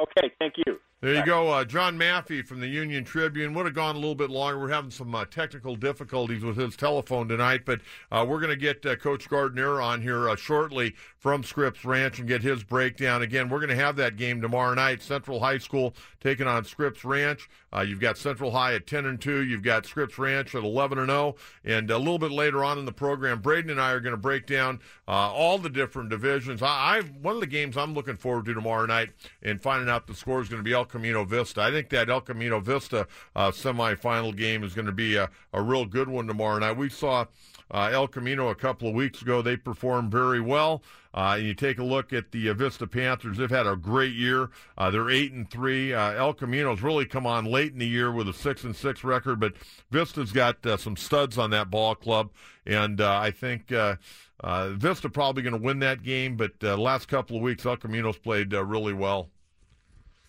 Okay, 0.00 0.30
thank 0.38 0.54
you. 0.64 0.78
There 1.02 1.14
you 1.14 1.26
go, 1.26 1.50
uh, 1.50 1.62
John 1.66 1.98
Maffei 1.98 2.42
from 2.42 2.60
the 2.60 2.68
Union 2.68 3.04
Tribune. 3.04 3.52
Would 3.52 3.66
have 3.66 3.74
gone 3.74 3.96
a 3.96 3.98
little 3.98 4.14
bit 4.14 4.30
longer. 4.30 4.58
We're 4.58 4.70
having 4.70 4.90
some 4.90 5.14
uh, 5.14 5.26
technical 5.26 5.76
difficulties 5.76 6.42
with 6.42 6.56
his 6.56 6.74
telephone 6.74 7.28
tonight, 7.28 7.66
but 7.66 7.82
uh, 8.10 8.24
we're 8.26 8.40
going 8.40 8.48
to 8.48 8.56
get 8.56 8.86
uh, 8.86 8.96
Coach 8.96 9.28
Gardner 9.28 9.78
on 9.78 10.00
here 10.00 10.26
uh, 10.26 10.36
shortly 10.36 10.94
from 11.18 11.44
Scripps 11.44 11.84
Ranch 11.84 12.18
and 12.18 12.26
get 12.26 12.40
his 12.40 12.64
breakdown. 12.64 13.20
Again, 13.20 13.50
we're 13.50 13.58
going 13.58 13.68
to 13.68 13.76
have 13.76 13.96
that 13.96 14.16
game 14.16 14.40
tomorrow 14.40 14.72
night. 14.72 15.02
Central 15.02 15.38
High 15.38 15.58
School 15.58 15.94
taking 16.18 16.46
on 16.46 16.64
Scripps 16.64 17.04
Ranch. 17.04 17.50
Uh, 17.74 17.82
you've 17.82 18.00
got 18.00 18.16
Central 18.16 18.52
High 18.52 18.72
at 18.72 18.86
10 18.86 19.04
and 19.04 19.20
2. 19.20 19.44
You've 19.44 19.62
got 19.62 19.84
Scripps 19.84 20.18
Ranch 20.18 20.54
at 20.54 20.64
11 20.64 20.98
and 20.98 21.10
0. 21.10 21.36
And 21.62 21.90
a 21.90 21.98
little 21.98 22.18
bit 22.18 22.30
later 22.30 22.64
on 22.64 22.78
in 22.78 22.86
the 22.86 22.92
program, 22.92 23.40
Braden 23.40 23.68
and 23.68 23.78
I 23.78 23.90
are 23.90 24.00
going 24.00 24.14
to 24.14 24.16
break 24.16 24.46
down 24.46 24.80
all 25.06 25.58
the 25.58 25.68
different 25.68 26.08
divisions. 26.08 26.62
I, 26.62 26.68
I 26.68 27.00
one 27.02 27.34
of 27.34 27.42
the 27.42 27.46
games 27.46 27.76
I'm 27.76 27.92
looking 27.92 28.16
forward 28.16 28.46
to 28.46 28.54
tomorrow 28.54 28.86
night 28.86 29.10
and 29.42 29.60
finding 29.60 29.90
out 29.90 30.06
the 30.06 30.14
score 30.14 30.40
is 30.40 30.48
going 30.48 30.60
to 30.60 30.64
be 30.64 30.72
El 30.72 30.85
Camino 30.86 31.24
Vista. 31.24 31.60
I 31.60 31.70
think 31.70 31.90
that 31.90 32.08
El 32.08 32.22
Camino 32.22 32.60
Vista 32.60 33.06
uh, 33.34 33.50
semifinal 33.50 34.34
game 34.34 34.64
is 34.64 34.74
going 34.74 34.86
to 34.86 34.92
be 34.92 35.16
a, 35.16 35.28
a 35.52 35.62
real 35.62 35.84
good 35.84 36.08
one 36.08 36.26
tomorrow 36.26 36.58
night. 36.58 36.76
We 36.76 36.88
saw 36.88 37.26
uh, 37.70 37.90
El 37.92 38.08
Camino 38.08 38.48
a 38.48 38.54
couple 38.54 38.88
of 38.88 38.94
weeks 38.94 39.22
ago. 39.22 39.42
They 39.42 39.56
performed 39.56 40.10
very 40.10 40.40
well. 40.40 40.82
Uh, 41.16 41.36
and 41.38 41.46
you 41.46 41.54
take 41.54 41.78
a 41.78 41.84
look 41.84 42.12
at 42.12 42.30
the 42.30 42.50
uh, 42.50 42.54
Vista 42.54 42.86
Panthers; 42.86 43.38
they've 43.38 43.48
had 43.48 43.66
a 43.66 43.74
great 43.74 44.12
year. 44.12 44.50
Uh, 44.76 44.90
they're 44.90 45.08
eight 45.08 45.32
and 45.32 45.50
three. 45.50 45.94
Uh, 45.94 46.12
El 46.12 46.34
Camino's 46.34 46.82
really 46.82 47.06
come 47.06 47.26
on 47.26 47.46
late 47.46 47.72
in 47.72 47.78
the 47.78 47.86
year 47.86 48.12
with 48.12 48.28
a 48.28 48.34
six 48.34 48.64
and 48.64 48.76
six 48.76 49.02
record, 49.02 49.40
but 49.40 49.54
Vista's 49.90 50.30
got 50.30 50.64
uh, 50.66 50.76
some 50.76 50.94
studs 50.94 51.38
on 51.38 51.48
that 51.50 51.70
ball 51.70 51.94
club, 51.94 52.30
and 52.66 53.00
uh, 53.00 53.18
I 53.18 53.30
think 53.30 53.68
Vista 53.68 55.08
probably 55.08 55.42
going 55.42 55.58
to 55.58 55.62
win 55.62 55.78
that 55.78 56.02
game. 56.02 56.36
But 56.36 56.62
last 56.62 57.08
couple 57.08 57.36
of 57.36 57.42
weeks, 57.42 57.64
El 57.64 57.78
Camino's 57.78 58.18
played 58.18 58.52
really 58.52 58.92
well. 58.92 59.30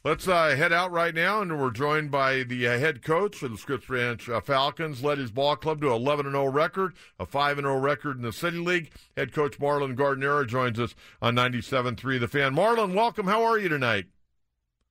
Let's 0.07 0.25
uh, 0.25 0.55
head 0.55 0.71
out 0.71 0.93
right 0.93 1.13
now, 1.13 1.41
and 1.41 1.59
we're 1.59 1.69
joined 1.69 2.11
by 2.11 2.43
the 2.43 2.65
uh, 2.65 2.79
head 2.79 3.03
coach 3.03 3.43
of 3.43 3.51
the 3.51 3.57
Scripps 3.57 3.89
Ranch 3.89 4.29
uh, 4.29 4.39
Falcons. 4.39 5.03
Led 5.03 5.17
his 5.17 5.31
ball 5.31 5.57
club 5.57 5.81
to 5.81 5.91
11 5.91 6.31
0 6.31 6.45
record, 6.45 6.93
a 7.19 7.25
5 7.25 7.57
0 7.57 7.77
record 7.77 8.15
in 8.15 8.23
the 8.23 8.31
City 8.31 8.59
League. 8.59 8.89
Head 9.17 9.33
coach 9.33 9.59
Marlon 9.59 9.97
Gardner 9.97 10.45
joins 10.45 10.79
us 10.79 10.95
on 11.21 11.35
97.3 11.35 12.21
The 12.21 12.27
Fan. 12.29 12.55
Marlon, 12.55 12.93
welcome. 12.93 13.27
How 13.27 13.43
are 13.43 13.59
you 13.59 13.67
tonight? 13.67 14.05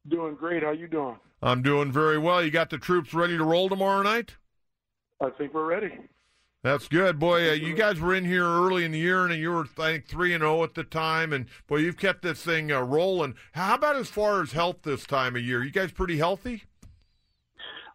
Doing 0.06 0.34
great. 0.34 0.62
How 0.62 0.72
you 0.72 0.86
doing? 0.86 1.16
I'm 1.40 1.62
doing 1.62 1.90
very 1.90 2.18
well. 2.18 2.44
You 2.44 2.50
got 2.50 2.68
the 2.68 2.76
troops 2.76 3.14
ready 3.14 3.38
to 3.38 3.44
roll 3.44 3.70
tomorrow 3.70 4.02
night? 4.02 4.34
I 5.22 5.30
think 5.30 5.54
we're 5.54 5.64
ready. 5.64 5.98
That's 6.62 6.88
good, 6.88 7.18
boy. 7.18 7.50
Uh, 7.50 7.52
you 7.52 7.74
guys 7.74 8.00
were 8.00 8.14
in 8.14 8.24
here 8.24 8.44
early 8.44 8.84
in 8.84 8.90
the 8.90 8.98
year, 8.98 9.24
and 9.24 9.34
you 9.34 9.52
were 9.52 9.66
I 9.78 9.92
think 9.92 10.06
three 10.08 10.34
and 10.34 10.42
zero 10.42 10.60
oh 10.60 10.64
at 10.64 10.74
the 10.74 10.82
time, 10.82 11.32
and 11.32 11.46
boy, 11.68 11.76
you've 11.76 11.96
kept 11.98 12.22
this 12.22 12.42
thing 12.42 12.72
uh, 12.72 12.80
rolling. 12.80 13.34
How 13.52 13.74
about 13.74 13.96
as 13.96 14.08
far 14.08 14.42
as 14.42 14.52
health 14.52 14.78
this 14.82 15.06
time 15.06 15.36
of 15.36 15.42
year? 15.42 15.62
You 15.62 15.70
guys 15.70 15.92
pretty 15.92 16.18
healthy? 16.18 16.64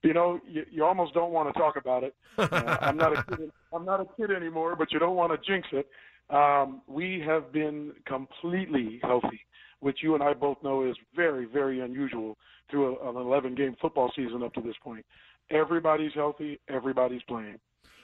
You 0.04 0.14
know, 0.14 0.40
you, 0.48 0.66
you 0.72 0.86
almost 0.86 1.14
don't 1.14 1.32
want 1.32 1.54
to 1.54 1.60
talk 1.60 1.76
about 1.76 2.04
it. 2.04 2.16
Uh, 2.38 2.78
I'm 2.82 2.98
not 2.98 3.18
a 3.18 3.24
kid. 3.24 3.52
I'm 3.74 3.86
not 3.86 4.00
a 4.00 4.06
kid 4.18 4.32
anymore, 4.32 4.76
but 4.76 4.92
you 4.92 5.00
don't 5.00 5.18
want 5.18 5.32
to 5.34 5.38
jinx 5.46 5.68
it. 5.74 5.88
Um, 6.34 6.82
we 6.88 7.22
have 7.26 7.52
been 7.52 7.92
completely 8.06 9.00
healthy, 9.04 9.42
which 9.82 10.00
you 10.02 10.16
and 10.16 10.24
I 10.24 10.34
both 10.34 10.58
know 10.64 10.90
is 10.90 10.96
very, 11.14 11.46
very 11.46 11.82
unusual 11.82 12.38
through 12.70 12.98
a, 12.98 13.10
an 13.10 13.18
11 13.18 13.56
game 13.56 13.76
football 13.82 14.12
season 14.16 14.44
up 14.44 14.54
to 14.54 14.62
this 14.62 14.76
point. 14.82 15.06
Everybody's 15.52 16.14
healthy. 16.16 16.58
Everybody's 16.70 17.22
playing. 17.24 17.60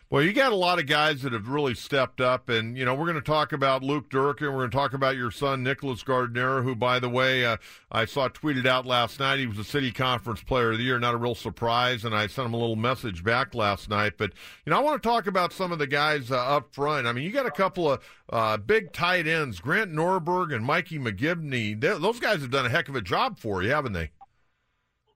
Well, 0.10 0.24
you 0.24 0.32
got 0.32 0.54
a 0.54 0.56
lot 0.56 0.80
of 0.80 0.86
guys 0.86 1.24
that 1.24 1.34
have 1.34 1.50
really 1.50 1.76
stepped 1.76 2.22
up, 2.22 2.48
and 2.48 2.78
you 2.78 2.86
know 2.86 2.96
we're 2.96 3.08
going 3.08 3.16
to 3.16 3.22
talk 3.22 3.52
about 3.52 3.84
Luke 3.84 4.10
Durkin. 4.10 4.48
We're 4.48 4.60
going 4.60 4.72
to 4.72 4.78
talk 4.78 4.94
about 4.94 5.18
your 5.18 5.32
son 5.32 5.64
Nicholas 5.64 6.02
Gardner, 6.02 6.62
who, 6.62 6.76
by 6.76 7.00
the 7.00 7.10
way, 7.10 7.44
uh, 7.44 7.58
I 7.92 8.06
saw 8.06 8.30
tweeted 8.30 8.66
out 8.66 8.86
last 8.86 9.20
night. 9.20 9.40
He 9.40 9.48
was 9.48 9.58
a 9.58 9.66
City 9.66 9.92
Conference 9.92 10.42
Player 10.42 10.72
of 10.72 10.78
the 10.78 10.86
Year. 10.86 10.98
Not 10.98 11.14
a 11.14 11.18
real 11.18 11.36
surprise, 11.36 12.06
and 12.06 12.16
I 12.16 12.28
sent 12.28 12.46
him 12.46 12.54
a 12.54 12.58
little 12.58 12.78
message 12.78 13.22
back 13.22 13.54
last 13.54 13.90
night. 13.90 14.14
But 14.18 14.32
you 14.66 14.70
know, 14.70 14.78
I 14.78 14.82
want 14.82 15.04
to 15.04 15.10
talk 15.10 15.28
about 15.28 15.52
some 15.52 15.74
of 15.74 15.80
the 15.80 15.88
guys 15.88 16.32
uh, 16.32 16.38
up 16.38 16.74
front. 16.74 17.06
I 17.06 17.12
mean, 17.12 17.26
you 17.26 17.32
got 17.32 17.46
a 17.46 17.52
couple 17.52 17.92
of 17.92 18.02
uh, 18.30 18.56
big 18.56 18.94
tight 18.94 19.28
ends, 19.28 19.60
Grant 19.60 19.92
Norberg 19.92 20.56
and 20.56 20.64
Mikey 20.64 21.00
McGivney. 21.00 21.78
They, 21.78 21.98
those 21.98 22.22
guys 22.22 22.40
have 22.40 22.52
done 22.52 22.66
a 22.66 22.70
heck 22.70 22.88
of 22.88 22.96
a 22.96 23.02
job 23.02 23.40
for 23.40 23.62
you, 23.62 23.72
haven't 23.72 23.92
they? 23.92 24.12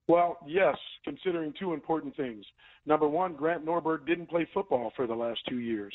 Well, 0.09 0.37
yes, 0.45 0.75
considering 1.05 1.53
two 1.57 1.71
important 1.71 2.17
things. 2.17 2.43
Number 2.85 3.07
one, 3.07 3.33
Grant 3.33 3.65
Norberg 3.65 4.07
didn't 4.07 4.27
play 4.27 4.47
football 4.53 4.91
for 4.95 5.05
the 5.07 5.15
last 5.15 5.41
two 5.47 5.59
years. 5.59 5.93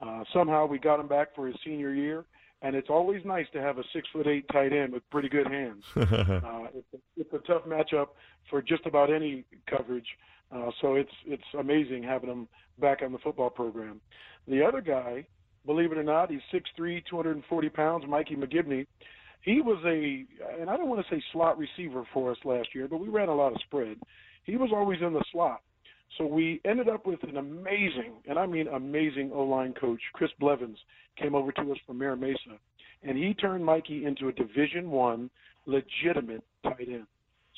Uh, 0.00 0.22
somehow 0.32 0.66
we 0.66 0.78
got 0.78 1.00
him 1.00 1.08
back 1.08 1.34
for 1.34 1.46
his 1.46 1.56
senior 1.64 1.92
year, 1.92 2.24
and 2.62 2.76
it's 2.76 2.90
always 2.90 3.24
nice 3.24 3.46
to 3.52 3.60
have 3.60 3.78
a 3.78 3.84
six 3.92 4.06
foot 4.12 4.26
eight 4.26 4.46
tight 4.52 4.72
end 4.72 4.92
with 4.92 5.08
pretty 5.10 5.28
good 5.28 5.46
hands. 5.46 5.84
uh, 5.96 6.66
it's, 6.74 6.94
a, 6.94 6.98
it's 7.16 7.32
a 7.32 7.38
tough 7.46 7.64
matchup 7.64 8.08
for 8.50 8.62
just 8.62 8.86
about 8.86 9.12
any 9.12 9.44
coverage. 9.68 10.06
Uh, 10.54 10.70
so 10.80 10.94
it's 10.94 11.12
it's 11.26 11.42
amazing 11.58 12.02
having 12.02 12.30
him 12.30 12.48
back 12.78 13.02
on 13.02 13.12
the 13.12 13.18
football 13.18 13.50
program. 13.50 14.00
The 14.46 14.64
other 14.64 14.80
guy, 14.80 15.26
believe 15.66 15.92
it 15.92 15.98
or 15.98 16.02
not, 16.04 16.30
he's 16.30 16.40
six 16.52 16.70
three, 16.76 17.02
two 17.08 17.16
hundred 17.16 17.36
and 17.36 17.44
forty 17.46 17.68
pounds. 17.68 18.04
Mikey 18.06 18.36
McGivney. 18.36 18.86
He 19.42 19.60
was 19.60 19.78
a, 19.84 20.26
and 20.60 20.68
I 20.68 20.76
don't 20.76 20.88
want 20.88 21.04
to 21.06 21.14
say 21.14 21.22
slot 21.32 21.58
receiver 21.58 22.04
for 22.12 22.32
us 22.32 22.38
last 22.44 22.68
year, 22.74 22.88
but 22.88 22.98
we 22.98 23.08
ran 23.08 23.28
a 23.28 23.34
lot 23.34 23.52
of 23.52 23.60
spread. 23.62 23.96
He 24.44 24.56
was 24.56 24.70
always 24.72 25.00
in 25.00 25.12
the 25.12 25.24
slot 25.30 25.60
So 26.16 26.26
we 26.26 26.60
ended 26.64 26.88
up 26.88 27.06
with 27.06 27.22
an 27.22 27.36
amazing, 27.36 28.14
and 28.26 28.38
I 28.38 28.46
mean 28.46 28.66
amazing 28.68 29.30
O 29.32 29.42
line 29.42 29.74
coach. 29.74 30.00
Chris 30.14 30.30
Blevins 30.40 30.78
came 31.16 31.34
over 31.34 31.52
to 31.52 31.72
us 31.72 31.78
from 31.86 31.98
Mira 31.98 32.16
Mesa, 32.16 32.58
and 33.02 33.16
he 33.16 33.34
turned 33.34 33.64
Mikey 33.64 34.04
into 34.04 34.28
a 34.28 34.32
Division 34.32 34.90
One 34.90 35.30
legitimate 35.66 36.42
tight 36.62 36.88
end. 36.88 37.06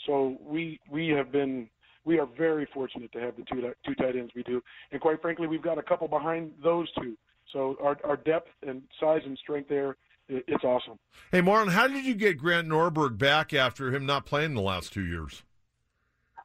So 0.07 0.37
we 0.43 0.81
we 0.91 1.09
have 1.09 1.31
been 1.31 1.69
we 2.05 2.19
are 2.19 2.27
very 2.27 2.67
fortunate 2.73 3.13
to 3.13 3.21
have 3.21 3.37
the 3.37 3.45
two 3.51 3.73
two 3.87 3.95
tight 3.95 4.17
ends 4.17 4.33
we 4.35 4.43
do, 4.43 4.63
and 4.93 5.01
quite 5.01 5.23
frankly, 5.23 5.47
we've 5.47 5.63
got 5.63 5.79
a 5.79 5.83
couple 5.83 6.09
behind 6.09 6.53
those 6.63 6.91
two. 7.01 7.17
So 7.53 7.77
our 7.83 7.97
our 8.05 8.17
depth 8.17 8.49
and 8.67 8.83
size 8.99 9.23
and 9.25 9.39
strength 9.39 9.69
there, 9.69 9.97
it's 10.29 10.65
awesome. 10.65 10.99
Hey, 11.33 11.41
Marlon, 11.41 11.71
how 11.71 11.89
did 11.89 12.05
you 12.05 12.15
get 12.15 12.39
Grant 12.39 12.69
Norberg 12.69 13.19
back 13.19 13.53
after 13.53 13.95
him 13.95 14.07
not 14.07 14.27
playing 14.27 14.55
the 14.55 14.61
last 14.61 14.93
two 14.93 15.05
years? 15.05 15.43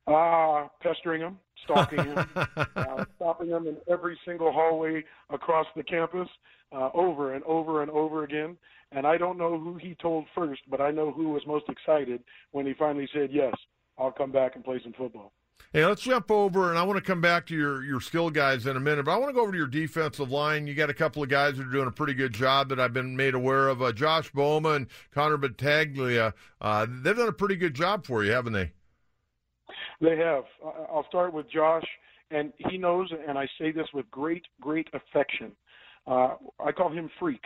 Uh, 0.08 0.68
pestering 0.82 1.22
him, 1.22 1.39
stalking 1.66 2.03
him, 2.03 2.26
uh, 2.76 3.05
stopping 3.18 3.49
him 3.49 3.68
in 3.68 3.78
every 3.91 4.18
single 4.26 4.51
hallway 4.51 5.03
across 5.30 5.68
the 5.76 5.84
campus, 5.84 6.30
uh, 6.72 6.89
over 6.93 7.34
and 7.34 7.43
over 7.43 7.82
and 7.82 7.91
over 7.91 8.24
again. 8.24 8.57
And 8.91 9.05
I 9.05 9.18
don't 9.18 9.38
know 9.38 9.59
who 9.59 9.76
he 9.76 9.95
told 10.01 10.26
first, 10.34 10.61
but 10.70 10.80
I 10.80 10.91
know 10.91 11.11
who 11.11 11.30
was 11.30 11.41
most 11.45 11.66
excited 11.68 12.24
when 12.51 12.66
he 12.66 12.74
finally 12.74 13.09
said, 13.13 13.32
"Yes, 13.32 13.53
I'll 13.97 14.11
come 14.11 14.32
back 14.32 14.55
and 14.55 14.63
play 14.63 14.80
some 14.82 14.93
football." 14.93 15.34
Hey, 15.74 15.86
let's 15.86 16.03
jump 16.03 16.32
over, 16.32 16.70
and 16.70 16.80
I 16.80 16.84
want 16.84 16.97
to 16.97 17.03
come 17.03 17.20
back 17.20 17.47
to 17.47 17.53
your, 17.53 17.84
your 17.84 17.99
skill 17.99 18.30
guys 18.30 18.66
in 18.66 18.78
a 18.78 18.80
minute, 18.80 19.03
but 19.03 19.11
I 19.11 19.18
want 19.18 19.30
to 19.30 19.34
go 19.34 19.41
over 19.41 19.51
to 19.51 19.57
your 19.57 19.68
defensive 19.68 20.32
line. 20.32 20.68
You 20.68 20.74
got 20.74 20.89
a 20.89 20.93
couple 20.93 21.22
of 21.22 21.28
guys 21.28 21.57
that 21.57 21.68
are 21.68 21.72
doing 21.72 21.88
a 21.88 21.91
pretty 21.91 22.13
good 22.13 22.34
job 22.34 22.70
that 22.70 22.80
I've 22.80 22.93
been 22.93 23.18
made 23.18 23.34
aware 23.34 23.68
of. 23.68 23.82
Uh, 23.82 23.91
Josh 23.91 24.32
Boma 24.32 24.70
and 24.70 24.88
Connor 25.11 25.36
Battaglia, 25.36 26.34
uh, 26.61 26.88
they've 26.89 27.18
done 27.18 27.28
a 27.28 27.34
pretty 27.34 27.57
good 27.57 27.74
job 27.74 28.05
for 28.05 28.24
you, 28.24 28.32
haven't 28.32 28.53
they? 28.53 28.72
They 30.01 30.18
have. 30.18 30.43
I'll 30.63 31.05
start 31.07 31.34
with 31.34 31.49
Josh, 31.51 31.86
and 32.32 32.51
he 32.70 32.78
knows, 32.78 33.11
and 33.28 33.38
I 33.38 33.47
say 33.59 33.72
this 33.72 33.88
with 33.93 34.09
great, 34.11 34.43
great 34.61 34.88
affection. 34.93 35.51
Uh, 36.07 36.36
I 36.59 36.72
call 36.72 36.91
him 36.91 37.09
Freak. 37.20 37.43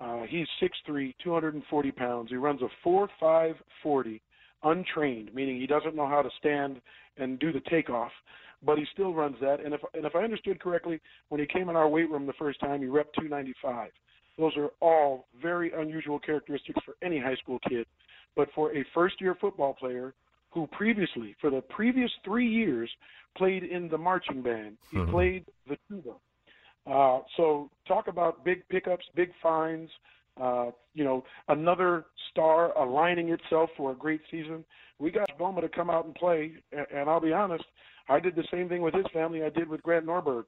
Uh, 0.00 0.22
he's 0.28 0.46
6'3", 0.88 1.14
240 1.22 1.92
pounds. 1.92 2.30
He 2.30 2.36
runs 2.36 2.60
a 2.62 2.88
4.5 2.88 3.54
40 3.82 4.22
untrained, 4.62 5.34
meaning 5.34 5.60
he 5.60 5.66
doesn't 5.66 5.96
know 5.96 6.06
how 6.06 6.22
to 6.22 6.30
stand 6.38 6.80
and 7.16 7.38
do 7.38 7.52
the 7.52 7.60
takeoff, 7.70 8.12
but 8.64 8.78
he 8.78 8.84
still 8.92 9.14
runs 9.14 9.36
that. 9.40 9.60
And 9.64 9.74
if 9.74 9.80
and 9.94 10.04
if 10.04 10.14
I 10.14 10.20
understood 10.20 10.60
correctly, 10.60 11.00
when 11.28 11.40
he 11.40 11.46
came 11.46 11.68
in 11.68 11.76
our 11.76 11.88
weight 11.88 12.10
room 12.10 12.26
the 12.26 12.32
first 12.34 12.60
time, 12.60 12.80
he 12.80 12.86
rep 12.86 13.12
295. 13.14 13.90
Those 14.38 14.56
are 14.56 14.70
all 14.80 15.26
very 15.40 15.72
unusual 15.72 16.18
characteristics 16.18 16.80
for 16.84 16.94
any 17.02 17.18
high 17.18 17.36
school 17.36 17.58
kid, 17.68 17.86
but 18.36 18.48
for 18.54 18.74
a 18.74 18.84
first-year 18.94 19.36
football 19.40 19.74
player 19.74 20.14
who 20.50 20.66
previously, 20.68 21.34
for 21.40 21.50
the 21.50 21.60
previous 21.60 22.10
three 22.24 22.48
years, 22.48 22.90
played 23.36 23.62
in 23.62 23.88
the 23.88 23.98
marching 23.98 24.42
band, 24.42 24.76
he 24.90 24.98
mm-hmm. 24.98 25.10
played 25.10 25.44
the 25.68 25.76
tuba. 25.88 26.10
Uh, 26.90 27.20
so 27.36 27.70
talk 27.86 28.08
about 28.08 28.44
big 28.44 28.66
pickups, 28.68 29.04
big 29.14 29.30
finds 29.42 29.90
uh, 30.40 30.70
you 30.94 31.04
know, 31.04 31.24
another 31.48 32.06
star 32.30 32.76
aligning 32.78 33.30
itself 33.30 33.70
for 33.76 33.92
a 33.92 33.94
great 33.94 34.20
season. 34.30 34.64
We 34.98 35.10
got 35.10 35.30
Boma 35.38 35.60
to 35.60 35.68
come 35.68 35.90
out 35.90 36.06
and 36.06 36.14
play, 36.14 36.52
and, 36.72 36.86
and 36.94 37.10
I'll 37.10 37.20
be 37.20 37.32
honest, 37.32 37.64
I 38.08 38.20
did 38.20 38.34
the 38.36 38.44
same 38.50 38.68
thing 38.68 38.82
with 38.82 38.94
his 38.94 39.06
family 39.12 39.42
I 39.42 39.50
did 39.50 39.68
with 39.68 39.82
Grant 39.82 40.06
Norberg. 40.06 40.44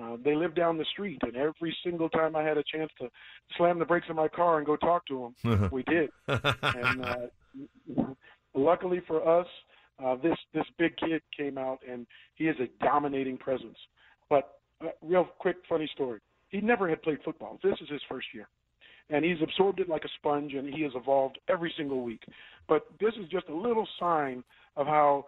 Uh, 0.00 0.16
they 0.24 0.34
live 0.34 0.54
down 0.56 0.76
the 0.76 0.84
street, 0.92 1.20
and 1.22 1.36
every 1.36 1.76
single 1.84 2.08
time 2.08 2.34
I 2.34 2.42
had 2.42 2.58
a 2.58 2.64
chance 2.64 2.90
to 3.00 3.08
slam 3.56 3.78
the 3.78 3.84
brakes 3.84 4.06
of 4.10 4.16
my 4.16 4.26
car 4.26 4.58
and 4.58 4.66
go 4.66 4.76
talk 4.76 5.06
to 5.06 5.32
them, 5.44 5.68
we 5.72 5.84
did. 5.84 6.10
and 6.28 7.04
uh, 7.04 7.16
luckily 8.54 9.00
for 9.06 9.26
us, 9.40 9.46
uh, 10.04 10.16
this 10.16 10.36
this 10.52 10.64
big 10.78 10.96
kid 10.96 11.22
came 11.36 11.58
out, 11.58 11.78
and 11.88 12.06
he 12.34 12.48
is 12.48 12.56
a 12.60 12.84
dominating 12.84 13.36
presence. 13.36 13.76
But 14.28 14.58
uh, 14.82 14.88
real 15.02 15.24
quick, 15.38 15.56
funny 15.68 15.88
story. 15.94 16.20
He 16.48 16.60
never 16.60 16.88
had 16.88 17.02
played 17.02 17.18
football. 17.24 17.58
This 17.62 17.74
is 17.80 17.88
his 17.88 18.00
first 18.08 18.26
year 18.32 18.48
and 19.10 19.24
he's 19.24 19.40
absorbed 19.42 19.80
it 19.80 19.88
like 19.88 20.04
a 20.04 20.08
sponge, 20.18 20.54
and 20.54 20.72
he 20.72 20.82
has 20.82 20.92
evolved 20.94 21.38
every 21.48 21.72
single 21.76 22.02
week. 22.02 22.22
But 22.68 22.86
this 23.00 23.12
is 23.20 23.28
just 23.28 23.48
a 23.48 23.54
little 23.54 23.86
sign 23.98 24.42
of 24.76 24.86
how 24.86 25.26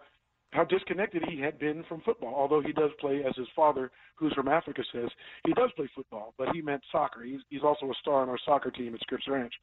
how 0.51 0.63
disconnected 0.63 1.23
he 1.27 1.41
had 1.41 1.59
been 1.59 1.83
from 1.89 2.01
football. 2.01 2.33
Although 2.33 2.61
he 2.61 2.71
does 2.71 2.91
play, 3.01 3.21
as 3.27 3.35
his 3.35 3.47
father, 3.53 3.91
who's 4.15 4.33
from 4.33 4.47
Africa, 4.47 4.81
says 4.93 5.09
he 5.45 5.53
does 5.53 5.69
play 5.75 5.89
football, 5.93 6.33
but 6.37 6.47
he 6.53 6.61
meant 6.61 6.81
soccer. 6.91 7.23
He's 7.23 7.41
he's 7.49 7.63
also 7.63 7.87
a 7.87 7.93
star 8.01 8.21
on 8.21 8.29
our 8.29 8.39
soccer 8.45 8.71
team 8.71 8.95
at 8.95 9.01
Scripps 9.01 9.27
Ranch. 9.27 9.53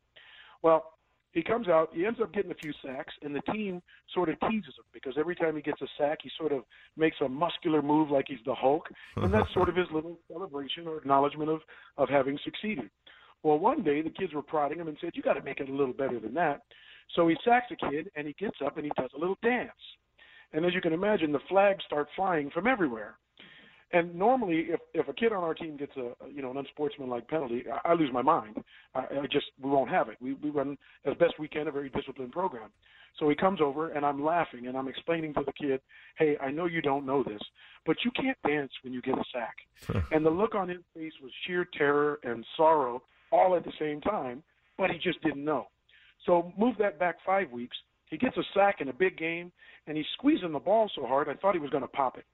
Well, 0.63 0.93
he 1.35 1.43
comes 1.43 1.69
out, 1.69 1.91
he 1.93 2.07
ends 2.07 2.21
up 2.23 2.33
getting 2.33 2.53
a 2.53 2.55
few 2.63 2.73
sacks, 2.85 3.13
and 3.23 3.35
the 3.35 3.43
team 3.53 3.83
sort 4.15 4.29
of 4.29 4.39
teases 4.49 4.75
him 4.79 4.85
because 4.93 5.15
every 5.19 5.35
time 5.35 5.57
he 5.57 5.63
gets 5.63 5.83
a 5.83 5.87
sack, 5.99 6.19
he 6.23 6.31
sort 6.39 6.53
of 6.53 6.63
makes 6.97 7.17
a 7.21 7.29
muscular 7.29 7.83
move 7.83 8.11
like 8.11 8.27
he's 8.29 8.39
the 8.47 8.55
Hulk, 8.55 8.89
and 9.17 9.35
that's 9.35 9.53
sort 9.53 9.69
of 9.69 9.75
his 9.75 9.89
little 9.93 10.19
celebration 10.33 10.87
or 10.87 10.97
acknowledgement 10.97 11.51
of 11.51 11.61
of 11.99 12.09
having 12.09 12.39
succeeded. 12.45 12.89
Well, 13.43 13.59
one 13.59 13.83
day 13.83 14.01
the 14.01 14.11
kids 14.11 14.33
were 14.33 14.43
prodding 14.43 14.79
him 14.79 14.89
and 14.89 14.97
said, 15.01 15.11
"You 15.15 15.23
got 15.23 15.35
to 15.35 15.43
make 15.43 15.61
it 15.61 15.69
a 15.69 15.73
little 15.73 15.93
better 15.93 16.19
than 16.21 16.35
that." 16.35 16.63
So 17.15 17.29
he 17.29 17.37
sacks 17.45 17.71
a 17.71 17.91
kid 17.91 18.11
and 18.17 18.27
he 18.27 18.33
gets 18.35 18.57
up 18.65 18.77
and 18.77 18.87
he 18.87 18.93
does 18.97 19.11
a 19.15 19.19
little 19.19 19.39
dance. 19.43 19.73
And 20.53 20.65
as 20.65 20.73
you 20.73 20.81
can 20.81 20.93
imagine, 20.93 21.33
the 21.33 21.41
flags 21.49 21.85
start 21.85 22.09
flying 22.17 22.51
from 22.51 22.67
everywhere. 22.67 23.19
And 23.95 24.13
normally, 24.13 24.67
if 24.71 24.81
if 24.93 25.09
a 25.09 25.13
kid 25.13 25.33
on 25.33 25.45
our 25.45 25.55
team 25.55 25.77
gets 25.77 25.93
a 25.97 26.11
you 26.29 26.43
know 26.43 26.51
an 26.51 26.57
unsportsmanlike 26.57 27.29
penalty, 27.29 27.63
I, 27.73 27.93
I 27.93 27.95
lose 27.95 28.11
my 28.13 28.23
mind. 28.23 28.57
I, 28.93 29.01
I 29.23 29.27
just 29.31 29.47
we 29.63 29.71
won't 29.71 29.89
have 29.89 30.09
it. 30.09 30.17
We 30.21 30.35
we 30.35 30.51
run 30.51 30.77
as 31.07 31.15
best 31.15 31.35
we 31.39 31.47
can 31.47 31.69
a 31.69 31.73
very 31.73 31.91
disciplined 31.91 32.33
program. 32.33 32.71
So 33.21 33.29
he 33.29 33.37
comes 33.37 33.61
over 33.61 33.91
and 33.91 34.05
I'm 34.05 34.25
laughing 34.25 34.67
and 34.67 34.77
I'm 34.77 34.89
explaining 34.89 35.33
to 35.35 35.45
the 35.47 35.53
kid, 35.53 35.81
"Hey, 36.19 36.37
I 36.41 36.51
know 36.51 36.67
you 36.67 36.83
don't 36.83 37.07
know 37.07 37.23
this, 37.23 37.41
but 37.87 37.97
you 38.05 38.11
can't 38.21 38.37
dance 38.45 38.73
when 38.83 38.93
you 38.93 39.01
get 39.01 39.15
a 39.17 39.25
sack." 39.33 39.55
and 40.11 40.27
the 40.27 40.31
look 40.31 40.57
on 40.57 40.69
his 40.69 40.81
face 40.93 41.13
was 41.23 41.31
sheer 41.47 41.65
terror 41.79 42.19
and 42.25 42.45
sorrow 42.57 43.01
all 43.31 43.55
at 43.55 43.65
the 43.65 43.73
same 43.79 44.01
time, 44.01 44.43
but 44.77 44.91
he 44.91 44.99
just 44.99 45.23
didn't 45.23 45.45
know. 45.45 45.69
So 46.27 46.53
move 46.59 46.75
that 46.81 46.99
back 46.99 47.19
five 47.25 47.49
weeks. 47.53 47.77
He 48.11 48.17
gets 48.17 48.37
a 48.37 48.43
sack 48.55 48.81
in 48.81 48.89
a 48.89 48.93
big 48.93 49.17
game, 49.17 49.53
and 49.87 49.97
he's 49.97 50.07
squeezing 50.15 50.53
the 50.53 50.59
ball 50.59 50.91
so 50.97 51.07
hard 51.07 51.29
I 51.29 51.35
thought 51.35 51.55
he 51.55 51.61
was 51.61 51.71
going 51.71 51.83
to 51.83 51.89
pop 51.89 52.19
it. 52.19 52.25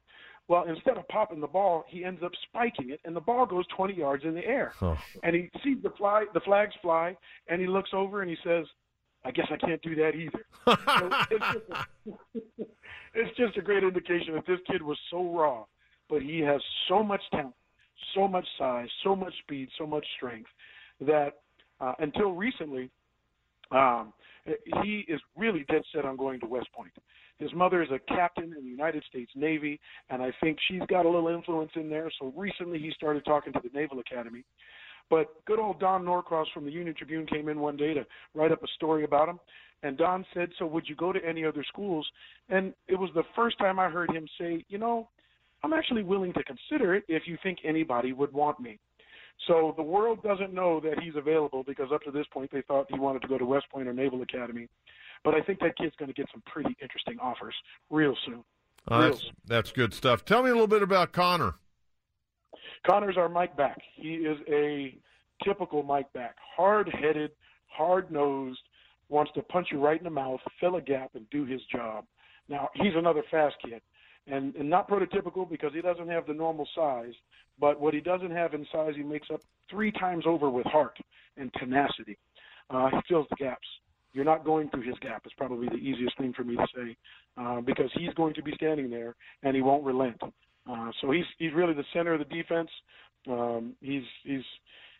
Well, 0.50 0.64
instead 0.64 0.98
of 0.98 1.06
popping 1.06 1.40
the 1.40 1.46
ball, 1.46 1.84
he 1.86 2.04
ends 2.04 2.24
up 2.24 2.32
spiking 2.48 2.90
it, 2.90 2.98
and 3.04 3.14
the 3.14 3.20
ball 3.20 3.46
goes 3.46 3.64
20 3.76 3.94
yards 3.94 4.24
in 4.24 4.34
the 4.34 4.44
air. 4.44 4.72
Oh. 4.82 4.98
And 5.22 5.36
he 5.36 5.48
sees 5.62 5.76
the 5.80 5.90
fly, 5.90 6.24
the 6.34 6.40
flags 6.40 6.74
fly, 6.82 7.16
and 7.46 7.60
he 7.60 7.68
looks 7.68 7.90
over 7.92 8.20
and 8.20 8.28
he 8.28 8.36
says, 8.42 8.66
"I 9.24 9.30
guess 9.30 9.46
I 9.48 9.56
can't 9.64 9.80
do 9.80 9.94
that 9.94 10.16
either." 10.16 10.44
so 10.66 11.10
it's, 11.30 11.44
just 11.52 11.70
a, 11.70 12.64
it's 13.14 13.36
just 13.36 13.58
a 13.58 13.62
great 13.62 13.84
indication 13.84 14.34
that 14.34 14.44
this 14.44 14.58
kid 14.68 14.82
was 14.82 14.98
so 15.08 15.32
raw, 15.32 15.66
but 16.08 16.20
he 16.20 16.40
has 16.40 16.60
so 16.88 17.00
much 17.00 17.22
talent, 17.30 17.54
so 18.16 18.26
much 18.26 18.46
size, 18.58 18.88
so 19.04 19.14
much 19.14 19.32
speed, 19.44 19.68
so 19.78 19.86
much 19.86 20.04
strength 20.16 20.50
that 21.00 21.42
uh, 21.80 21.92
until 22.00 22.32
recently, 22.32 22.90
um, 23.70 24.12
he 24.82 25.04
is 25.06 25.20
really 25.36 25.64
dead 25.70 25.82
set 25.94 26.04
on 26.04 26.16
going 26.16 26.40
to 26.40 26.46
West 26.46 26.72
Point. 26.74 26.90
His 27.40 27.52
mother 27.54 27.82
is 27.82 27.88
a 27.90 27.98
captain 27.98 28.54
in 28.56 28.64
the 28.64 28.70
United 28.70 29.02
States 29.08 29.32
Navy, 29.34 29.80
and 30.10 30.22
I 30.22 30.30
think 30.42 30.58
she's 30.68 30.82
got 30.88 31.06
a 31.06 31.08
little 31.08 31.28
influence 31.28 31.70
in 31.74 31.88
there. 31.88 32.12
So 32.20 32.32
recently, 32.36 32.78
he 32.78 32.92
started 32.94 33.24
talking 33.24 33.54
to 33.54 33.60
the 33.62 33.70
Naval 33.76 33.98
Academy. 33.98 34.44
But 35.08 35.44
good 35.46 35.58
old 35.58 35.80
Don 35.80 36.04
Norcross 36.04 36.46
from 36.52 36.66
the 36.66 36.70
Union 36.70 36.94
Tribune 36.94 37.26
came 37.26 37.48
in 37.48 37.58
one 37.58 37.78
day 37.78 37.94
to 37.94 38.06
write 38.34 38.52
up 38.52 38.62
a 38.62 38.68
story 38.76 39.04
about 39.04 39.28
him. 39.28 39.40
And 39.82 39.96
Don 39.96 40.24
said, 40.34 40.50
So 40.58 40.66
would 40.66 40.86
you 40.86 40.94
go 40.94 41.12
to 41.12 41.18
any 41.26 41.44
other 41.44 41.64
schools? 41.66 42.06
And 42.50 42.74
it 42.86 42.96
was 42.96 43.10
the 43.14 43.24
first 43.34 43.58
time 43.58 43.80
I 43.80 43.88
heard 43.88 44.10
him 44.14 44.28
say, 44.38 44.64
You 44.68 44.76
know, 44.76 45.08
I'm 45.64 45.72
actually 45.72 46.02
willing 46.02 46.34
to 46.34 46.44
consider 46.44 46.94
it 46.94 47.04
if 47.08 47.22
you 47.26 47.38
think 47.42 47.58
anybody 47.64 48.12
would 48.12 48.32
want 48.32 48.60
me. 48.60 48.78
So 49.48 49.72
the 49.76 49.82
world 49.82 50.22
doesn't 50.22 50.52
know 50.52 50.80
that 50.80 51.02
he's 51.02 51.16
available 51.16 51.64
because 51.66 51.88
up 51.92 52.02
to 52.02 52.10
this 52.10 52.26
point 52.32 52.50
they 52.52 52.62
thought 52.62 52.86
he 52.90 52.98
wanted 52.98 53.22
to 53.22 53.28
go 53.28 53.38
to 53.38 53.46
West 53.46 53.66
Point 53.72 53.88
or 53.88 53.94
Naval 53.94 54.20
Academy. 54.20 54.68
But 55.24 55.34
I 55.34 55.40
think 55.40 55.60
that 55.60 55.76
kid's 55.76 55.94
going 55.96 56.08
to 56.08 56.14
get 56.14 56.26
some 56.32 56.42
pretty 56.46 56.76
interesting 56.80 57.18
offers 57.20 57.54
real 57.90 58.16
soon. 58.24 58.42
Uh, 58.90 58.98
real 58.98 59.10
that's, 59.10 59.22
soon. 59.22 59.32
that's 59.46 59.72
good 59.72 59.94
stuff. 59.94 60.24
Tell 60.24 60.42
me 60.42 60.50
a 60.50 60.52
little 60.52 60.66
bit 60.66 60.82
about 60.82 61.12
Connor. 61.12 61.54
Connor's 62.86 63.16
our 63.18 63.28
Mike 63.28 63.56
back. 63.56 63.78
He 63.94 64.14
is 64.14 64.38
a 64.48 64.96
typical 65.44 65.82
Mike 65.82 66.10
back, 66.12 66.36
hard-headed, 66.56 67.32
hard-nosed, 67.66 68.60
wants 69.08 69.32
to 69.34 69.42
punch 69.42 69.68
you 69.70 69.78
right 69.78 69.98
in 69.98 70.04
the 70.04 70.10
mouth, 70.10 70.40
fill 70.60 70.76
a 70.76 70.80
gap, 70.80 71.10
and 71.14 71.28
do 71.30 71.44
his 71.44 71.60
job. 71.72 72.04
Now 72.48 72.68
he's 72.74 72.94
another 72.96 73.22
fast 73.30 73.56
kid 73.62 73.82
and, 74.26 74.54
and 74.56 74.68
not 74.68 74.88
prototypical 74.88 75.48
because 75.48 75.72
he 75.74 75.80
doesn't 75.80 76.08
have 76.08 76.26
the 76.26 76.34
normal 76.34 76.66
size. 76.74 77.14
But 77.58 77.80
what 77.80 77.92
he 77.92 78.00
doesn't 78.00 78.30
have 78.30 78.54
in 78.54 78.66
size, 78.72 78.94
he 78.96 79.02
makes 79.02 79.28
up 79.30 79.42
three 79.70 79.92
times 79.92 80.24
over 80.26 80.48
with 80.48 80.66
heart 80.66 80.96
and 81.36 81.52
tenacity. 81.54 82.16
Uh, 82.70 82.88
he 82.90 82.98
fills 83.08 83.26
the 83.30 83.36
gaps. 83.36 83.66
You're 84.12 84.24
not 84.24 84.44
going 84.44 84.68
through 84.70 84.82
his 84.82 84.98
gap. 85.00 85.22
It's 85.24 85.34
probably 85.34 85.68
the 85.68 85.76
easiest 85.76 86.18
thing 86.18 86.32
for 86.32 86.44
me 86.44 86.56
to 86.56 86.66
say 86.74 86.96
uh, 87.36 87.60
because 87.60 87.90
he's 87.94 88.12
going 88.14 88.34
to 88.34 88.42
be 88.42 88.52
standing 88.54 88.90
there 88.90 89.14
and 89.42 89.54
he 89.54 89.62
won't 89.62 89.84
relent. 89.84 90.20
Uh, 90.70 90.90
so 91.00 91.10
he's 91.10 91.24
he's 91.38 91.52
really 91.54 91.74
the 91.74 91.84
center 91.92 92.14
of 92.14 92.18
the 92.18 92.24
defense. 92.24 92.68
Um, 93.28 93.74
he's 93.80 94.02
he's 94.24 94.42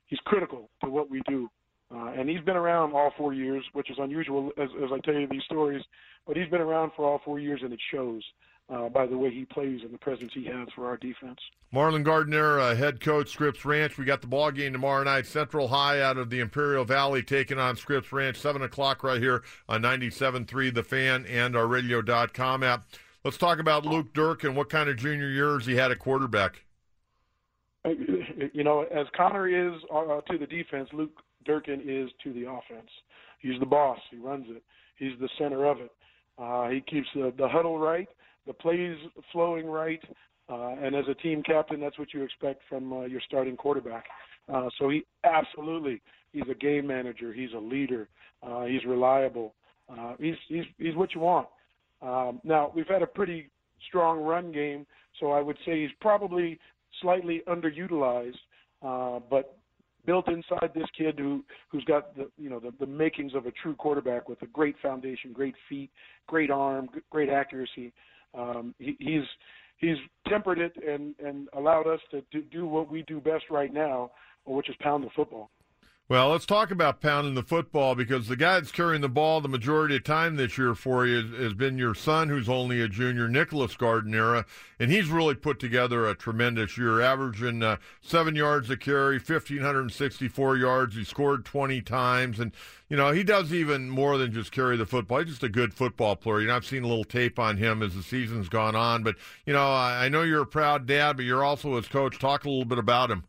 he's 0.06 0.18
critical 0.24 0.70
to 0.84 0.90
what 0.90 1.10
we 1.10 1.22
do. 1.28 1.48
Uh, 1.92 2.12
and 2.16 2.28
he's 2.28 2.40
been 2.42 2.56
around 2.56 2.92
all 2.92 3.12
four 3.18 3.34
years, 3.34 3.64
which 3.72 3.90
is 3.90 3.96
unusual 3.98 4.50
as, 4.56 4.68
as 4.84 4.90
I 4.92 4.98
tell 5.00 5.14
you 5.14 5.26
these 5.28 5.42
stories. 5.44 5.82
But 6.26 6.36
he's 6.36 6.48
been 6.48 6.60
around 6.60 6.92
for 6.94 7.04
all 7.04 7.20
four 7.24 7.40
years, 7.40 7.60
and 7.64 7.72
it 7.72 7.80
shows. 7.92 8.22
Uh, 8.70 8.88
by 8.88 9.04
the 9.04 9.18
way 9.18 9.30
he 9.30 9.44
plays 9.44 9.80
and 9.82 9.92
the 9.92 9.98
presence 9.98 10.30
he 10.32 10.44
has 10.44 10.68
for 10.76 10.86
our 10.86 10.96
defense. 10.96 11.40
Marlon 11.74 12.04
Gardner, 12.04 12.60
uh, 12.60 12.74
head 12.76 13.00
coach, 13.00 13.30
Scripps 13.30 13.64
Ranch. 13.64 13.98
We 13.98 14.04
got 14.04 14.20
the 14.20 14.28
ball 14.28 14.52
game 14.52 14.72
tomorrow 14.72 15.02
night. 15.02 15.26
Central 15.26 15.66
High 15.66 16.00
out 16.00 16.18
of 16.18 16.30
the 16.30 16.38
Imperial 16.38 16.84
Valley 16.84 17.24
taking 17.24 17.58
on 17.58 17.74
Scripps 17.74 18.12
Ranch, 18.12 18.36
7 18.36 18.62
o'clock 18.62 19.02
right 19.02 19.20
here 19.20 19.42
on 19.68 19.82
97.3 19.82 20.72
The 20.72 20.84
Fan 20.84 21.26
and 21.26 21.56
our 21.56 21.66
radio.com 21.66 22.62
app. 22.62 22.84
Let's 23.24 23.36
talk 23.36 23.58
about 23.58 23.84
Luke 23.84 24.14
Durkin 24.14 24.50
and 24.50 24.56
what 24.56 24.70
kind 24.70 24.88
of 24.88 24.96
junior 24.96 25.28
years 25.28 25.66
he 25.66 25.74
had 25.74 25.90
at 25.90 25.98
quarterback. 25.98 26.64
You 27.84 28.64
know, 28.64 28.82
as 28.82 29.06
Connor 29.16 29.48
is 29.48 29.80
uh, 29.92 30.20
to 30.30 30.38
the 30.38 30.46
defense, 30.46 30.88
Luke 30.92 31.22
Durkin 31.44 31.82
is 31.84 32.10
to 32.24 32.32
the 32.32 32.48
offense. 32.48 32.90
He's 33.38 33.58
the 33.58 33.66
boss. 33.66 33.98
He 34.10 34.16
runs 34.16 34.46
it. 34.48 34.62
He's 34.96 35.18
the 35.18 35.28
center 35.38 35.66
of 35.66 35.80
it. 35.80 35.90
Uh, 36.38 36.68
he 36.68 36.80
keeps 36.80 37.08
the, 37.14 37.32
the 37.36 37.48
huddle 37.48 37.78
right, 37.78 38.08
the 38.50 38.54
plays 38.54 38.96
flowing 39.30 39.66
right, 39.66 40.02
uh, 40.48 40.74
and 40.82 40.96
as 40.96 41.04
a 41.08 41.14
team 41.14 41.40
captain, 41.44 41.78
that's 41.78 41.96
what 42.00 42.12
you 42.12 42.24
expect 42.24 42.62
from 42.68 42.92
uh, 42.92 43.04
your 43.04 43.20
starting 43.24 43.56
quarterback. 43.56 44.06
Uh, 44.52 44.68
so 44.76 44.88
he 44.88 45.04
absolutely, 45.22 46.02
he's 46.32 46.42
a 46.50 46.54
game 46.54 46.84
manager. 46.84 47.32
He's 47.32 47.52
a 47.54 47.60
leader. 47.60 48.08
Uh, 48.42 48.64
he's 48.64 48.84
reliable. 48.84 49.54
Uh, 49.88 50.14
he's 50.18 50.34
he's 50.48 50.64
he's 50.78 50.96
what 50.96 51.14
you 51.14 51.20
want. 51.20 51.46
Um, 52.02 52.40
now 52.42 52.72
we've 52.74 52.88
had 52.88 53.02
a 53.02 53.06
pretty 53.06 53.50
strong 53.86 54.18
run 54.18 54.50
game, 54.50 54.84
so 55.20 55.30
I 55.30 55.40
would 55.40 55.56
say 55.64 55.82
he's 55.82 55.94
probably 56.00 56.58
slightly 57.00 57.42
underutilized. 57.46 58.34
Uh, 58.82 59.20
but 59.30 59.58
built 60.06 60.26
inside 60.28 60.70
this 60.74 60.88
kid 60.98 61.18
who 61.18 61.44
who's 61.68 61.84
got 61.84 62.16
the 62.16 62.28
you 62.36 62.50
know 62.50 62.58
the, 62.58 62.72
the 62.80 62.86
makings 62.86 63.34
of 63.36 63.46
a 63.46 63.52
true 63.52 63.76
quarterback 63.76 64.28
with 64.28 64.42
a 64.42 64.46
great 64.46 64.74
foundation, 64.82 65.32
great 65.32 65.54
feet, 65.68 65.90
great 66.26 66.50
arm, 66.50 66.88
great 67.10 67.28
accuracy. 67.28 67.92
Um, 68.34 68.74
he, 68.78 68.96
he's 68.98 69.24
he's 69.78 69.96
tempered 70.28 70.58
it 70.58 70.72
and 70.86 71.14
and 71.24 71.48
allowed 71.56 71.86
us 71.86 72.00
to 72.10 72.22
do, 72.30 72.42
do 72.42 72.66
what 72.66 72.90
we 72.90 73.02
do 73.02 73.20
best 73.20 73.44
right 73.50 73.72
now, 73.72 74.10
which 74.44 74.68
is 74.68 74.76
pound 74.80 75.04
the 75.04 75.10
football. 75.14 75.50
Well, 76.10 76.30
let's 76.30 76.44
talk 76.44 76.72
about 76.72 77.00
pounding 77.00 77.34
the 77.34 77.44
football 77.44 77.94
because 77.94 78.26
the 78.26 78.34
guy 78.34 78.54
that's 78.54 78.72
carrying 78.72 79.00
the 79.00 79.08
ball 79.08 79.40
the 79.40 79.48
majority 79.48 79.94
of 79.94 80.02
time 80.02 80.34
this 80.34 80.58
year 80.58 80.74
for 80.74 81.06
you 81.06 81.24
has 81.36 81.54
been 81.54 81.78
your 81.78 81.94
son, 81.94 82.28
who's 82.28 82.48
only 82.48 82.80
a 82.80 82.88
junior, 82.88 83.28
Nicholas 83.28 83.76
Gardner, 83.76 84.44
and 84.80 84.90
he's 84.90 85.08
really 85.08 85.36
put 85.36 85.60
together 85.60 86.08
a 86.08 86.16
tremendous 86.16 86.76
year, 86.76 87.00
averaging 87.00 87.62
uh, 87.62 87.76
seven 88.00 88.34
yards 88.34 88.68
a 88.70 88.76
carry, 88.76 89.18
1,564 89.18 90.56
yards. 90.56 90.96
He 90.96 91.04
scored 91.04 91.44
20 91.44 91.80
times, 91.82 92.40
and, 92.40 92.50
you 92.88 92.96
know, 92.96 93.12
he 93.12 93.22
does 93.22 93.54
even 93.54 93.88
more 93.88 94.18
than 94.18 94.32
just 94.32 94.50
carry 94.50 94.76
the 94.76 94.86
football. 94.86 95.20
He's 95.20 95.28
just 95.28 95.44
a 95.44 95.48
good 95.48 95.72
football 95.72 96.16
player. 96.16 96.40
You 96.40 96.48
know, 96.48 96.56
I've 96.56 96.66
seen 96.66 96.82
a 96.82 96.88
little 96.88 97.04
tape 97.04 97.38
on 97.38 97.56
him 97.56 97.84
as 97.84 97.94
the 97.94 98.02
season's 98.02 98.48
gone 98.48 98.74
on, 98.74 99.04
but, 99.04 99.14
you 99.46 99.52
know, 99.52 99.62
I, 99.62 100.06
I 100.06 100.08
know 100.08 100.22
you're 100.22 100.42
a 100.42 100.46
proud 100.46 100.86
dad, 100.86 101.18
but 101.18 101.24
you're 101.24 101.44
also 101.44 101.76
his 101.76 101.86
coach. 101.86 102.18
Talk 102.18 102.46
a 102.46 102.50
little 102.50 102.64
bit 102.64 102.78
about 102.78 103.12
him. 103.12 103.22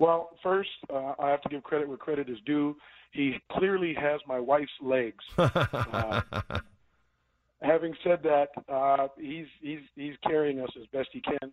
Well, 0.00 0.30
first, 0.42 0.70
uh, 0.92 1.12
I 1.18 1.28
have 1.28 1.42
to 1.42 1.48
give 1.50 1.62
credit 1.62 1.86
where 1.86 1.98
credit 1.98 2.28
is 2.30 2.38
due. 2.46 2.74
He 3.12 3.34
clearly 3.52 3.94
has 3.94 4.20
my 4.26 4.40
wife's 4.40 4.72
legs. 4.80 5.22
uh, 5.38 6.22
having 7.60 7.94
said 8.02 8.22
that, 8.22 8.48
uh, 8.68 9.08
he's 9.18 9.46
he's 9.60 9.80
he's 9.94 10.14
carrying 10.26 10.60
us 10.60 10.70
as 10.80 10.86
best 10.86 11.10
he 11.12 11.20
can. 11.20 11.52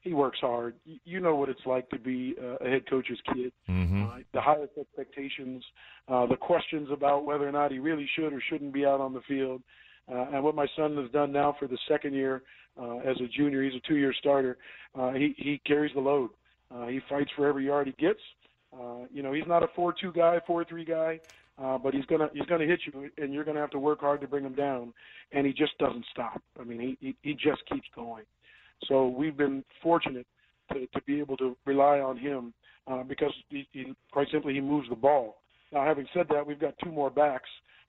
He 0.00 0.14
works 0.14 0.38
hard. 0.40 0.76
You 1.04 1.18
know 1.18 1.34
what 1.34 1.48
it's 1.48 1.66
like 1.66 1.88
to 1.90 1.98
be 1.98 2.36
a 2.40 2.68
head 2.68 2.88
coach's 2.88 3.18
kid. 3.34 3.52
Mm-hmm. 3.68 4.04
Uh, 4.04 4.18
the 4.32 4.40
highest 4.40 4.74
expectations, 4.80 5.64
uh, 6.06 6.24
the 6.26 6.36
questions 6.36 6.88
about 6.92 7.24
whether 7.24 7.48
or 7.48 7.52
not 7.52 7.72
he 7.72 7.80
really 7.80 8.08
should 8.14 8.32
or 8.32 8.40
shouldn't 8.48 8.72
be 8.72 8.86
out 8.86 9.00
on 9.00 9.12
the 9.12 9.22
field, 9.26 9.60
uh, 10.08 10.26
and 10.32 10.44
what 10.44 10.54
my 10.54 10.68
son 10.76 10.96
has 10.98 11.10
done 11.10 11.32
now 11.32 11.56
for 11.58 11.66
the 11.66 11.78
second 11.88 12.14
year 12.14 12.42
uh, 12.80 12.98
as 12.98 13.16
a 13.20 13.26
junior. 13.26 13.64
He's 13.64 13.74
a 13.74 13.88
two-year 13.88 14.14
starter. 14.20 14.56
Uh, 14.94 15.10
he 15.12 15.34
he 15.36 15.60
carries 15.66 15.92
the 15.94 16.00
load. 16.00 16.30
Uh, 16.74 16.86
he 16.86 17.00
fights 17.08 17.30
for 17.36 17.46
every 17.46 17.66
yard 17.66 17.86
he 17.86 18.04
gets. 18.04 18.20
Uh, 18.72 19.06
you 19.10 19.22
know, 19.22 19.32
he's 19.32 19.46
not 19.46 19.62
a 19.62 19.68
four-two 19.74 20.12
guy, 20.12 20.38
four-three 20.46 20.84
guy, 20.84 21.18
uh, 21.62 21.78
but 21.78 21.94
he's 21.94 22.04
gonna 22.06 22.28
he's 22.34 22.46
gonna 22.46 22.66
hit 22.66 22.80
you, 22.86 23.10
and 23.16 23.32
you're 23.32 23.44
gonna 23.44 23.60
have 23.60 23.70
to 23.70 23.78
work 23.78 24.00
hard 24.00 24.20
to 24.20 24.28
bring 24.28 24.44
him 24.44 24.54
down. 24.54 24.92
And 25.32 25.46
he 25.46 25.52
just 25.52 25.76
doesn't 25.78 26.04
stop. 26.12 26.42
I 26.60 26.64
mean, 26.64 26.80
he 26.80 26.96
he, 27.00 27.16
he 27.22 27.32
just 27.34 27.64
keeps 27.72 27.88
going. 27.94 28.24
So 28.86 29.08
we've 29.08 29.36
been 29.36 29.64
fortunate 29.82 30.26
to, 30.72 30.86
to 30.86 31.02
be 31.06 31.18
able 31.18 31.36
to 31.38 31.56
rely 31.64 32.00
on 32.00 32.16
him 32.16 32.52
uh, 32.86 33.02
because 33.02 33.32
he, 33.48 33.66
he 33.72 33.92
quite 34.12 34.28
simply 34.30 34.54
he 34.54 34.60
moves 34.60 34.88
the 34.88 34.96
ball. 34.96 35.36
Now, 35.72 35.84
having 35.84 36.06
said 36.14 36.26
that, 36.30 36.46
we've 36.46 36.60
got 36.60 36.74
two 36.82 36.90
more 36.90 37.10
backs 37.10 37.48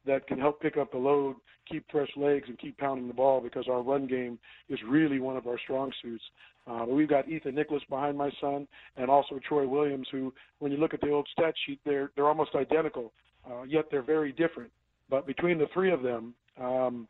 that 0.10 0.28
can 0.28 0.40
help 0.40 0.60
pick 0.60 0.76
up 0.76 0.92
the 0.92 0.98
load, 0.98 1.36
keep 1.70 1.86
fresh 1.92 2.10
legs, 2.18 2.46
and 2.48 2.58
keep 2.58 2.78
pounding 2.78 3.08
the 3.08 3.14
ball 3.14 3.40
because 3.40 3.68
our 3.70 3.84
run 3.84 4.08
game 4.08 4.40
is 4.68 4.80
really 4.88 5.20
one 5.20 5.38
of 5.38 5.46
our 5.46 5.60
strong 5.60 5.92
suits. 6.02 6.24
Uh, 6.68 6.80
but 6.80 6.90
we've 6.90 7.10
got 7.10 7.30
Ethan 7.30 7.54
Nicholas 7.54 7.84
behind 7.90 8.18
my 8.18 8.32
son, 8.42 8.68
and 8.98 9.10
also 9.10 9.40
Troy 9.48 9.68
Williams, 9.68 10.08
who, 10.12 10.34
when 10.60 10.72
you 10.72 10.78
look 10.78 10.94
at 10.94 11.02
the 11.02 11.12
old 11.12 11.28
stat 11.32 11.54
sheet, 11.66 11.80
they're 11.86 12.12
they're 12.16 12.28
almost 12.28 12.56
identical, 12.56 13.12
uh, 13.50 13.64
yet 13.64 13.86
they're 13.92 14.02
very 14.02 14.32
different. 14.32 14.72
But 15.10 15.26
between 15.28 15.58
the 15.58 15.68
three 15.74 15.92
of 15.92 16.02
them, 16.02 16.34
um, 16.60 17.08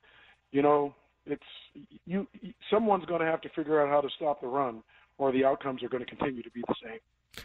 you 0.52 0.62
know, 0.62 0.94
it's 1.26 1.42
you. 2.06 2.28
Someone's 2.70 3.06
going 3.06 3.22
to 3.22 3.28
have 3.28 3.42
to 3.42 3.50
figure 3.50 3.82
out 3.82 3.90
how 3.90 4.02
to 4.02 4.10
stop 4.18 4.42
the 4.42 4.48
run, 4.48 4.84
or 5.18 5.32
the 5.32 5.46
outcomes 5.46 5.84
are 5.84 5.90
going 5.90 6.04
to 6.04 6.10
continue 6.10 6.44
to 6.44 6.52
be 6.52 6.62
the 6.68 6.76
same. 6.84 7.00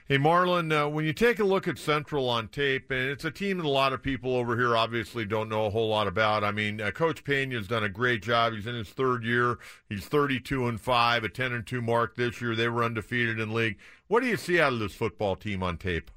Hey, 0.06 0.18
Marlon, 0.18 0.72
uh, 0.72 0.88
when 0.88 1.04
you 1.04 1.12
take 1.12 1.38
a 1.38 1.44
look 1.44 1.68
at 1.68 1.78
Central 1.78 2.28
on 2.28 2.48
tape, 2.48 2.90
and 2.90 3.08
it's 3.08 3.24
a 3.24 3.30
team 3.30 3.58
that 3.58 3.66
a 3.66 3.70
lot 3.70 3.92
of 3.92 4.02
people 4.02 4.36
over 4.36 4.56
here 4.56 4.76
obviously 4.76 5.24
don't 5.24 5.48
know 5.48 5.66
a 5.66 5.70
whole 5.70 5.88
lot 5.88 6.06
about. 6.06 6.44
I 6.44 6.52
mean, 6.52 6.80
uh, 6.80 6.90
Coach 6.90 7.24
Pena 7.24 7.56
has 7.56 7.68
done 7.68 7.84
a 7.84 7.88
great 7.88 8.22
job. 8.22 8.52
He's 8.52 8.66
in 8.66 8.74
his 8.74 8.90
third 8.90 9.24
year. 9.24 9.58
He's 9.88 10.06
32 10.06 10.66
and 10.66 10.80
5, 10.80 11.24
a 11.24 11.28
10 11.28 11.52
and 11.52 11.66
2 11.66 11.82
mark 11.82 12.16
this 12.16 12.40
year. 12.40 12.54
They 12.54 12.68
were 12.68 12.84
undefeated 12.84 13.38
in 13.40 13.52
league. 13.52 13.78
What 14.08 14.20
do 14.20 14.26
you 14.26 14.36
see 14.36 14.60
out 14.60 14.72
of 14.72 14.78
this 14.78 14.94
football 14.94 15.36
team 15.36 15.62
on 15.62 15.78
tape? 15.78 16.10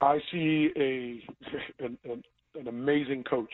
I 0.00 0.20
see 0.30 0.70
a 0.76 1.24
an, 1.84 1.98
an 2.04 2.68
amazing 2.68 3.24
coach. 3.24 3.52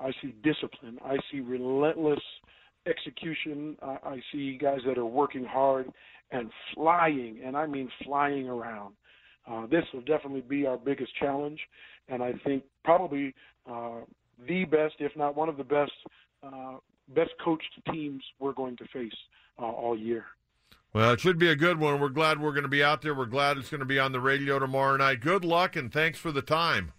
I 0.00 0.12
see 0.20 0.34
discipline. 0.42 0.98
I 1.04 1.16
see 1.30 1.40
relentless 1.40 2.20
execution. 2.86 3.76
I, 3.82 3.98
I 4.04 4.22
see 4.32 4.58
guys 4.58 4.80
that 4.86 4.98
are 4.98 5.06
working 5.06 5.44
hard 5.44 5.92
and 6.30 6.50
flying, 6.74 7.40
and 7.44 7.56
I 7.56 7.66
mean 7.66 7.90
flying 8.04 8.48
around. 8.48 8.94
Uh, 9.48 9.66
this 9.66 9.84
will 9.92 10.00
definitely 10.00 10.40
be 10.40 10.66
our 10.66 10.76
biggest 10.76 11.14
challenge, 11.16 11.60
and 12.08 12.22
I 12.22 12.32
think 12.44 12.64
probably 12.84 13.34
uh, 13.70 14.00
the 14.46 14.64
best, 14.64 14.94
if 14.98 15.12
not 15.16 15.36
one 15.36 15.48
of 15.48 15.56
the 15.56 15.64
best, 15.64 15.92
uh, 16.42 16.76
best 17.14 17.30
coached 17.44 17.80
teams 17.92 18.22
we're 18.40 18.52
going 18.52 18.76
to 18.78 18.84
face 18.92 19.14
uh, 19.60 19.66
all 19.66 19.96
year. 19.96 20.24
Well, 20.92 21.12
it 21.12 21.20
should 21.20 21.38
be 21.38 21.48
a 21.48 21.56
good 21.56 21.78
one. 21.78 22.00
We're 22.00 22.08
glad 22.08 22.40
we're 22.40 22.52
going 22.52 22.62
to 22.62 22.68
be 22.68 22.82
out 22.82 23.02
there. 23.02 23.14
We're 23.14 23.26
glad 23.26 23.58
it's 23.58 23.70
going 23.70 23.80
to 23.80 23.86
be 23.86 23.98
on 23.98 24.12
the 24.12 24.20
radio 24.20 24.58
tomorrow 24.58 24.96
night. 24.96 25.20
Good 25.20 25.44
luck, 25.44 25.76
and 25.76 25.92
thanks 25.92 26.18
for 26.18 26.32
the 26.32 26.42
time 26.42 26.92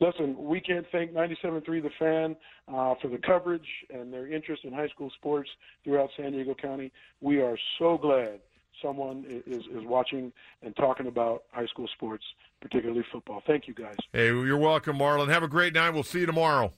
listen, 0.00 0.36
we 0.38 0.60
can't 0.60 0.86
thank 0.92 1.12
97.3 1.12 1.64
The 1.64 1.90
Fan 1.98 2.36
uh, 2.68 2.94
for 3.00 3.08
the 3.08 3.18
coverage 3.18 3.66
and 3.92 4.12
their 4.12 4.32
interest 4.32 4.64
in 4.64 4.72
high 4.72 4.88
school 4.88 5.10
sports 5.16 5.50
throughout 5.84 6.10
San 6.16 6.32
Diego 6.32 6.54
County. 6.54 6.92
We 7.20 7.40
are 7.40 7.58
so 7.78 7.98
glad 7.98 8.40
someone 8.82 9.24
is, 9.28 9.64
is 9.66 9.84
watching 9.84 10.32
and 10.62 10.74
talking 10.76 11.06
about 11.06 11.44
high 11.52 11.66
school 11.66 11.88
sports, 11.94 12.24
particularly 12.60 13.04
football. 13.12 13.42
Thank 13.46 13.68
you, 13.68 13.74
guys. 13.74 13.96
Hey, 14.12 14.26
you're 14.26 14.58
welcome, 14.58 14.98
Marlon. 14.98 15.28
Have 15.28 15.42
a 15.42 15.48
great 15.48 15.74
night. 15.74 15.90
We'll 15.90 16.02
see 16.02 16.20
you 16.20 16.26
tomorrow. 16.26 16.72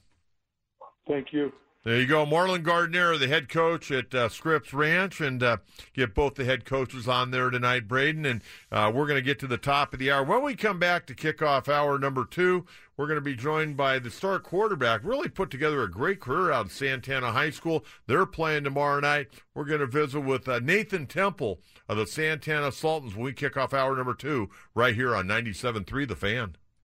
Thank 1.07 1.27
you. 1.31 1.51
There 1.87 2.01
you 2.01 2.05
go, 2.05 2.25
Marlon 2.25 2.63
Gardner, 2.63 3.17
the 3.17 3.29
head 3.29 3.47
coach 3.47 3.91
at 3.91 4.13
uh, 4.13 4.27
Scripps 4.27 4.73
Ranch, 4.73 5.21
and 5.21 5.41
uh, 5.41 5.57
get 5.93 6.13
both 6.13 6.35
the 6.35 6.43
head 6.43 6.65
coaches 6.65 7.07
on 7.07 7.31
there 7.31 7.49
tonight, 7.49 7.87
Braden. 7.87 8.25
And 8.25 8.41
uh, 8.69 8.91
we're 8.93 9.07
going 9.07 9.15
to 9.15 9.21
get 9.21 9.39
to 9.39 9.47
the 9.47 9.57
top 9.57 9.93
of 9.93 9.99
the 9.99 10.11
hour. 10.11 10.21
When 10.21 10.43
we 10.43 10.53
come 10.53 10.79
back 10.79 11.05
to 11.05 11.15
kick 11.15 11.41
off 11.41 11.69
hour 11.69 11.97
number 11.97 12.25
two, 12.25 12.65
we're 12.97 13.07
going 13.07 13.15
to 13.15 13.21
be 13.21 13.37
joined 13.37 13.77
by 13.77 13.99
the 13.99 14.11
star 14.11 14.37
quarterback. 14.37 14.99
Really 15.05 15.29
put 15.29 15.49
together 15.49 15.81
a 15.81 15.89
great 15.89 16.19
career 16.19 16.51
out 16.51 16.65
of 16.65 16.73
Santana 16.73 17.31
High 17.31 17.51
School. 17.51 17.85
They're 18.05 18.25
playing 18.25 18.65
tomorrow 18.65 18.99
night. 18.99 19.27
We're 19.55 19.63
going 19.63 19.79
to 19.79 19.87
visit 19.87 20.19
with 20.19 20.49
uh, 20.49 20.59
Nathan 20.59 21.05
Temple 21.05 21.61
of 21.87 21.95
the 21.95 22.05
Santana 22.05 22.73
Sultans 22.73 23.15
when 23.15 23.23
we 23.23 23.31
kick 23.31 23.55
off 23.55 23.73
hour 23.73 23.95
number 23.95 24.13
two, 24.13 24.49
right 24.75 24.93
here 24.93 25.15
on 25.15 25.25
97.3 25.25 26.05
The 26.05 26.17
Fan. 26.17 26.57